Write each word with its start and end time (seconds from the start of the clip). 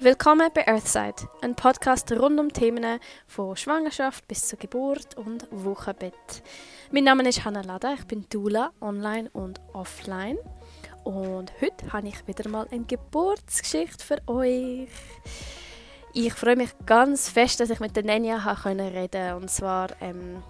Willkommen 0.00 0.50
bei 0.52 0.66
Earthside, 0.66 1.28
ein 1.40 1.54
Podcast 1.54 2.10
rund 2.10 2.40
um 2.40 2.52
Themen 2.52 2.98
von 3.28 3.56
Schwangerschaft 3.56 4.26
bis 4.26 4.48
zur 4.48 4.58
Geburt 4.58 5.16
und 5.16 5.46
Wochenbett. 5.52 6.42
Mein 6.90 7.04
Name 7.04 7.26
ist 7.28 7.44
Hannah 7.44 7.62
Lada, 7.62 7.94
ich 7.94 8.04
bin 8.04 8.26
Dula, 8.28 8.72
online 8.80 9.30
und 9.32 9.60
offline. 9.72 10.36
Und 11.04 11.52
heute 11.60 11.92
habe 11.92 12.08
ich 12.08 12.26
wieder 12.26 12.50
mal 12.50 12.66
eine 12.72 12.84
Geburtsgeschichte 12.84 14.04
für 14.04 14.18
euch. 14.26 14.88
Ich 16.12 16.32
freue 16.34 16.56
mich 16.56 16.70
ganz 16.84 17.28
fest, 17.28 17.60
dass 17.60 17.70
ich 17.70 17.78
mit 17.78 17.94
der 17.94 18.04
Nenja 18.04 18.38
reden 18.38 18.90
konnte. 18.90 19.36
Und 19.36 19.48
zwar 19.48 19.90
ähm, 20.00 20.42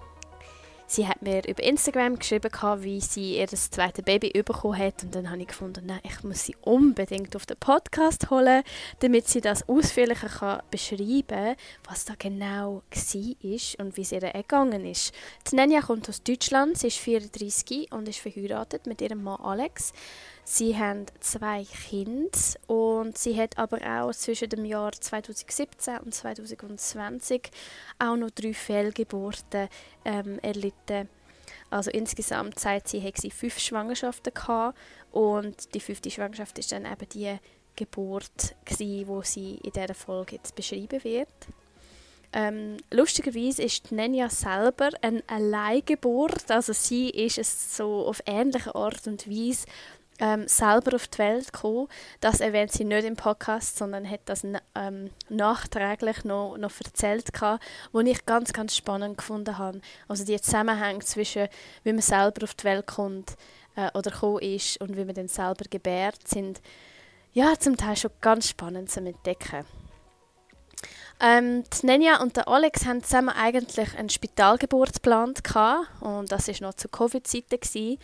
sie 0.95 1.09
hat 1.09 1.23
mir 1.23 1.47
über 1.49 1.63
Instagram 1.63 2.19
geschrieben, 2.19 2.51
wie 2.79 3.01
sie 3.01 3.39
ihr 3.39 3.47
das 3.47 3.71
zweite 3.71 4.03
Baby 4.03 4.31
bekommen 4.31 4.79
hat. 4.79 5.03
Und 5.03 5.15
dann 5.15 5.31
habe 5.31 5.43
ich 5.43 5.49
gefunden, 5.49 5.87
nein, 5.87 6.01
ich 6.05 6.23
muss 6.23 6.45
sie 6.45 6.57
unbedingt 6.63 7.35
auf 7.35 7.47
den 7.47 7.57
Podcast 7.57 8.31
holen, 8.31 8.63
damit 9.01 9.29
sie 9.29 9.41
das 9.41 9.69
ausführlicher 9.69 10.29
kann 10.29 10.63
beschreiben 10.71 11.27
kann, 11.27 11.57
was 11.89 12.05
da 12.05 12.15
genau 12.17 12.83
war 12.93 13.85
und 13.85 13.97
wie 13.97 14.03
es 14.03 14.13
ihr 14.13 14.23
ergangen 14.23 14.87
ist. 14.87 15.13
Die 15.51 15.57
Nenja 15.57 15.81
kommt 15.81 16.09
aus 16.09 16.23
Deutschland, 16.23 16.79
sie 16.79 16.89
ist 16.89 16.99
34 16.99 17.91
und 17.93 18.09
ist 18.09 18.21
verheiratet 18.21 18.87
mit 18.87 19.01
ihrem 19.01 19.23
Mann 19.23 19.41
Alex. 19.41 19.93
Sie 20.47 20.77
haben 20.77 21.07
zwei 21.21 21.65
Kinder 21.65 22.39
und 22.67 23.17
sie 23.17 23.41
hat 23.41 23.59
aber 23.59 23.79
auch 23.79 24.13
zwischen 24.13 24.51
dem 24.51 24.67
Jahr 24.67 24.93
2017 24.93 25.99
und 25.99 26.15
2020 26.15 27.51
auch 27.99 28.17
noch 28.17 28.31
drei 28.31 28.53
Fehlgeburten 28.53 29.69
ähm, 30.05 30.39
erlitten. 30.41 31.09
Also 31.71 31.91
insgesamt 31.91 32.59
sagt 32.59 32.89
sie, 32.89 33.03
hat 33.03 33.17
sie 33.17 33.31
fünf 33.31 33.59
Schwangerschaften 33.59 34.35
gehabt 34.35 34.79
und 35.13 35.75
die 35.75 35.81
fünfte 35.81 36.11
Schwangerschaft 36.11 36.59
ist 36.59 36.73
dann 36.73 36.85
eben 36.85 37.09
die 37.09 37.39
Geburt 37.75 38.55
gewesen, 38.67 39.09
wo 39.09 39.23
sie 39.23 39.57
in 39.63 39.73
dieser 39.73 39.95
Folge 39.95 40.37
jetzt 40.37 40.55
beschrieben 40.55 41.03
wird. 41.03 41.29
Ähm, 42.33 42.77
lustigerweise 42.91 43.63
ist 43.63 43.93
Nenja 43.93 44.29
selber 44.29 44.91
eine 45.01 45.23
Alleingeburt, 45.27 46.51
also 46.51 46.73
sie 46.73 47.09
ist 47.11 47.39
es 47.39 47.77
so 47.77 48.07
auf 48.07 48.23
ähnliche 48.27 48.75
Art 48.75 49.07
und 49.07 49.29
Weise 49.31 49.67
ähm, 50.21 50.47
selber 50.47 50.95
auf 50.95 51.09
die 51.09 51.19
Welt 51.19 51.53
gekommen. 51.53 51.89
Das 52.21 52.41
erwähnt 52.41 52.73
sie 52.73 52.85
nicht 52.85 53.05
im 53.05 53.17
Podcast, 53.17 53.77
sondern 53.77 54.09
hat 54.09 54.21
das 54.27 54.45
ähm, 54.75 55.11
nachträglich 55.29 56.25
noch, 56.25 56.57
noch 56.57 56.73
erzählt, 56.85 57.29
wo 57.93 58.01
ich 58.01 58.27
ganz, 58.27 58.53
ganz 58.53 58.77
spannend 58.77 59.19
gefunden 59.19 59.59
habe. 59.59 59.81
Also 60.09 60.25
die 60.25 60.41
Zusammenhänge 60.41 61.01
zwischen, 61.01 61.49
wie 61.83 61.93
man 61.93 62.03
selber 62.03 62.45
auf 62.45 62.55
die 62.55 62.65
Welt 62.65 62.87
kommt 62.87 63.37
äh, 63.77 63.91
oder 63.97 64.11
gekommen 64.11 64.43
ist 64.43 64.81
und 64.81 64.97
wie 64.97 65.05
man 65.05 65.15
dann 65.15 65.29
selber 65.29 65.65
gebärt, 65.69 66.27
sind 66.29 66.61
ja 67.33 67.59
zum 67.59 67.77
Teil 67.77 67.97
schon 67.97 68.13
ganz 68.21 68.49
spannend 68.49 68.91
zu 68.91 69.01
entdecken. 69.01 69.65
Ähm, 71.21 71.65
die 71.65 71.87
Nenja 71.87 72.21
und 72.21 72.37
der 72.37 72.49
Alex 72.49 72.87
haben 72.87 73.03
zusammen 73.03 73.31
eigentlich 73.31 73.97
einen 73.97 74.11
Spitalgeburt 74.11 74.95
geplant 74.95 75.43
und 76.01 76.31
das 76.31 76.49
war 76.49 76.69
noch 76.69 76.75
zu 76.75 76.89
Covid-Zeiten. 76.89 77.99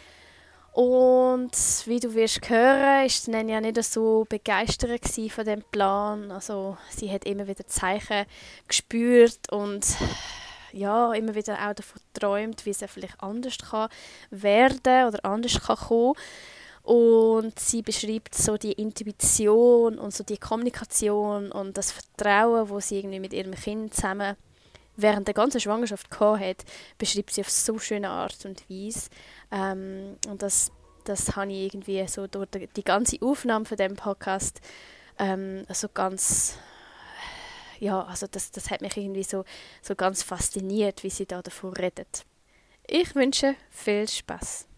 Und 0.73 1.51
wie 1.87 1.99
du 1.99 2.15
wirst 2.15 2.49
hören, 2.49 3.05
ist 3.05 3.27
Nenja 3.27 3.61
nicht 3.61 3.83
so 3.83 4.25
begeistert 4.29 5.05
von 5.31 5.45
dem 5.45 5.63
Plan. 5.71 6.31
Also 6.31 6.77
sie 6.91 7.11
hat 7.11 7.25
immer 7.25 7.49
wieder 7.49 7.67
Zeichen 7.67 8.25
gespürt 8.69 9.51
und 9.51 9.85
ja, 10.73 11.13
immer 11.13 11.35
wieder 11.35 11.55
auch 11.55 11.75
davon 11.75 12.01
geträumt, 12.13 12.65
wie 12.65 12.71
es 12.71 12.85
vielleicht 12.87 13.21
anders 13.21 13.59
kann 13.59 13.89
werden 14.31 15.09
oder 15.09 15.25
anders 15.25 15.61
kann 15.61 15.77
kommen. 15.77 16.15
Und 16.83 17.59
sie 17.59 17.83
beschreibt 17.83 18.35
so 18.35 18.57
die 18.57 18.73
Intuition 18.73 19.99
und 19.99 20.15
so 20.15 20.25
die 20.25 20.39
Kommunikation 20.39 21.53
und 21.53 21.77
das 21.77 21.93
Vertrauen, 21.93 22.69
wo 22.69 22.81
sie 22.81 22.99
irgendwie 22.99 23.21
mit 23.21 23.33
ihrem 23.33 23.55
Kind 23.55 23.95
zusammen 23.95 24.37
während 25.03 25.27
der 25.27 25.35
ganzen 25.35 25.61
Schwangerschaft 25.61 26.11
gehabt 26.11 26.41
hat, 26.41 26.65
beschreibt 26.99 27.33
sie 27.33 27.41
auf 27.43 27.51
so 27.51 27.79
schöne 27.79 28.11
Art 28.11 28.45
und 28.45 28.69
Weise. 28.69 29.11
Ähm, 29.51 30.17
und 30.29 30.43
das, 30.43 30.73
das 31.05 31.37
habe 31.37 31.53
ich 31.53 31.75
irgendwie 31.75 32.07
so 32.09 32.27
durch 32.27 32.49
die 32.77 32.85
ganze 32.85 33.19
Aufnahme 33.23 33.65
von 33.65 33.77
dem 33.77 33.97
Podcast 33.97 34.61
ähm, 35.21 35.65
also 35.69 35.89
ganz 35.89 36.59
ja, 37.79 38.03
also 38.03 38.27
das, 38.27 38.51
das 38.51 38.71
hat 38.71 38.83
mich 38.83 38.97
irgendwie 38.97 39.23
so, 39.23 39.45
so 39.83 39.95
ganz 39.95 40.23
fasziniert, 40.23 41.03
wie 41.03 41.11
sie 41.11 41.27
da 41.27 41.41
davon 41.41 41.73
redet. 41.73 42.25
Ich 42.87 43.15
wünsche 43.15 43.55
viel 43.71 44.07
Spaß. 44.07 44.69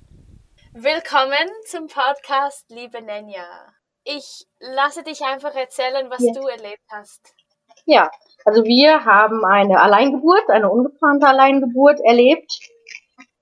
Willkommen 0.73 1.49
zum 1.67 1.89
Podcast, 1.89 2.65
liebe 2.69 3.03
Nenja. 3.03 3.73
Ich 4.05 4.47
lasse 4.61 5.03
dich 5.03 5.23
einfach 5.23 5.55
erzählen, 5.55 6.09
was 6.11 6.23
ja. 6.23 6.33
du 6.33 6.47
erlebt 6.47 6.85
hast. 6.91 7.35
Ja, 7.87 8.09
also 8.45 8.65
wir 8.65 9.05
haben 9.05 9.45
eine 9.45 9.81
Alleingeburt, 9.81 10.49
eine 10.49 10.71
ungeplante 10.71 11.27
Alleingeburt 11.27 12.01
erlebt 12.01 12.59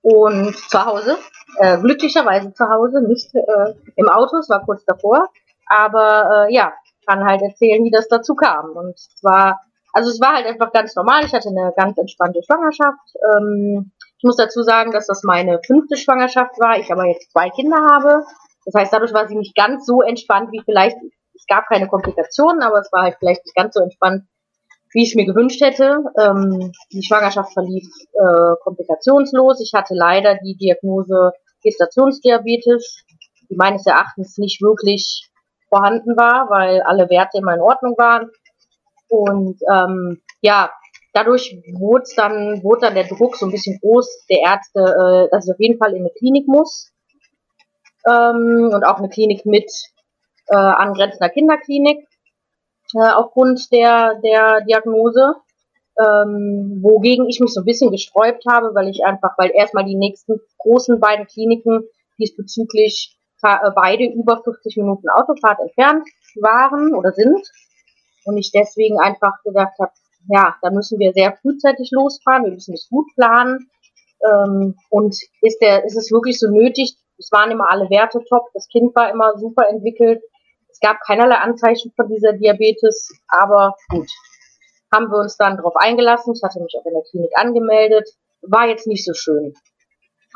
und 0.01 0.55
zu 0.55 0.85
Hause, 0.85 1.17
äh, 1.57 1.77
glücklicherweise 1.79 2.53
zu 2.53 2.69
Hause, 2.69 3.01
nicht 3.01 3.33
äh, 3.35 3.73
im 3.95 4.09
Auto, 4.09 4.37
es 4.37 4.49
war 4.49 4.65
kurz 4.65 4.83
davor, 4.85 5.27
aber 5.67 6.47
äh, 6.47 6.53
ja, 6.53 6.73
kann 7.05 7.25
halt 7.25 7.41
erzählen, 7.41 7.83
wie 7.83 7.91
das 7.91 8.07
dazu 8.07 8.35
kam. 8.35 8.71
Und 8.71 8.97
zwar, 8.97 9.61
also 9.93 10.09
es 10.09 10.21
war 10.21 10.33
halt 10.35 10.45
einfach 10.45 10.71
ganz 10.71 10.95
normal, 10.95 11.25
ich 11.25 11.33
hatte 11.33 11.49
eine 11.49 11.73
ganz 11.75 11.97
entspannte 11.97 12.41
Schwangerschaft. 12.43 13.15
Ähm, 13.35 13.91
ich 14.17 14.23
muss 14.23 14.37
dazu 14.37 14.61
sagen, 14.61 14.91
dass 14.91 15.07
das 15.07 15.23
meine 15.23 15.59
fünfte 15.65 15.97
Schwangerschaft 15.97 16.59
war, 16.59 16.77
ich 16.77 16.91
aber 16.91 17.05
jetzt 17.05 17.31
zwei 17.31 17.49
Kinder 17.49 17.77
habe. 17.91 18.23
Das 18.65 18.75
heißt, 18.75 18.93
dadurch 18.93 19.13
war 19.13 19.27
sie 19.27 19.35
nicht 19.35 19.55
ganz 19.55 19.85
so 19.85 20.01
entspannt 20.01 20.51
wie 20.51 20.61
vielleicht, 20.63 20.97
es 21.33 21.45
gab 21.47 21.67
keine 21.67 21.87
Komplikationen, 21.87 22.61
aber 22.61 22.79
es 22.79 22.91
war 22.91 23.01
halt 23.01 23.15
vielleicht 23.17 23.43
nicht 23.45 23.55
ganz 23.55 23.73
so 23.73 23.81
entspannt, 23.81 24.23
wie 24.93 25.03
ich 25.03 25.09
es 25.09 25.15
mir 25.15 25.25
gewünscht 25.25 25.61
hätte. 25.61 26.03
Ähm, 26.17 26.71
die 26.91 27.03
Schwangerschaft 27.03 27.53
verlief 27.53 27.87
äh, 28.13 28.55
komplikationslos. 28.63 29.61
Ich 29.61 29.73
hatte 29.73 29.93
leider 29.95 30.37
die 30.43 30.55
Diagnose 30.55 31.31
Gestationsdiabetes, 31.63 33.03
die 33.49 33.55
meines 33.55 33.85
Erachtens 33.85 34.37
nicht 34.37 34.61
wirklich 34.61 35.29
vorhanden 35.69 36.17
war, 36.17 36.49
weil 36.49 36.81
alle 36.81 37.09
Werte 37.09 37.37
immer 37.37 37.53
in 37.53 37.61
Ordnung 37.61 37.95
waren. 37.97 38.29
Und 39.07 39.59
ähm, 39.71 40.21
ja, 40.41 40.71
dadurch 41.13 41.55
wurde 41.73 42.05
dann, 42.15 42.63
wurde 42.63 42.87
dann 42.87 42.95
der 42.95 43.07
Druck 43.07 43.37
so 43.37 43.45
ein 43.45 43.51
bisschen 43.51 43.79
groß 43.79 44.25
der 44.29 44.39
Ärzte, 44.39 44.79
äh, 44.79 45.29
dass 45.31 45.47
ich 45.47 45.53
auf 45.53 45.59
jeden 45.59 45.77
Fall 45.77 45.93
in 45.93 46.01
eine 46.01 46.11
Klinik 46.17 46.47
muss. 46.47 46.91
Ähm, 48.07 48.71
und 48.73 48.83
auch 48.83 48.97
eine 48.97 49.09
Klinik 49.09 49.45
mit 49.45 49.71
äh, 50.47 50.55
angrenzender 50.55 51.29
Kinderklinik 51.29 52.07
äh, 52.95 53.09
aufgrund 53.11 53.71
der, 53.71 54.19
der 54.23 54.61
Diagnose, 54.61 55.35
ähm, 55.99 56.79
wogegen 56.81 57.27
ich 57.27 57.39
mich 57.39 57.53
so 57.53 57.61
ein 57.61 57.65
bisschen 57.65 57.91
gesträubt 57.91 58.43
habe, 58.49 58.73
weil 58.73 58.89
ich 58.89 59.03
einfach, 59.05 59.37
weil 59.37 59.51
erstmal 59.53 59.85
die 59.85 59.95
nächsten 59.95 60.39
großen 60.57 60.99
beiden 60.99 61.27
Kliniken 61.27 61.83
diesbezüglich 62.17 63.17
äh, 63.43 63.71
beide 63.75 64.05
über 64.05 64.41
50 64.43 64.77
Minuten 64.77 65.09
Autofahrt 65.09 65.59
entfernt 65.59 66.07
waren 66.39 66.93
oder 66.93 67.11
sind. 67.11 67.41
Und 68.23 68.37
ich 68.37 68.51
deswegen 68.51 68.99
einfach 68.99 69.41
gedacht 69.43 69.73
habe, 69.79 69.91
ja, 70.29 70.55
da 70.61 70.69
müssen 70.69 70.99
wir 70.99 71.11
sehr 71.13 71.35
frühzeitig 71.41 71.89
losfahren, 71.91 72.45
wir 72.45 72.51
müssen 72.51 72.75
es 72.75 72.87
gut 72.89 73.07
planen. 73.15 73.69
Ähm, 74.23 74.75
und 74.89 75.17
ist 75.41 75.59
der, 75.61 75.83
ist 75.85 75.97
es 75.97 76.11
wirklich 76.11 76.39
so 76.39 76.49
nötig? 76.49 76.95
Es 77.17 77.31
waren 77.31 77.51
immer 77.51 77.71
alle 77.71 77.89
Werte 77.89 78.19
top, 78.29 78.49
das 78.53 78.67
Kind 78.67 78.95
war 78.95 79.09
immer 79.09 79.37
super 79.37 79.67
entwickelt, 79.67 80.21
gab 80.81 80.99
keinerlei 81.01 81.35
Anzeichen 81.35 81.91
von 81.95 82.07
dieser 82.09 82.33
Diabetes, 82.33 83.11
aber 83.27 83.75
gut. 83.89 84.09
Haben 84.93 85.09
wir 85.09 85.19
uns 85.19 85.37
dann 85.37 85.55
darauf 85.55 85.75
eingelassen. 85.77 86.33
Ich 86.35 86.43
hatte 86.43 86.59
mich 86.59 86.75
auch 86.77 86.85
in 86.85 86.93
der 86.93 87.03
Klinik 87.03 87.31
angemeldet. 87.35 88.09
War 88.41 88.67
jetzt 88.67 88.87
nicht 88.87 89.05
so 89.05 89.13
schön. 89.13 89.53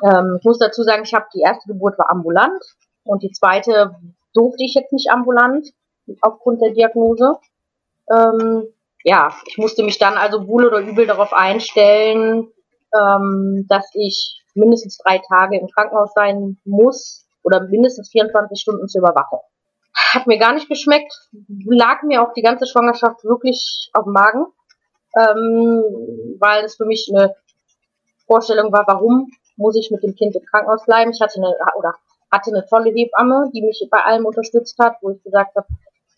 Ähm, 0.03 0.37
ich 0.39 0.45
muss 0.45 0.59
dazu 0.59 0.83
sagen, 0.83 1.03
ich 1.03 1.13
habe 1.13 1.25
die 1.33 1.41
erste 1.41 1.67
Geburt 1.67 1.97
war 1.97 2.09
ambulant 2.09 2.63
und 3.03 3.23
die 3.23 3.31
zweite 3.31 3.95
durfte 4.33 4.63
ich 4.63 4.73
jetzt 4.75 4.93
nicht 4.93 5.09
ambulant 5.09 5.67
aufgrund 6.21 6.61
der 6.61 6.71
Diagnose. 6.71 7.37
Ähm, 8.09 8.67
ja, 9.03 9.35
ich 9.45 9.57
musste 9.57 9.83
mich 9.83 9.97
dann 9.97 10.15
also 10.15 10.47
wohl 10.47 10.65
oder 10.65 10.79
übel 10.79 11.05
darauf 11.05 11.33
einstellen, 11.33 12.51
ähm, 12.93 13.65
dass 13.67 13.89
ich 13.93 14.41
mindestens 14.53 14.97
drei 14.97 15.19
Tage 15.19 15.59
im 15.59 15.67
Krankenhaus 15.67 16.11
sein 16.13 16.57
muss 16.65 17.27
oder 17.43 17.61
mindestens 17.61 18.09
24 18.09 18.59
Stunden 18.59 18.87
zur 18.87 19.01
Überwachung. 19.01 19.41
Hat 20.15 20.27
mir 20.27 20.37
gar 20.37 20.53
nicht 20.53 20.69
geschmeckt, 20.69 21.13
lag 21.65 22.01
mir 22.03 22.21
auch 22.21 22.33
die 22.33 22.41
ganze 22.41 22.65
Schwangerschaft 22.67 23.25
wirklich 23.25 23.89
auf 23.93 24.05
dem 24.05 24.13
Magen, 24.13 24.45
ähm, 25.17 25.83
weil 26.39 26.63
es 26.63 26.77
für 26.77 26.85
mich 26.85 27.11
eine 27.13 27.35
Vorstellung 28.25 28.71
war, 28.71 28.85
warum 28.87 29.29
muss 29.57 29.75
ich 29.75 29.91
mit 29.91 30.03
dem 30.03 30.15
Kind 30.15 30.35
im 30.35 30.45
Krankenhaus 30.45 30.85
bleiben. 30.85 31.11
Ich 31.11 31.19
hatte 31.19 31.37
eine 31.37 31.53
oder 31.77 31.95
hatte 32.31 32.51
eine 32.51 32.65
tolle 32.65 32.91
Hebamme, 32.91 33.51
die 33.53 33.61
mich 33.61 33.85
bei 33.91 33.99
allem 33.99 34.25
unterstützt 34.25 34.77
hat, 34.79 34.95
wo 35.01 35.11
ich 35.11 35.21
gesagt 35.21 35.55
habe, 35.55 35.67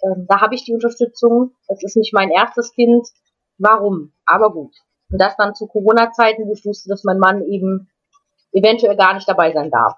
ähm, 0.04 0.26
da 0.30 0.42
habe 0.42 0.54
ich 0.54 0.64
die 0.64 0.74
Unterstützung. 0.74 1.56
Es 1.68 1.84
ist 1.84 1.98
nicht 1.98 2.14
mein 2.14 2.30
erstes 2.30 2.74
Kind. 2.74 3.08
Warum? 3.58 4.14
Aber 4.26 4.52
gut. 4.52 4.76
Und 5.12 5.20
das 5.20 5.36
dann 5.38 5.56
zu 5.56 5.68
Corona-Zeiten, 5.68 6.48
wo 6.48 6.54
ich 6.54 6.66
wusste, 6.66 6.90
dass 6.90 7.04
mein 7.04 7.18
Mann 7.18 7.44
eben 7.44 7.90
eventuell 8.52 8.96
gar 8.96 9.14
nicht 9.16 9.28
dabei 9.28 9.52
sein 9.54 9.72
darf. 9.72 9.96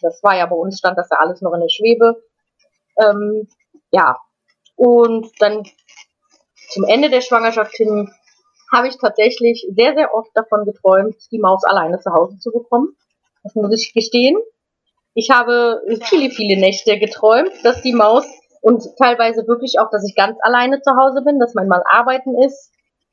Das 0.00 0.22
war 0.22 0.36
ja 0.36 0.46
bei 0.46 0.56
uns 0.56 0.78
stand 0.78 0.98
das 0.98 1.08
ja 1.10 1.18
alles 1.18 1.40
noch 1.40 1.54
in 1.54 1.60
der 1.60 1.68
Schwebe. 1.68 2.22
Ähm, 2.98 3.48
ja, 3.90 4.18
und 4.76 5.30
dann 5.40 5.64
zum 6.70 6.84
Ende 6.84 7.10
der 7.10 7.20
Schwangerschaft 7.20 7.74
hin 7.76 8.10
habe 8.72 8.88
ich 8.88 8.96
tatsächlich 8.98 9.66
sehr, 9.76 9.94
sehr 9.94 10.14
oft 10.14 10.30
davon 10.34 10.64
geträumt, 10.64 11.16
die 11.30 11.38
Maus 11.38 11.62
alleine 11.64 12.00
zu 12.00 12.10
Hause 12.12 12.38
zu 12.38 12.50
bekommen. 12.50 12.96
Das 13.42 13.54
muss 13.54 13.74
ich 13.74 13.92
gestehen. 13.92 14.36
Ich 15.14 15.30
habe 15.30 15.82
viele, 16.04 16.30
viele 16.30 16.58
Nächte 16.58 16.98
geträumt, 16.98 17.52
dass 17.64 17.82
die 17.82 17.92
Maus 17.92 18.24
und 18.62 18.82
teilweise 18.96 19.46
wirklich 19.46 19.78
auch, 19.78 19.90
dass 19.90 20.08
ich 20.08 20.14
ganz 20.14 20.38
alleine 20.40 20.80
zu 20.80 20.92
Hause 20.96 21.22
bin, 21.22 21.38
dass 21.38 21.54
mein 21.54 21.68
Mann 21.68 21.82
arbeiten 21.84 22.40
ist, 22.42 22.72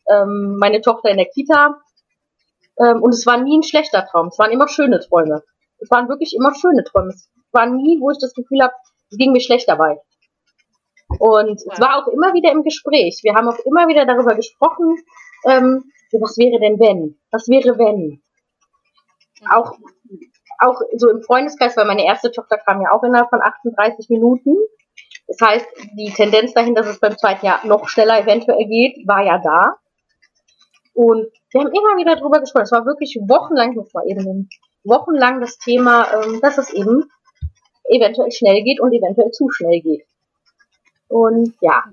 ähm, 0.10 0.56
meine 0.60 0.80
Tochter 0.82 1.10
in 1.10 1.18
der 1.18 1.26
Kita. 1.26 1.82
Ähm, 2.80 3.02
und 3.02 3.14
es 3.14 3.26
war 3.26 3.38
nie 3.38 3.58
ein 3.58 3.64
schlechter 3.64 4.06
Traum. 4.06 4.28
Es 4.28 4.40
waren 4.40 4.52
immer 4.52 4.70
schöne 4.70 5.00
Träume. 5.02 5.44
Es 5.80 5.92
waren 5.92 6.08
wirklich 6.08 6.36
immer 6.36 6.56
schöne 6.56 6.84
Träume. 6.84 7.10
Es 7.10 7.30
war 7.52 7.66
nie, 7.66 8.00
wo 8.00 8.12
ich 8.12 8.20
das 8.20 8.34
Gefühl 8.34 8.62
habe, 8.62 8.74
es 9.12 9.18
ging 9.18 9.32
mir 9.32 9.42
schlecht 9.42 9.68
dabei. 9.68 10.00
Und 11.18 11.60
es 11.60 11.80
war 11.80 11.98
auch 11.98 12.08
immer 12.08 12.34
wieder 12.34 12.52
im 12.52 12.64
Gespräch. 12.64 13.22
Wir 13.24 13.34
haben 13.34 13.48
auch 13.48 13.58
immer 13.66 13.88
wieder 13.88 14.06
darüber 14.06 14.36
gesprochen, 14.36 14.96
ähm, 15.46 15.92
was 16.12 16.38
wäre 16.38 16.60
denn 16.60 16.80
wenn? 16.80 17.20
Was 17.32 17.48
wäre 17.48 17.78
wenn? 17.78 18.22
Auch, 19.50 19.74
auch 20.60 20.82
so 20.98 21.10
im 21.10 21.22
Freundeskreis, 21.22 21.78
weil 21.78 21.86
meine 21.86 22.06
erste 22.06 22.32
Tochter 22.32 22.58
kam 22.58 22.82
ja 22.82 22.92
auch 22.92 23.04
innerhalb 23.04 23.30
von 23.30 23.42
38 23.42 24.10
Minuten. 24.10 24.56
Das 25.28 25.38
heißt, 25.42 25.68
die 25.98 26.12
Tendenz 26.12 26.54
dahin, 26.54 26.76
dass 26.76 26.88
es 26.88 27.00
beim 27.00 27.18
zweiten 27.18 27.46
Jahr 27.46 27.66
noch 27.66 27.88
schneller 27.88 28.20
eventuell 28.20 28.66
geht, 28.66 29.08
war 29.08 29.24
ja 29.24 29.40
da. 29.40 29.76
Und 30.94 31.28
wir 31.52 31.62
haben 31.62 31.72
immer 31.72 31.98
wieder 31.98 32.16
darüber 32.16 32.40
gesprochen. 32.40 32.64
Es 32.64 32.72
war 32.72 32.86
wirklich 32.86 33.18
wochenlang, 33.22 33.76
das 33.76 33.94
war 33.94 34.06
eben 34.06 34.50
wochenlang 34.84 35.40
das 35.40 35.58
Thema, 35.58 36.08
ähm, 36.14 36.42
dass 36.42 36.58
es 36.58 36.74
eben 36.74 37.06
eventuell 37.90 38.32
schnell 38.32 38.64
geht 38.64 38.80
und 38.80 38.94
eventuell 38.94 39.32
zu 39.32 39.50
schnell 39.50 39.82
geht. 39.82 40.06
Und 41.08 41.56
ja, 41.62 41.84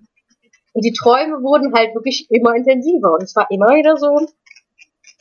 und 0.77 0.85
die 0.85 0.93
Träume 0.93 1.43
wurden 1.43 1.73
halt 1.75 1.95
wirklich 1.95 2.27
immer 2.31 2.55
intensiver 2.55 3.13
und 3.13 3.23
es 3.23 3.35
war 3.35 3.51
immer 3.51 3.69
wieder 3.75 3.97
so, 3.97 4.27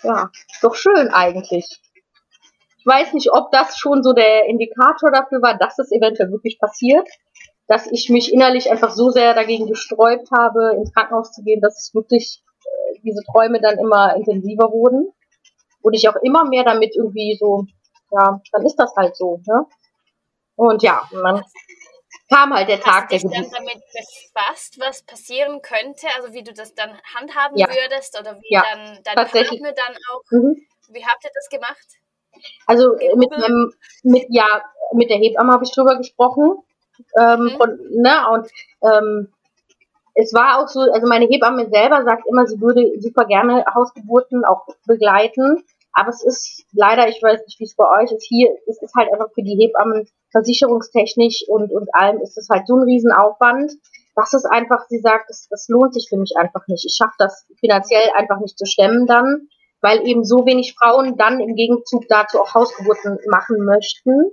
ja, 0.03 0.29
doch 0.61 0.75
schön 0.75 1.07
eigentlich. 1.09 1.81
Ich 2.77 2.85
weiß 2.85 3.13
nicht, 3.13 3.31
ob 3.31 3.51
das 3.51 3.77
schon 3.77 4.03
so 4.03 4.11
der 4.11 4.47
Indikator 4.47 5.11
dafür 5.11 5.41
war, 5.41 5.57
dass 5.57 5.79
es 5.79 5.91
eventuell 5.91 6.29
wirklich 6.29 6.59
passiert, 6.59 7.07
dass 7.67 7.89
ich 7.89 8.09
mich 8.09 8.33
innerlich 8.33 8.69
einfach 8.69 8.91
so 8.91 9.09
sehr 9.09 9.33
dagegen 9.33 9.65
gesträubt 9.67 10.29
habe, 10.37 10.75
ins 10.75 10.93
Krankenhaus 10.93 11.31
zu 11.31 11.41
gehen, 11.41 11.61
dass 11.61 11.79
es 11.79 11.95
wirklich 11.95 12.43
äh, 12.65 12.99
diese 13.03 13.23
Träume 13.31 13.59
dann 13.61 13.79
immer 13.79 14.15
intensiver 14.15 14.71
wurden 14.71 15.07
und 15.81 15.93
ich 15.93 16.09
auch 16.09 16.17
immer 16.21 16.45
mehr 16.45 16.65
damit 16.65 16.95
irgendwie 16.95 17.37
so, 17.39 17.65
ja, 18.11 18.41
dann 18.51 18.65
ist 18.65 18.75
das 18.75 18.93
halt 18.95 19.15
so, 19.15 19.41
ne? 19.47 19.65
Und 20.55 20.83
ja, 20.83 21.01
man 21.11 21.43
kam 22.29 22.53
halt 22.53 22.69
der 22.69 22.79
Tag 22.79 23.11
Hast 23.11 23.23
du 23.23 23.29
dich 23.29 23.41
dann 23.41 23.51
damit 23.51 23.83
befasst, 23.91 24.79
was 24.79 25.03
passieren 25.03 25.61
könnte, 25.61 26.07
also 26.15 26.33
wie 26.33 26.43
du 26.43 26.53
das 26.53 26.73
dann 26.73 26.97
handhaben 27.13 27.57
ja. 27.57 27.67
würdest 27.67 28.19
oder 28.19 28.35
wie 28.41 28.53
ja, 28.53 28.63
dann 28.63 28.99
dein 29.03 29.15
Partner 29.15 29.73
dann 29.73 29.95
auch, 30.11 30.21
mhm. 30.31 30.55
wie 30.89 31.05
habt 31.05 31.23
ihr 31.23 31.31
das 31.33 31.49
gemacht? 31.49 31.87
Also 32.65 32.95
äh, 32.97 33.15
mit, 33.15 33.31
meinem, 33.31 33.73
mit, 34.03 34.25
ja, 34.29 34.63
mit 34.93 35.09
der 35.09 35.17
Hebamme 35.17 35.53
habe 35.53 35.63
ich 35.63 35.71
drüber 35.71 35.97
gesprochen 35.97 36.63
ähm, 37.19 37.43
mhm. 37.43 37.49
von, 37.57 37.79
ne, 37.91 38.29
und 38.31 38.49
ähm, 38.81 39.33
es 40.15 40.33
war 40.33 40.59
auch 40.59 40.67
so, 40.67 40.79
also 40.79 41.07
meine 41.07 41.25
Hebamme 41.25 41.69
selber 41.69 42.03
sagt 42.03 42.25
immer, 42.27 42.45
sie 42.47 42.59
würde 42.61 42.99
super 42.99 43.25
gerne 43.25 43.65
Hausgeburten 43.73 44.45
auch 44.45 44.65
begleiten. 44.87 45.63
Aber 45.95 46.09
es 46.09 46.23
ist 46.23 46.65
leider, 46.73 47.07
ich 47.07 47.23
weiß 47.23 47.41
nicht, 47.45 47.59
wie 47.59 47.63
es 47.63 47.75
bei 47.75 47.85
euch 48.01 48.11
ist, 48.11 48.25
hier 48.27 48.49
ist 48.67 48.83
es 48.83 48.91
halt 48.95 49.11
einfach 49.11 49.31
für 49.33 49.43
die 49.43 49.55
Hebammen 49.55 50.07
versicherungstechnisch 50.31 51.45
und, 51.47 51.71
und 51.71 51.87
allem 51.95 52.21
ist 52.21 52.37
es 52.37 52.49
halt 52.49 52.67
so 52.67 52.75
ein 52.75 52.83
Riesenaufwand. 52.83 53.71
Das 54.13 54.33
ist 54.33 54.45
einfach, 54.45 54.85
sie 54.89 54.99
sagt, 54.99 55.29
das, 55.29 55.47
das 55.49 55.67
lohnt 55.69 55.93
sich 55.93 56.07
für 56.09 56.17
mich 56.17 56.33
einfach 56.37 56.67
nicht. 56.67 56.85
Ich 56.85 56.95
schaffe 56.95 57.15
das 57.17 57.47
finanziell 57.59 58.09
einfach 58.15 58.39
nicht 58.39 58.57
zu 58.57 58.65
stemmen 58.65 59.07
dann, 59.07 59.47
weil 59.81 60.05
eben 60.05 60.25
so 60.25 60.45
wenig 60.45 60.75
Frauen 60.77 61.17
dann 61.17 61.39
im 61.39 61.55
Gegenzug 61.55 62.03
dazu 62.09 62.41
auch 62.41 62.53
Hausgeburten 62.53 63.17
machen 63.29 63.63
möchten. 63.63 64.31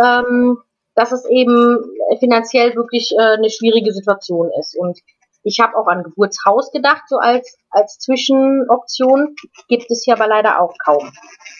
Ähm, 0.00 0.58
dass 0.94 1.12
es 1.12 1.24
eben 1.26 1.78
finanziell 2.18 2.74
wirklich 2.74 3.12
äh, 3.16 3.36
eine 3.36 3.50
schwierige 3.50 3.92
Situation 3.92 4.50
ist. 4.58 4.76
Und 4.76 4.98
ich 5.42 5.60
habe 5.60 5.76
auch 5.76 5.86
an 5.86 6.02
Geburtshaus 6.02 6.70
gedacht, 6.72 7.02
so 7.06 7.16
als, 7.16 7.56
als 7.70 7.98
Zwischenoption. 7.98 9.34
Gibt 9.68 9.90
es 9.90 10.02
hier 10.04 10.14
aber 10.14 10.26
leider 10.26 10.60
auch 10.60 10.74
kaum. 10.84 11.10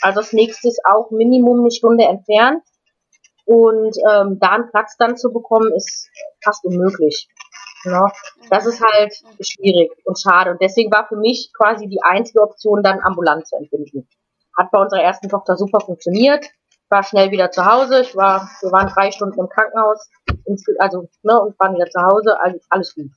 Also 0.02 0.20
das 0.20 0.32
nächste 0.32 0.68
ist 0.68 0.80
auch 0.84 1.10
Minimum 1.10 1.60
eine 1.60 1.70
Stunde 1.70 2.04
entfernt. 2.04 2.62
Und 3.44 3.96
ähm, 4.10 4.38
da 4.40 4.50
einen 4.50 4.70
Platz 4.70 4.96
dann 4.98 5.16
zu 5.16 5.32
bekommen, 5.32 5.72
ist 5.74 6.10
fast 6.44 6.64
unmöglich. 6.64 7.28
Ne? 7.84 8.04
das 8.50 8.66
ist 8.66 8.82
halt 8.82 9.14
schwierig 9.40 9.90
und 10.04 10.18
schade. 10.20 10.50
Und 10.50 10.60
deswegen 10.60 10.90
war 10.92 11.06
für 11.06 11.16
mich 11.16 11.50
quasi 11.56 11.88
die 11.88 12.02
einzige 12.02 12.42
Option, 12.42 12.82
dann 12.82 13.00
ambulant 13.02 13.46
zu 13.46 13.56
entbinden. 13.56 14.08
Hat 14.56 14.70
bei 14.70 14.80
unserer 14.80 15.02
ersten 15.02 15.28
Tochter 15.28 15.56
super 15.56 15.80
funktioniert. 15.80 16.44
War 16.90 17.04
schnell 17.04 17.30
wieder 17.30 17.50
zu 17.50 17.64
Hause. 17.64 18.00
Ich 18.00 18.16
war, 18.16 18.50
wir 18.60 18.72
waren 18.72 18.88
drei 18.88 19.12
Stunden 19.12 19.38
im 19.38 19.48
Krankenhaus, 19.48 20.10
also 20.78 21.08
ne, 21.22 21.40
und 21.40 21.58
waren 21.58 21.74
wieder 21.74 21.88
zu 21.88 22.02
Hause. 22.02 22.38
Alles, 22.40 22.66
alles 22.68 22.94
gut. 22.94 23.10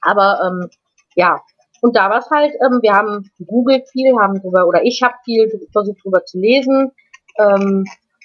Aber 0.00 0.40
ähm, 0.46 0.70
ja, 1.14 1.40
und 1.80 1.96
da 1.96 2.10
war 2.10 2.18
es 2.18 2.30
halt, 2.30 2.52
ähm, 2.64 2.80
wir 2.82 2.92
haben 2.92 3.30
gegoogelt 3.38 3.88
viel, 3.90 4.14
haben 4.18 4.40
drüber, 4.40 4.66
oder 4.66 4.82
ich 4.84 5.02
habe 5.02 5.14
viel 5.24 5.50
versucht 5.72 6.04
drüber 6.04 6.24
zu 6.24 6.38
lesen. 6.38 6.92
Ähm, 7.38 7.84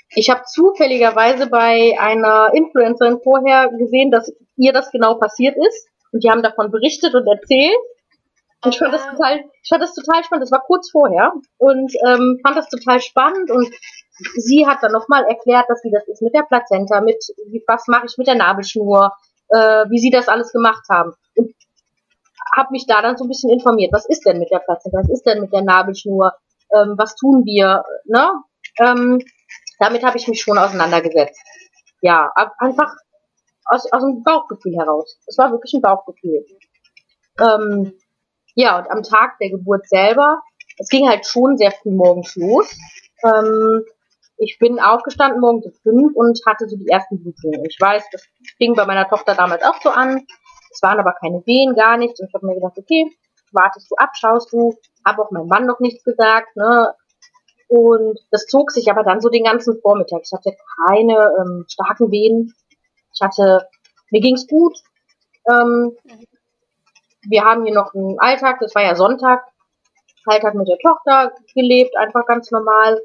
ich 0.10 0.30
habe 0.30 0.44
zufälligerweise 0.46 1.48
bei 1.48 1.96
einer 2.00 2.52
Influencerin 2.54 3.20
vorher 3.24 3.70
gesehen, 3.70 4.12
dass 4.12 4.32
ihr 4.58 4.74
das 4.74 4.92
genau 4.92 5.16
passiert 5.16 5.56
ist. 5.58 5.88
Und 6.12 6.24
die 6.24 6.30
haben 6.30 6.44
davon 6.44 6.72
berichtet 6.72 7.14
und 7.14 7.28
erzählt. 7.28 7.76
Und 8.64 8.74
ich 8.74 8.80
fand 8.80 8.94
das 8.94 9.06
total, 9.06 9.44
ich 9.62 9.70
fand 9.70 9.84
das 9.84 9.94
total 9.94 10.24
spannend. 10.24 10.44
Das 10.44 10.52
war 10.52 10.64
kurz 10.66 10.90
vorher 10.90 11.34
und 11.58 11.94
ähm, 12.08 12.40
fand 12.44 12.58
das 12.58 12.70
total 12.70 13.00
spannend. 13.02 13.52
Und 13.52 13.70
sie 14.36 14.66
hat 14.66 14.82
dann 14.82 14.92
nochmal 14.92 15.26
erklärt, 15.26 15.66
dass 15.70 15.84
wie 15.84 15.92
das 15.92 16.08
ist 16.08 16.22
mit 16.22 16.34
der 16.34 16.44
Plazenta, 16.44 17.02
mit 17.02 17.24
was 17.68 17.88
mache 17.88 18.06
ich 18.08 18.18
mit 18.18 18.28
der 18.28 18.36
Nabelschnur, 18.36 19.12
äh, 19.50 19.86
wie 19.90 20.00
sie 20.00 20.10
das 20.10 20.28
alles 20.28 20.52
gemacht 20.52 20.84
haben. 20.90 21.14
Und 21.36 21.54
habe 22.56 22.70
mich 22.72 22.86
da 22.86 23.02
dann 23.02 23.18
so 23.18 23.26
ein 23.26 23.28
bisschen 23.28 23.50
informiert. 23.50 23.94
Was 23.94 24.06
ist 24.06 24.26
denn 24.26 24.40
mit 24.40 24.52
der 24.52 24.60
Plazenta? 24.60 25.00
Was 25.00 25.10
ist 25.10 25.26
denn 25.26 25.42
mit 25.42 25.54
der 25.54 25.62
Nabelschnur? 25.62 26.34
Ähm, 26.74 26.96
was 26.98 27.16
tun 27.16 27.44
wir? 27.46 27.84
Ne? 28.06 28.32
Ähm, 28.80 29.22
damit 29.80 30.04
habe 30.04 30.18
ich 30.18 30.28
mich 30.28 30.42
schon 30.42 30.58
auseinandergesetzt. 30.58 31.40
Ja, 32.02 32.32
einfach 32.60 32.94
aus, 33.66 33.92
aus 33.92 34.02
dem 34.02 34.24
Bauchgefühl 34.24 34.76
heraus. 34.78 35.20
Es 35.26 35.38
war 35.38 35.52
wirklich 35.52 35.74
ein 35.74 35.82
Bauchgefühl. 35.82 36.46
Ähm, 37.40 37.94
ja, 38.54 38.80
und 38.80 38.90
am 38.90 39.04
Tag 39.04 39.38
der 39.40 39.50
Geburt 39.50 39.88
selber, 39.88 40.42
es 40.78 40.88
ging 40.90 41.10
halt 41.10 41.26
schon 41.26 41.58
sehr 41.58 41.72
früh 41.72 41.92
morgens 41.92 42.36
los. 42.36 42.78
Ähm, 43.24 43.84
ich 44.38 44.58
bin 44.60 44.80
aufgestanden 44.80 45.40
morgens 45.40 45.66
um 45.66 45.74
fünf 45.84 46.16
und 46.16 46.40
hatte 46.46 46.68
so 46.68 46.76
die 46.78 46.88
ersten 46.88 47.22
Blutungen. 47.22 47.64
Ich 47.66 47.78
weiß, 47.80 48.04
das 48.12 48.26
fing 48.58 48.74
bei 48.74 48.86
meiner 48.86 49.08
Tochter 49.08 49.34
damals 49.34 49.64
auch 49.64 49.82
so 49.82 49.90
an. 49.90 50.26
Es 50.76 50.82
waren 50.82 51.00
aber 51.00 51.14
keine 51.14 51.42
Wehen, 51.46 51.74
gar 51.74 51.96
nichts. 51.98 52.20
Und 52.20 52.28
ich 52.28 52.34
habe 52.34 52.46
mir 52.46 52.56
gedacht, 52.56 52.78
okay, 52.78 53.10
wartest 53.54 53.90
du 53.90 53.96
ab, 53.96 54.10
schaust 54.14 54.52
du. 54.52 54.78
Habe 55.06 55.22
auch 55.22 55.32
meinem 55.32 55.48
Mann 55.48 55.66
noch 55.66 55.80
nichts 55.80 56.04
gesagt. 56.04 56.56
Ne? 56.58 56.94
Und 57.70 58.20
das 58.32 58.46
zog 58.48 58.72
sich 58.72 58.92
aber 58.92 59.04
dann 59.04 59.22
so 59.22 59.30
den 59.30 59.46
ganzen 59.46 59.80
Vormittag. 59.82 60.22
Ich 60.26 60.32
hatte 60.34 60.56
keine 60.88 61.34
ähm, 61.40 61.66
starken 61.70 62.12
Wehen. 62.12 62.54
Ich 63.14 63.22
hatte, 63.22 63.68
mir 64.12 64.20
ging's 64.20 64.48
gut. 64.48 64.78
Ähm, 65.50 65.96
wir 67.28 67.44
haben 67.46 67.64
hier 67.64 67.74
noch 67.74 67.94
einen 67.94 68.20
Alltag, 68.20 68.58
das 68.60 68.76
war 68.76 68.84
ja 68.84 68.96
Sonntag, 68.96 69.46
Alltag 70.26 70.56
mit 70.56 70.68
der 70.68 70.78
Tochter 70.78 71.34
gelebt, 71.54 71.96
einfach 71.98 72.26
ganz 72.26 72.52
normal. 72.52 73.02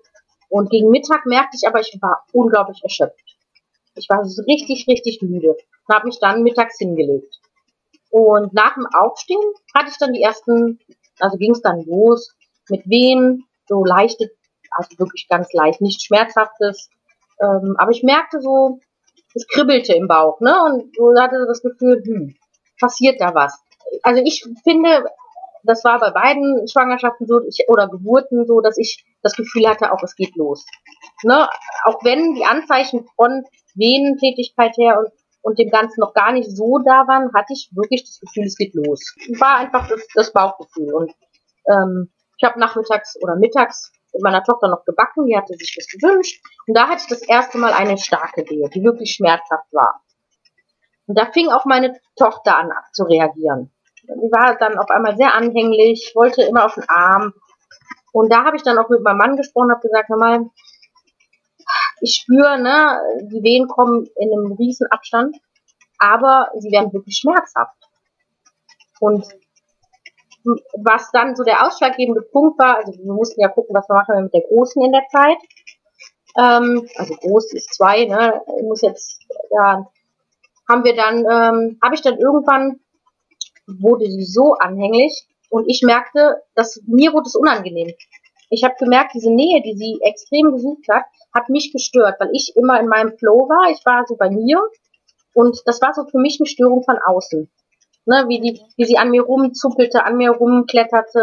Und 0.49 0.71
gegen 0.71 0.91
Mittag 0.91 1.25
merkte 1.27 1.57
ich 1.57 1.69
aber, 1.69 1.81
ich 1.81 1.97
war 2.00 2.25
unglaublich 2.33 2.83
erschöpft. 2.83 3.37
Ich 3.95 4.09
war 4.09 4.23
richtig, 4.47 4.87
richtig 4.89 5.23
müde 5.23 5.57
und 5.87 5.95
habe 5.95 6.07
mich 6.07 6.19
dann 6.19 6.43
mittags 6.43 6.79
hingelegt. 6.79 7.39
Und 8.11 8.52
nach 8.52 8.75
dem 8.75 8.87
Aufstehen 8.87 9.40
hatte 9.75 9.90
ich 9.90 9.99
dann 9.99 10.12
die 10.12 10.23
ersten, 10.23 10.79
also 11.21 11.37
ging 11.38 11.52
es 11.52 11.62
dann 11.62 11.85
los 11.87 12.35
mit 12.69 12.88
Wehen, 12.88 13.45
so 13.69 13.85
leichte 13.85 14.31
also 14.71 14.99
wirklich 14.99 15.26
ganz 15.29 15.52
leicht, 15.52 15.81
nicht 15.81 16.02
schmerzhaftes. 16.02 16.90
Ähm, 17.40 17.75
aber 17.79 17.90
ich 17.90 18.02
merkte 18.02 18.40
so, 18.40 18.79
es 19.35 19.47
kribbelte 19.47 19.95
im 19.95 20.09
Bauch, 20.09 20.40
ne? 20.40 20.55
Und 20.64 20.95
so 20.97 21.14
hatte 21.19 21.45
das 21.47 21.62
Gefühl, 21.62 22.02
hm, 22.05 22.37
passiert 22.79 23.21
da 23.21 23.35
was. 23.35 23.59
Also 24.02 24.23
ich 24.25 24.45
finde, 24.64 25.05
das 25.62 25.85
war 25.85 25.99
bei 26.00 26.11
beiden 26.11 26.69
Schwangerschaften 26.69 27.26
so 27.26 27.40
ich, 27.47 27.67
oder 27.69 27.88
Geburten 27.88 28.47
so, 28.47 28.61
dass 28.61 28.79
ich 28.79 29.05
das 29.23 29.35
Gefühl 29.37 29.69
hatte, 29.69 29.93
auch 29.93 30.02
es 30.02 30.14
geht 30.17 30.35
los. 30.37 30.64
Ne? 31.23 31.49
Auch 31.85 32.02
wenn 32.05 32.35
die 32.35 32.45
Anzeichen 32.45 33.07
von 33.17 33.45
Venentätigkeit 33.75 34.76
her 34.76 34.99
und, 34.99 35.09
und 35.42 35.59
dem 35.59 35.70
Ganzen 35.70 36.00
noch 36.00 36.14
gar 36.14 36.32
nicht 36.32 36.50
so 36.50 36.78
da 36.78 37.06
waren, 37.06 37.32
hatte 37.35 37.52
ich 37.52 37.70
wirklich 37.75 38.04
das 38.04 38.20
Gefühl, 38.20 38.44
es 38.44 38.56
geht 38.56 38.75
los. 38.75 39.14
War 39.38 39.56
einfach 39.56 39.88
das, 39.88 40.06
das 40.14 40.32
Bauchgefühl. 40.32 40.92
Und 40.92 41.12
ähm, 41.66 42.11
ich 42.37 42.49
habe 42.49 42.59
nachmittags 42.59 43.16
oder 43.23 43.37
mittags 43.37 43.92
mit 44.12 44.23
meiner 44.23 44.42
Tochter 44.42 44.68
noch 44.68 44.85
gebacken, 44.85 45.26
die 45.26 45.37
hatte 45.37 45.54
sich 45.54 45.75
das 45.76 45.87
gewünscht. 45.87 46.42
Und 46.66 46.76
da 46.76 46.88
hatte 46.88 47.02
ich 47.02 47.09
das 47.09 47.23
erste 47.23 47.59
Mal 47.59 47.73
eine 47.73 47.97
starke 47.99 48.42
Wehe, 48.49 48.68
die 48.70 48.82
wirklich 48.82 49.14
schmerzhaft 49.14 49.73
war. 49.73 50.02
Und 51.06 51.18
da 51.18 51.26
fing 51.32 51.49
auch 51.50 51.64
meine 51.64 51.99
Tochter 52.16 52.56
an 52.56 52.70
zu 52.92 53.04
reagieren. 53.04 53.70
die 54.02 54.30
war 54.30 54.56
dann 54.56 54.78
auf 54.78 54.90
einmal 54.90 55.16
sehr 55.16 55.35
anhänglich, 55.35 56.12
wollte 56.14 56.42
immer 56.42 56.66
auf 56.66 56.75
den 56.75 56.88
Arm. 56.88 57.32
Und 58.12 58.32
da 58.32 58.44
habe 58.44 58.56
ich 58.56 58.62
dann 58.62 58.78
auch 58.78 58.88
mit 58.88 59.02
meinem 59.02 59.18
Mann 59.18 59.37
gesprochen, 59.37 59.70
habe 59.70 59.80
gesagt, 59.80 60.09
hör 60.09 60.16
mal, 60.16 60.50
ich 62.00 62.21
spüre, 62.23 62.61
ne, 62.61 63.00
die 63.23 63.42
Wehen 63.42 63.69
kommen 63.69 64.07
in 64.16 64.33
einem 64.33 64.52
riesen 64.52 64.87
Abstand, 64.90 65.37
aber 65.99 66.50
sie 66.59 66.71
werden 66.71 66.92
wirklich 66.92 67.19
schmerzhaft. 67.19 67.76
Und 69.00 69.26
was 70.75 71.11
dann 71.12 71.37
so 71.37 71.45
der 71.45 71.66
ausschlaggebende 71.66 72.23
Punkt 72.23 72.59
war, 72.59 72.78
also 72.78 72.92
wir 72.92 73.12
mussten 73.12 73.40
ja 73.40 73.49
gucken, 73.49 73.75
was 73.75 73.88
wir 73.88 73.95
machen 73.95 74.25
mit 74.25 74.35
der 74.35 74.42
Großen 74.42 74.83
in 74.83 74.92
der 74.92 75.07
Zeit. 75.11 75.38
Ähm, 76.38 76.88
also 76.97 77.14
groß 77.14 77.52
ist 77.54 77.75
zwei, 77.75 78.04
ne? 78.04 78.40
Ich 78.59 78.62
muss 78.62 78.83
jetzt, 78.83 79.21
ja, 79.50 79.87
haben 80.69 80.85
wir 80.85 80.95
dann, 80.95 81.19
ähm, 81.19 81.78
habe 81.83 81.95
ich 81.95 82.02
dann 82.02 82.19
irgendwann, 82.19 82.80
wurde 83.66 84.07
sie 84.11 84.25
so 84.25 84.54
anhänglich 84.54 85.26
und 85.49 85.69
ich 85.69 85.83
merkte, 85.83 86.42
dass 86.54 86.80
mir 86.87 87.12
wurde 87.12 87.26
es 87.26 87.35
unangenehm. 87.35 87.92
Ich 88.50 88.64
habe 88.64 88.75
gemerkt, 88.78 89.14
diese 89.14 89.30
Nähe, 89.33 89.62
die 89.62 89.76
sie 89.76 89.99
extrem 90.02 90.52
gesucht 90.52 90.87
hat, 90.90 91.04
hat 91.33 91.49
mich 91.49 91.73
gestört, 91.73 92.16
weil 92.19 92.30
ich 92.33 92.52
immer 92.57 92.78
in 92.80 92.88
meinem 92.88 93.16
Flow 93.16 93.49
war. 93.49 93.71
Ich 93.71 93.85
war 93.87 94.04
so 94.07 94.16
bei 94.16 94.28
mir 94.28 94.61
und 95.35 95.61
das 95.66 95.80
war 95.80 95.95
so 95.95 96.04
für 96.04 96.19
mich 96.19 96.38
eine 96.40 96.47
Störung 96.47 96.83
von 96.83 96.99
außen. 96.99 97.50
Ne, 98.07 98.25
wie, 98.28 98.40
die, 98.40 98.61
wie 98.76 98.85
sie 98.85 98.99
an 98.99 99.11
mir 99.11 99.23
rumzuppelte, 99.23 100.04
an 100.04 100.16
mir 100.16 100.30
rumkletterte, 100.30 101.23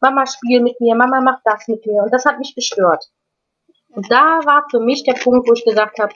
Mama 0.00 0.26
spiel 0.26 0.60
mit 0.60 0.80
mir, 0.80 0.94
Mama 0.94 1.20
macht 1.20 1.42
das 1.44 1.66
mit 1.68 1.86
mir 1.86 2.02
und 2.02 2.12
das 2.12 2.26
hat 2.26 2.38
mich 2.38 2.54
gestört. 2.54 3.04
Und 3.88 4.10
da 4.10 4.40
war 4.44 4.66
für 4.70 4.80
mich 4.80 5.04
der 5.04 5.14
Punkt, 5.14 5.48
wo 5.48 5.54
ich 5.54 5.64
gesagt 5.64 5.98
habe, 5.98 6.12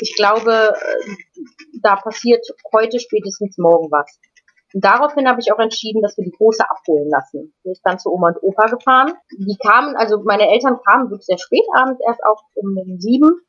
ich 0.00 0.16
glaube, 0.16 0.74
äh, 0.74 1.10
da 1.80 1.94
passiert 1.96 2.44
heute 2.72 2.98
spätestens 2.98 3.58
morgen 3.58 3.92
was. 3.92 4.18
Daraufhin 4.74 5.28
habe 5.28 5.40
ich 5.40 5.52
auch 5.52 5.58
entschieden, 5.58 6.00
dass 6.02 6.16
wir 6.16 6.24
die 6.24 6.30
Große 6.30 6.64
abholen 6.68 7.10
lassen. 7.10 7.54
Wir 7.62 7.74
sind 7.74 7.84
dann 7.84 7.98
zu 7.98 8.10
Oma 8.10 8.28
und 8.28 8.42
Opa 8.42 8.66
gefahren. 8.66 9.12
Die 9.30 9.56
kamen, 9.58 9.96
also 9.96 10.22
meine 10.24 10.48
Eltern 10.48 10.78
kamen 10.86 11.10
wirklich 11.10 11.26
sehr 11.26 11.38
spät 11.38 11.64
abends, 11.74 12.00
erst 12.06 12.24
auch 12.24 12.42
um 12.54 12.74
sieben. 12.98 13.40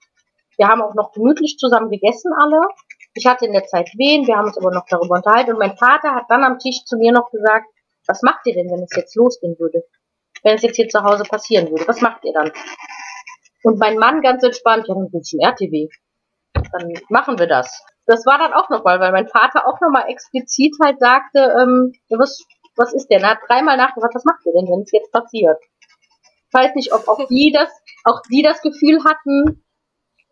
Wir 0.58 0.68
haben 0.68 0.82
auch 0.82 0.94
noch 0.96 1.14
gemütlich 1.14 1.58
zusammen 1.58 1.90
gegessen 1.90 2.32
alle. 2.38 2.68
Ich 3.16 3.26
hatte 3.26 3.46
in 3.46 3.54
der 3.54 3.66
Zeit 3.66 3.90
Wehen, 3.98 4.28
wir 4.28 4.38
haben 4.38 4.48
uns 4.48 4.58
aber 4.58 4.72
noch 4.72 4.86
darüber 4.90 5.16
unterhalten. 5.16 5.52
Und 5.52 5.60
mein 5.60 5.78
Vater 5.78 6.14
hat 6.14 6.26
dann 6.30 6.44
am 6.44 6.60
Tisch 6.60 6.84
zu 6.86 6.98
mir 6.98 7.12
noch 7.12 7.30
gesagt, 7.32 7.68
was 8.06 8.22
macht 8.22 8.46
ihr 8.46 8.56
denn, 8.56 8.70
wenn 8.70 8.84
es 8.84 8.96
jetzt 8.96 9.16
losgehen 9.16 9.58
würde? 9.60 9.84
Wenn 10.44 10.56
es 10.56 10.62
jetzt 10.62 10.76
hier 10.76 10.90
zu 10.90 11.04
Hause 11.04 11.24
passieren 11.24 11.70
würde, 11.70 11.88
was 11.88 12.02
macht 12.02 12.26
ihr 12.26 12.34
dann? 12.34 12.52
Und 13.64 13.80
mein 13.80 13.98
Mann 13.98 14.22
ganz 14.22 14.44
entspannt, 14.44 14.88
ja, 14.88 14.94
dann 14.94 15.10
geht's 15.10 15.30
zum 15.30 15.40
RTW. 15.40 15.88
Dann 16.54 16.94
machen 17.10 17.40
wir 17.40 17.48
das. 17.48 17.82
Das 18.06 18.26
war 18.26 18.38
dann 18.38 18.54
auch 18.54 18.70
nochmal, 18.70 19.00
weil 19.00 19.12
mein 19.12 19.28
Vater 19.28 19.68
auch 19.68 19.80
nochmal 19.80 20.10
explizit 20.10 20.76
halt 20.84 21.00
sagte, 21.00 21.56
ähm, 21.60 21.94
was, 22.10 22.44
was 22.76 22.94
ist 22.94 23.08
denn? 23.08 23.24
Er 23.24 23.32
hat 23.32 23.40
dreimal 23.48 23.78
nachgefragt, 23.78 24.16
was 24.16 24.26
macht 24.26 24.46
ihr 24.46 24.54
denn, 24.54 24.70
wenn 24.70 24.82
es 24.82 24.92
jetzt 24.92 25.12
passiert? 25.12 25.58
Ich 26.48 26.54
weiß 26.54 26.76
nicht, 26.76 26.94
ob 26.94 27.08
auch 27.08 27.26
die 27.30 27.52
das, 27.54 27.70
auch 28.04 28.22
die 28.30 28.42
das 28.42 28.62
Gefühl 28.62 29.04
hatten, 29.04 29.64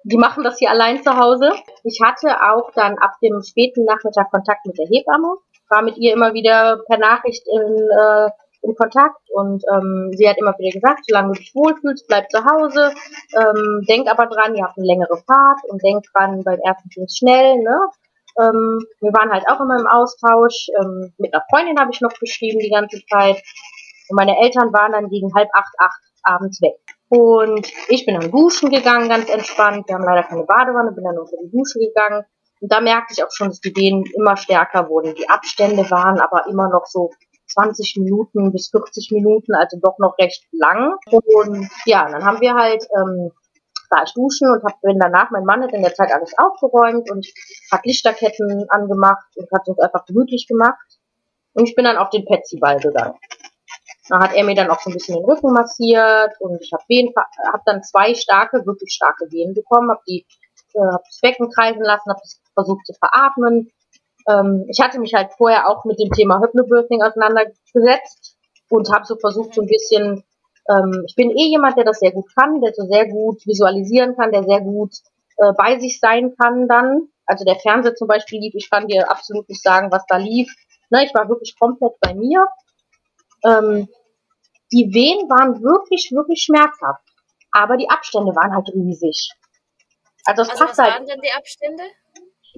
die 0.03 0.17
machen 0.17 0.43
das 0.43 0.57
hier 0.57 0.71
allein 0.71 1.03
zu 1.03 1.15
Hause. 1.15 1.53
Ich 1.83 1.99
hatte 2.03 2.41
auch 2.41 2.71
dann 2.73 2.97
ab 2.97 3.13
dem 3.21 3.41
späten 3.43 3.85
Nachmittag 3.85 4.31
Kontakt 4.31 4.65
mit 4.65 4.77
der 4.77 4.87
Hebamme, 4.87 5.37
war 5.69 5.83
mit 5.83 5.97
ihr 5.97 6.13
immer 6.13 6.33
wieder 6.33 6.81
per 6.87 6.97
Nachricht 6.97 7.47
in, 7.47 7.89
äh, 7.89 8.29
in 8.61 8.75
Kontakt 8.75 9.21
und 9.33 9.63
ähm, 9.73 10.11
sie 10.13 10.29
hat 10.29 10.37
immer 10.37 10.53
wieder 10.57 10.71
gesagt, 10.71 11.01
solange 11.07 11.33
du 11.33 11.39
dich 11.39 11.53
wohlfühlst, 11.55 12.07
bleib 12.07 12.29
zu 12.29 12.45
Hause, 12.45 12.93
ähm, 13.35 13.85
denk 13.87 14.09
aber 14.09 14.27
dran, 14.27 14.55
ihr 14.55 14.63
habt 14.63 14.77
eine 14.77 14.87
längere 14.87 15.17
Fahrt 15.25 15.59
und 15.67 15.81
denk 15.83 16.03
dran, 16.13 16.43
beim 16.43 16.59
ersten 16.59 16.89
ging's 16.89 17.17
schnell, 17.17 17.57
ne? 17.57 17.79
Ähm, 18.39 18.79
wir 19.01 19.11
waren 19.11 19.31
halt 19.31 19.43
auch 19.49 19.59
immer 19.59 19.77
im 19.79 19.87
Austausch. 19.87 20.67
Ähm, 20.79 21.13
mit 21.17 21.33
einer 21.33 21.43
Freundin 21.49 21.79
habe 21.79 21.91
ich 21.91 22.01
noch 22.01 22.13
geschrieben 22.13 22.59
die 22.59 22.69
ganze 22.69 23.03
Zeit. 23.05 23.43
Und 24.09 24.15
meine 24.15 24.37
Eltern 24.39 24.71
waren 24.73 24.93
dann 24.93 25.09
gegen 25.09 25.33
halb 25.35 25.49
acht, 25.53 25.73
acht 25.79 26.01
abends 26.23 26.61
weg. 26.61 26.77
Und 27.09 27.67
ich 27.89 28.05
bin 28.05 28.19
dann 28.19 28.31
duschen 28.31 28.69
gegangen, 28.69 29.09
ganz 29.09 29.29
entspannt. 29.29 29.87
Wir 29.87 29.95
haben 29.95 30.05
leider 30.05 30.23
keine 30.23 30.43
Badewanne, 30.43 30.93
bin 30.93 31.03
dann 31.03 31.17
unter 31.17 31.35
die 31.43 31.51
Dusche 31.51 31.79
gegangen. 31.79 32.23
Und 32.61 32.71
da 32.71 32.79
merkte 32.79 33.13
ich 33.13 33.23
auch 33.23 33.31
schon, 33.31 33.49
dass 33.49 33.59
die 33.59 33.75
Wehen 33.75 34.05
immer 34.15 34.37
stärker 34.37 34.87
wurden. 34.87 35.15
Die 35.15 35.27
Abstände 35.27 35.89
waren 35.89 36.19
aber 36.19 36.45
immer 36.47 36.69
noch 36.69 36.85
so 36.85 37.11
20 37.53 37.97
Minuten 37.97 38.51
bis 38.51 38.69
40 38.69 39.11
Minuten, 39.11 39.53
also 39.53 39.77
doch 39.81 39.97
noch 39.99 40.17
recht 40.17 40.45
lang. 40.51 40.95
Und 41.11 41.69
ja, 41.85 42.09
dann 42.09 42.23
haben 42.23 42.41
wir 42.41 42.53
halt, 42.53 42.85
ähm, 42.95 43.31
war 43.89 44.03
ich 44.03 44.13
duschen 44.13 44.49
und 44.49 44.63
hab, 44.63 44.79
bin 44.81 44.99
danach, 44.99 45.31
mein 45.31 45.45
Mann 45.45 45.61
hat 45.61 45.73
in 45.73 45.83
der 45.83 45.93
Zeit 45.93 46.11
alles 46.13 46.33
aufgeräumt 46.37 47.11
und 47.11 47.27
hat 47.71 47.85
Lichterketten 47.85 48.65
angemacht 48.69 49.25
und 49.35 49.51
hat 49.51 49.67
uns 49.67 49.79
einfach 49.79 50.05
gemütlich 50.05 50.47
gemacht. 50.47 50.99
Und 51.53 51.67
ich 51.67 51.75
bin 51.75 51.85
dann 51.85 51.97
auf 51.97 52.09
den 52.09 52.25
Petsy-Ball 52.25 52.79
gegangen. 52.79 53.15
Da 54.09 54.19
hat 54.19 54.33
er 54.33 54.43
mir 54.43 54.55
dann 54.55 54.69
auch 54.69 54.79
so 54.81 54.89
ein 54.89 54.93
bisschen 54.93 55.15
den 55.15 55.25
Rücken 55.25 55.53
massiert 55.53 56.33
und 56.39 56.61
ich 56.61 56.71
habe 56.73 56.83
hab 57.51 57.65
dann 57.65 57.83
zwei 57.83 58.15
starke, 58.15 58.65
wirklich 58.65 58.93
starke 58.93 59.31
Wehen 59.31 59.53
bekommen, 59.53 59.89
habe 59.89 60.01
die, 60.07 60.25
äh, 60.73 60.79
hab 60.79 61.03
das 61.03 61.19
Becken 61.21 61.49
kreisen 61.49 61.83
lassen, 61.83 62.09
habe 62.09 62.21
versucht 62.53 62.85
zu 62.85 62.93
veratmen, 62.93 63.71
ähm, 64.27 64.65
ich 64.69 64.79
hatte 64.79 64.99
mich 64.99 65.13
halt 65.13 65.31
vorher 65.37 65.69
auch 65.69 65.85
mit 65.85 65.99
dem 65.99 66.11
Thema 66.11 66.39
Hypnobirthing 66.41 67.01
auseinandergesetzt 67.01 68.37
und 68.69 68.91
habe 68.91 69.05
so 69.05 69.15
versucht, 69.17 69.53
so 69.53 69.61
ein 69.61 69.67
bisschen, 69.67 70.23
ähm, 70.69 71.03
ich 71.07 71.15
bin 71.15 71.31
eh 71.31 71.49
jemand, 71.49 71.77
der 71.77 71.85
das 71.85 71.99
sehr 71.99 72.11
gut 72.11 72.27
kann, 72.35 72.61
der 72.61 72.73
so 72.73 72.85
sehr 72.85 73.07
gut 73.07 73.45
visualisieren 73.45 74.15
kann, 74.15 74.31
der 74.31 74.43
sehr 74.43 74.61
gut 74.61 74.93
äh, 75.37 75.51
bei 75.57 75.79
sich 75.79 75.99
sein 75.99 76.35
kann 76.39 76.67
dann. 76.67 77.09
Also 77.25 77.45
der 77.45 77.55
Fernseher 77.55 77.95
zum 77.95 78.07
Beispiel 78.07 78.39
lief, 78.39 78.53
ich 78.55 78.69
kann 78.69 78.87
dir 78.87 79.09
absolut 79.09 79.47
nicht 79.49 79.61
sagen, 79.61 79.91
was 79.91 80.05
da 80.07 80.17
lief. 80.17 80.53
Ne, 80.89 81.05
ich 81.05 81.13
war 81.13 81.29
wirklich 81.29 81.57
komplett 81.57 81.93
bei 82.01 82.13
mir. 82.13 82.45
Ähm, 83.45 83.87
die 84.71 84.93
Wehen 84.93 85.29
waren 85.29 85.61
wirklich, 85.61 86.11
wirklich 86.11 86.43
schmerzhaft. 86.43 87.03
Aber 87.51 87.77
die 87.77 87.89
Abstände 87.89 88.35
waren 88.35 88.53
halt 88.53 88.69
riesig. 88.69 89.31
Also, 90.25 90.43
also 90.43 90.63
was 90.63 90.77
halt, 90.77 90.93
waren 90.93 91.07
denn 91.07 91.21
die 91.21 91.31
Abstände? 91.31 91.83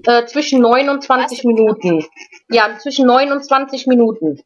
Äh, 0.02 0.26
zwischen 0.26 0.60
9 0.60 0.88
und 0.88 1.02
20 1.02 1.38
Was? 1.38 1.44
Minuten. 1.44 2.04
Ja, 2.48 2.76
zwischen 2.78 3.06
9 3.06 3.32
und 3.32 3.44
20 3.44 3.86
Minuten. 3.86 4.42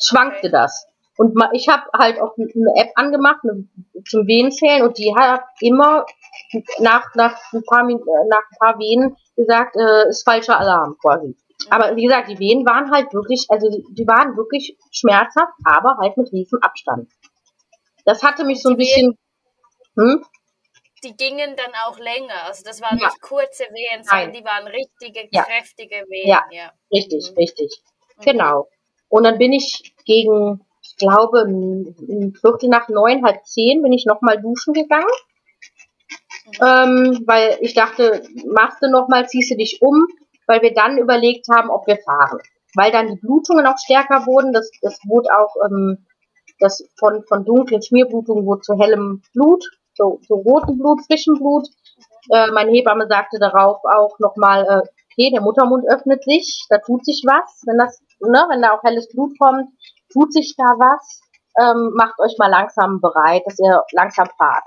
Schwankte 0.00 0.50
das. 0.50 0.86
Und 1.16 1.34
ich 1.52 1.68
habe 1.68 1.84
halt 1.96 2.20
auch 2.20 2.36
eine 2.36 2.72
App 2.76 2.90
angemacht 2.94 3.40
eine, 3.42 3.66
zum 4.06 4.26
Wehenzählen 4.26 4.82
und 4.82 4.98
die 4.98 5.14
hat 5.16 5.40
immer 5.60 6.04
nach, 6.78 7.14
nach, 7.14 7.38
ein, 7.52 7.62
paar, 7.64 7.88
äh, 7.88 7.94
nach 8.28 8.42
ein 8.50 8.58
paar 8.58 8.78
Wehen 8.78 9.16
gesagt, 9.34 9.76
äh, 9.76 10.08
ist 10.10 10.24
falscher 10.24 10.60
Alarm 10.60 10.96
quasi. 11.00 11.34
Aber 11.70 11.96
wie 11.96 12.04
gesagt, 12.04 12.28
die 12.28 12.38
Wehen 12.38 12.66
waren 12.66 12.90
halt 12.90 13.12
wirklich, 13.14 13.46
also 13.48 13.68
die, 13.70 13.82
die 13.94 14.06
waren 14.06 14.36
wirklich 14.36 14.76
schmerzhaft, 14.92 15.54
aber 15.64 15.96
halt 16.00 16.16
mit 16.18 16.30
riesem 16.32 16.58
Abstand. 16.60 17.10
Das 18.04 18.22
hatte 18.22 18.44
mich 18.44 18.62
so 18.62 18.70
ein 18.70 18.76
bisschen. 18.76 19.18
Hm? 19.96 20.22
Die 21.04 21.16
gingen 21.16 21.56
dann 21.56 21.72
auch 21.86 21.98
länger. 21.98 22.44
Also 22.44 22.64
das 22.64 22.80
waren 22.80 22.98
ja. 22.98 23.06
nicht 23.06 23.20
kurze 23.20 23.64
Wehen, 23.64 24.02
sondern 24.02 24.30
Nein. 24.30 24.32
die 24.32 24.44
waren 24.44 24.66
richtige, 24.66 25.28
ja. 25.30 25.42
kräftige 25.42 26.04
Wehen. 26.08 26.28
Ja, 26.28 26.44
ja. 26.50 26.72
richtig, 26.92 27.30
mhm. 27.30 27.36
richtig. 27.36 27.82
Mhm. 28.16 28.22
Genau. 28.22 28.68
Und 29.08 29.24
dann 29.24 29.38
bin 29.38 29.52
ich 29.52 29.94
gegen, 30.04 30.64
ich 30.82 30.96
glaube, 30.96 31.42
ein 31.42 32.34
Viertel 32.40 32.68
nach 32.68 32.88
neun, 32.88 33.24
halb 33.24 33.44
zehn, 33.44 33.82
bin 33.82 33.92
ich 33.92 34.06
nochmal 34.06 34.40
duschen 34.40 34.72
gegangen. 34.72 35.06
Mhm. 36.46 36.52
Ähm, 36.62 37.24
weil 37.26 37.58
ich 37.60 37.74
dachte, 37.74 38.22
machst 38.46 38.82
du 38.82 38.90
nochmal, 38.90 39.28
ziehst 39.28 39.50
du 39.50 39.56
dich 39.56 39.82
um, 39.82 40.06
weil 40.46 40.62
wir 40.62 40.72
dann 40.72 40.98
überlegt 40.98 41.46
haben, 41.50 41.70
ob 41.70 41.86
wir 41.86 41.98
fahren. 41.98 42.38
Weil 42.74 42.92
dann 42.92 43.08
die 43.08 43.20
Blutungen 43.20 43.66
auch 43.66 43.78
stärker 43.78 44.26
wurden, 44.26 44.52
das, 44.52 44.70
das 44.82 44.98
wurde 45.04 45.28
auch, 45.36 45.54
ähm, 45.64 46.06
das 46.58 46.88
von, 46.98 47.22
von 47.24 47.44
dunklen 47.44 47.82
Schmierblutungen 47.82 48.46
wurde 48.46 48.62
zu 48.62 48.78
hellem 48.78 49.22
Blut 49.34 49.64
so, 49.96 50.20
so 50.26 50.34
roten 50.36 50.78
Blut, 50.78 51.00
frischen 51.06 51.34
Blut. 51.34 51.66
Äh, 52.30 52.50
meine 52.52 52.70
Hebamme 52.70 53.06
sagte 53.08 53.38
darauf 53.38 53.78
auch 53.84 54.18
nochmal, 54.18 54.64
äh, 54.64 54.88
okay, 55.12 55.30
der 55.32 55.40
Muttermund 55.40 55.84
öffnet 55.88 56.24
sich, 56.24 56.64
da 56.68 56.78
tut 56.78 57.04
sich 57.04 57.22
was, 57.26 57.62
wenn 57.66 57.78
das, 57.78 58.00
ne, 58.20 58.46
wenn 58.50 58.62
da 58.62 58.72
auch 58.72 58.82
helles 58.82 59.08
Blut 59.08 59.38
kommt, 59.38 59.68
tut 60.12 60.32
sich 60.32 60.54
da 60.56 60.64
was. 60.64 61.20
Ähm, 61.58 61.92
macht 61.96 62.18
euch 62.20 62.36
mal 62.38 62.50
langsam 62.50 63.00
bereit, 63.00 63.42
dass 63.46 63.58
ihr 63.58 63.82
langsam 63.92 64.28
fahrt. 64.36 64.64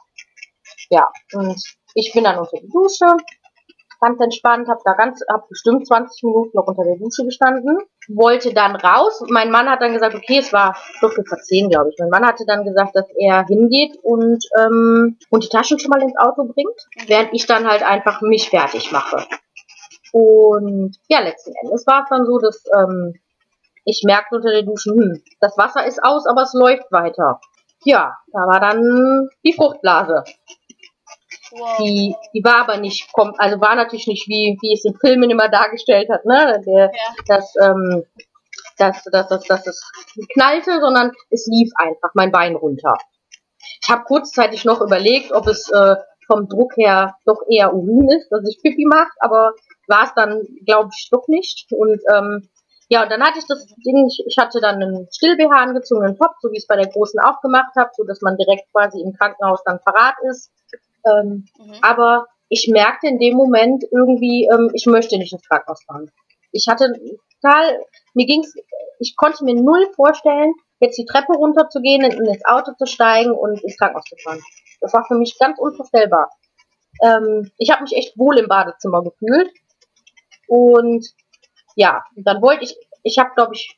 Ja, 0.90 1.12
und 1.34 1.62
ich 1.94 2.12
bin 2.14 2.24
dann 2.24 2.40
unter 2.40 2.58
die 2.58 2.70
Dusche, 2.70 3.06
ganz 4.00 4.20
entspannt, 4.20 4.68
habe 4.68 4.82
da 4.84 4.94
ganz, 4.94 5.22
hab 5.30 5.48
bestimmt 5.50 5.88
20 5.88 6.24
Minuten 6.24 6.58
noch 6.58 6.68
unter 6.68 6.84
der 6.84 6.98
Dusche 6.98 7.26
gestanden, 7.26 7.78
wollte 8.08 8.54
dann 8.54 8.76
raus. 8.76 9.24
Mein 9.30 9.52
Mann 9.52 9.70
hat 9.70 9.82
dann 9.82 9.94
gesagt, 9.94 10.16
okay, 10.16 10.40
es 10.40 10.54
war 10.54 10.76
Viertel 11.00 11.26
vor 11.26 11.38
zehn, 11.40 11.70
glaube 11.70 11.90
ich. 11.90 11.96
Mein 12.00 12.10
Mann 12.10 12.26
hatte 12.26 12.46
dann 12.46 12.64
gesagt, 12.64 12.96
dass 12.96 13.08
er 13.18 13.46
hingeht 13.46 13.98
und 14.04 14.44
ähm, 14.58 15.18
und 15.30 15.44
die 15.44 15.50
Taschen 15.50 15.80
schon 15.80 15.90
mal 15.90 16.02
ins 16.02 16.18
Auto 16.18 16.46
bringt, 16.46 17.08
während 17.08 17.34
ich 17.34 17.46
dann 17.46 17.68
halt 17.68 17.84
einfach 17.84 18.22
mich 18.22 18.50
fertig 18.50 18.92
mache. 18.92 19.26
Und 20.12 20.98
ja, 21.08 21.20
letzten 21.20 21.54
Endes 21.62 21.86
war 21.86 22.04
es 22.04 22.10
dann 22.10 22.26
so, 22.26 22.40
dass 22.40 22.64
ähm, 22.76 23.14
ich 23.86 24.04
merkte 24.06 24.36
unter 24.36 24.52
der 24.52 24.64
Dusche, 24.64 24.92
hm, 24.92 25.22
das 25.40 25.58
Wasser 25.58 25.86
ist 25.86 26.04
aus, 26.04 26.26
aber 26.28 26.44
es 26.44 26.54
läuft 26.54 26.92
weiter. 26.92 27.40
Ja, 27.84 28.18
da 28.34 28.40
war 28.40 28.60
dann 28.60 29.30
die 29.46 29.54
Fruchtblase. 29.54 30.24
Wow. 31.52 31.78
Die, 31.80 32.16
die 32.34 32.44
war 32.44 32.62
aber 32.62 32.78
nicht, 32.78 33.12
kommt, 33.14 33.40
also 33.40 33.60
war 33.60 33.76
natürlich 33.76 34.08
nicht 34.08 34.28
wie, 34.28 34.58
wie 34.62 34.74
es 34.74 34.86
in 34.86 34.96
Filmen 35.00 35.30
immer 35.30 35.50
dargestellt 35.50 36.10
hat, 36.12 36.26
ne? 36.26 36.62
Der, 36.66 36.86
ja. 36.86 37.16
Das, 37.28 37.54
ähm, 37.62 38.04
dass, 38.78 39.04
dass, 39.06 39.28
dass, 39.28 39.44
dass 39.44 39.68
es 39.68 39.82
knallte, 40.34 40.80
sondern 40.80 41.12
es 41.30 41.48
lief 41.48 41.72
einfach 41.76 42.12
mein 42.14 42.32
Bein 42.32 42.56
runter. 42.56 42.96
Ich 43.84 43.90
habe 43.90 44.04
kurzzeitig 44.04 44.66
noch 44.66 44.82
überlegt, 44.82 45.32
ob 45.32 45.48
es 45.48 45.70
äh, 45.70 45.96
vom 46.28 46.48
Druck 46.48 46.78
her 46.78 47.16
doch 47.26 47.42
eher 47.50 47.74
Urin 47.74 48.08
ist, 48.10 48.30
dass 48.30 48.48
ich 48.48 48.62
Pipi 48.62 48.86
macht, 48.86 49.14
aber 49.20 49.54
war 49.88 50.04
es 50.06 50.14
dann, 50.16 50.44
glaube 50.66 50.90
ich, 50.96 51.10
doch 51.12 51.28
nicht. 51.28 51.68
Und 51.72 52.00
ähm, 52.14 52.50
ja, 52.88 53.04
und 53.04 53.12
dann 53.12 53.22
hatte 53.22 53.40
ich 53.40 53.46
das 53.48 53.66
Ding, 53.86 54.08
ich, 54.08 54.24
ich 54.26 54.38
hatte 54.38 54.60
dann 54.62 54.82
einen 54.82 55.08
Still-BH 55.12 55.56
angezogenen 55.56 56.18
Top, 56.18 56.32
so 56.42 56.50
wie 56.50 56.58
ich 56.58 56.64
es 56.64 56.68
bei 56.68 56.76
der 56.76 56.88
Großen 56.88 57.20
auch 57.20 57.42
gemacht 57.42 57.76
habe, 57.78 57.90
so 57.96 58.04
dass 58.04 58.22
man 58.22 58.38
direkt 58.38 58.72
quasi 58.72 59.02
im 59.02 59.14
Krankenhaus 59.14 59.62
dann 59.64 59.80
parat 59.84 60.16
ist. 60.30 60.52
Ähm, 61.06 61.46
mhm. 61.58 61.74
Aber 61.82 62.28
ich 62.50 62.68
merkte 62.68 63.08
in 63.08 63.20
dem 63.20 63.36
Moment 63.36 63.84
irgendwie, 63.92 64.50
ähm, 64.52 64.70
ich 64.74 64.86
möchte 64.86 65.18
nicht 65.18 65.34
ins 65.34 65.48
Krankenhaus 65.48 65.84
fahren. 65.84 66.12
Ich 66.52 66.68
hatte 66.68 66.94
total, 67.42 67.84
mir 68.14 68.26
ging's, 68.26 68.54
ich 69.00 69.16
konnte 69.16 69.44
mir 69.46 69.56
null 69.56 69.88
vorstellen, 69.96 70.54
jetzt 70.80 70.98
die 70.98 71.06
Treppe 71.06 71.34
runterzugehen, 71.34 72.04
in, 72.04 72.26
ins 72.26 72.46
Auto 72.46 72.72
zu 72.78 72.86
steigen 72.86 73.32
und 73.32 73.62
ins 73.64 73.78
Krankenhaus 73.78 74.06
zu 74.06 74.16
fahren. 74.24 74.42
Das 74.82 74.94
war 74.94 75.06
für 75.06 75.16
mich 75.16 75.38
ganz 75.38 75.60
unvorstellbar. 75.60 76.30
Ähm, 77.04 77.52
ich 77.58 77.70
habe 77.72 77.84
mich 77.84 77.96
echt 77.96 78.18
wohl 78.18 78.38
im 78.38 78.48
Badezimmer 78.48 79.04
gefühlt. 79.04 79.52
Und 80.48 81.08
ja, 81.76 82.04
dann 82.16 82.42
wollte 82.42 82.64
ich, 82.64 82.76
ich 83.04 83.20
habe, 83.20 83.32
glaube 83.36 83.54
ich, 83.54 83.78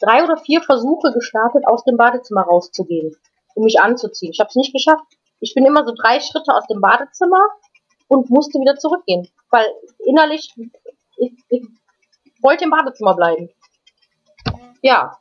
drei 0.00 0.24
oder 0.24 0.36
vier 0.36 0.62
Versuche 0.62 1.12
gestartet, 1.12 1.64
aus 1.66 1.84
dem 1.84 1.96
Badezimmer 1.96 2.42
rauszugehen, 2.42 3.16
um 3.54 3.64
mich 3.64 3.80
anzuziehen. 3.80 4.32
Ich 4.32 4.40
habe 4.40 4.48
es 4.48 4.56
nicht 4.56 4.72
geschafft. 4.72 5.04
Ich 5.40 5.54
bin 5.54 5.66
immer 5.66 5.86
so 5.86 5.94
drei 5.94 6.20
Schritte 6.20 6.54
aus 6.54 6.66
dem 6.66 6.80
Badezimmer 6.80 7.44
und 8.08 8.30
musste 8.30 8.58
wieder 8.58 8.76
zurückgehen, 8.76 9.28
weil 9.50 9.66
innerlich 10.04 10.52
ich, 11.18 11.32
ich 11.48 11.66
wollte 12.40 12.64
im 12.64 12.70
Badezimmer 12.70 13.14
bleiben. 13.14 13.50
Ja, 14.82 15.18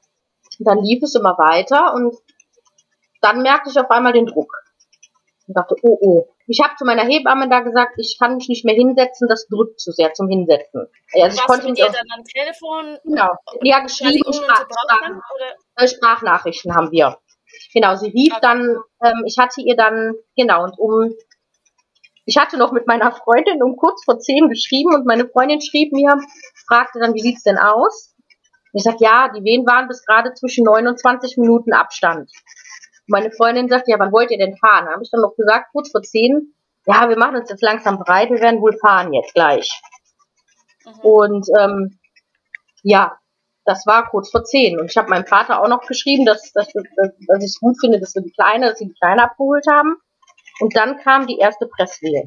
dann 0.59 0.83
lief 0.83 1.03
es 1.03 1.15
immer 1.15 1.37
weiter 1.37 1.93
und 1.93 2.15
dann 3.21 3.41
merkte 3.41 3.69
ich 3.69 3.79
auf 3.79 3.89
einmal 3.89 4.13
den 4.13 4.25
Druck 4.25 4.51
und 5.47 5.57
dachte, 5.57 5.75
oh 5.81 5.97
oh. 6.01 6.27
Ich 6.49 6.61
habe 6.63 6.75
zu 6.77 6.85
meiner 6.85 7.03
Hebamme 7.03 7.49
da 7.49 7.59
gesagt, 7.59 7.95
ich 7.97 8.17
kann 8.17 8.37
mich 8.37 8.47
nicht 8.47 8.63
mehr 8.63 8.75
hinsetzen, 8.75 9.27
das 9.27 9.47
drückt 9.47 9.81
zu 9.81 9.91
sehr 9.91 10.13
zum 10.13 10.29
Hinsetzen. 10.29 10.87
Also 11.13 11.37
ich 11.37 11.45
konnte 11.45 11.67
mit 11.67 11.77
ihr 11.77 11.85
dann 11.85 12.05
am 12.17 12.23
Telefon? 12.23 12.97
Genau. 13.03 13.31
Ja, 13.63 13.81
geschrieben 13.81 14.33
Sprach, 14.33 14.65
Sprach, 14.65 15.87
Sprachnachrichten 15.87 16.73
haben 16.73 16.91
wir. 16.91 17.17
Genau, 17.73 17.95
sie 17.95 18.09
rief 18.09 18.33
dann, 18.41 18.77
ähm, 19.03 19.23
ich 19.25 19.37
hatte 19.37 19.61
ihr 19.61 19.75
dann, 19.75 20.13
genau, 20.35 20.63
und 20.63 20.79
um, 20.79 21.13
ich 22.25 22.37
hatte 22.37 22.57
noch 22.57 22.71
mit 22.71 22.87
meiner 22.87 23.11
Freundin 23.11 23.63
um 23.63 23.77
kurz 23.77 24.03
vor 24.03 24.19
zehn 24.19 24.49
geschrieben 24.49 24.93
und 24.93 25.05
meine 25.05 25.27
Freundin 25.27 25.61
schrieb 25.61 25.93
mir, 25.93 26.17
fragte 26.67 26.99
dann, 26.99 27.13
wie 27.13 27.21
sieht's 27.21 27.43
denn 27.43 27.57
aus? 27.57 28.13
Und 28.73 28.79
ich 28.79 28.83
sag, 28.83 28.99
ja, 28.99 29.29
die 29.29 29.43
Wehen 29.43 29.65
waren 29.65 29.87
bis 29.87 30.05
gerade 30.05 30.33
zwischen 30.33 30.65
29 30.65 31.37
Minuten 31.37 31.73
Abstand. 31.73 32.31
Meine 33.07 33.31
Freundin 33.31 33.69
sagt, 33.69 33.87
ja, 33.87 33.97
wann 33.99 34.11
wollt 34.11 34.31
ihr 34.31 34.37
denn 34.37 34.57
fahren? 34.57 34.85
Da 34.85 34.91
habe 34.91 35.03
ich 35.03 35.09
dann 35.09 35.21
noch 35.21 35.35
gesagt, 35.35 35.67
kurz 35.71 35.91
vor 35.91 36.01
zehn, 36.01 36.53
ja, 36.85 37.07
wir 37.07 37.17
machen 37.17 37.37
uns 37.37 37.49
jetzt 37.49 37.63
langsam 37.63 37.97
bereit, 37.97 38.29
wir 38.29 38.41
werden 38.41 38.61
wohl 38.61 38.77
fahren 38.77 39.13
jetzt 39.13 39.33
gleich. 39.33 39.81
Mhm. 40.85 40.99
Und 41.01 41.47
ähm, 41.59 41.99
ja, 42.83 43.17
das 43.67 43.85
war 43.85 44.09
kurz 44.09 44.31
vor 44.31 44.45
zehn. 44.45 44.79
Und 44.79 44.89
ich 44.89 44.97
habe 44.97 45.09
meinem 45.09 45.25
Vater 45.25 45.61
auch 45.61 45.67
noch 45.67 45.85
geschrieben, 45.85 46.25
dass, 46.25 46.53
dass, 46.53 46.71
dass, 46.71 46.85
dass 46.95 47.43
ich 47.43 47.51
es 47.51 47.59
gut 47.59 47.75
finde, 47.79 47.99
dass 47.99 48.15
wir 48.15 48.21
die 48.21 48.31
Kleine, 48.31 48.69
dass 48.69 48.79
sie 48.79 48.87
die 48.87 48.93
Kleine 48.93 49.23
abgeholt 49.23 49.65
haben. 49.69 49.97
Und 50.61 50.75
dann 50.75 50.97
kam 50.99 51.27
die 51.27 51.37
erste 51.37 51.67
Presswehe. 51.67 52.23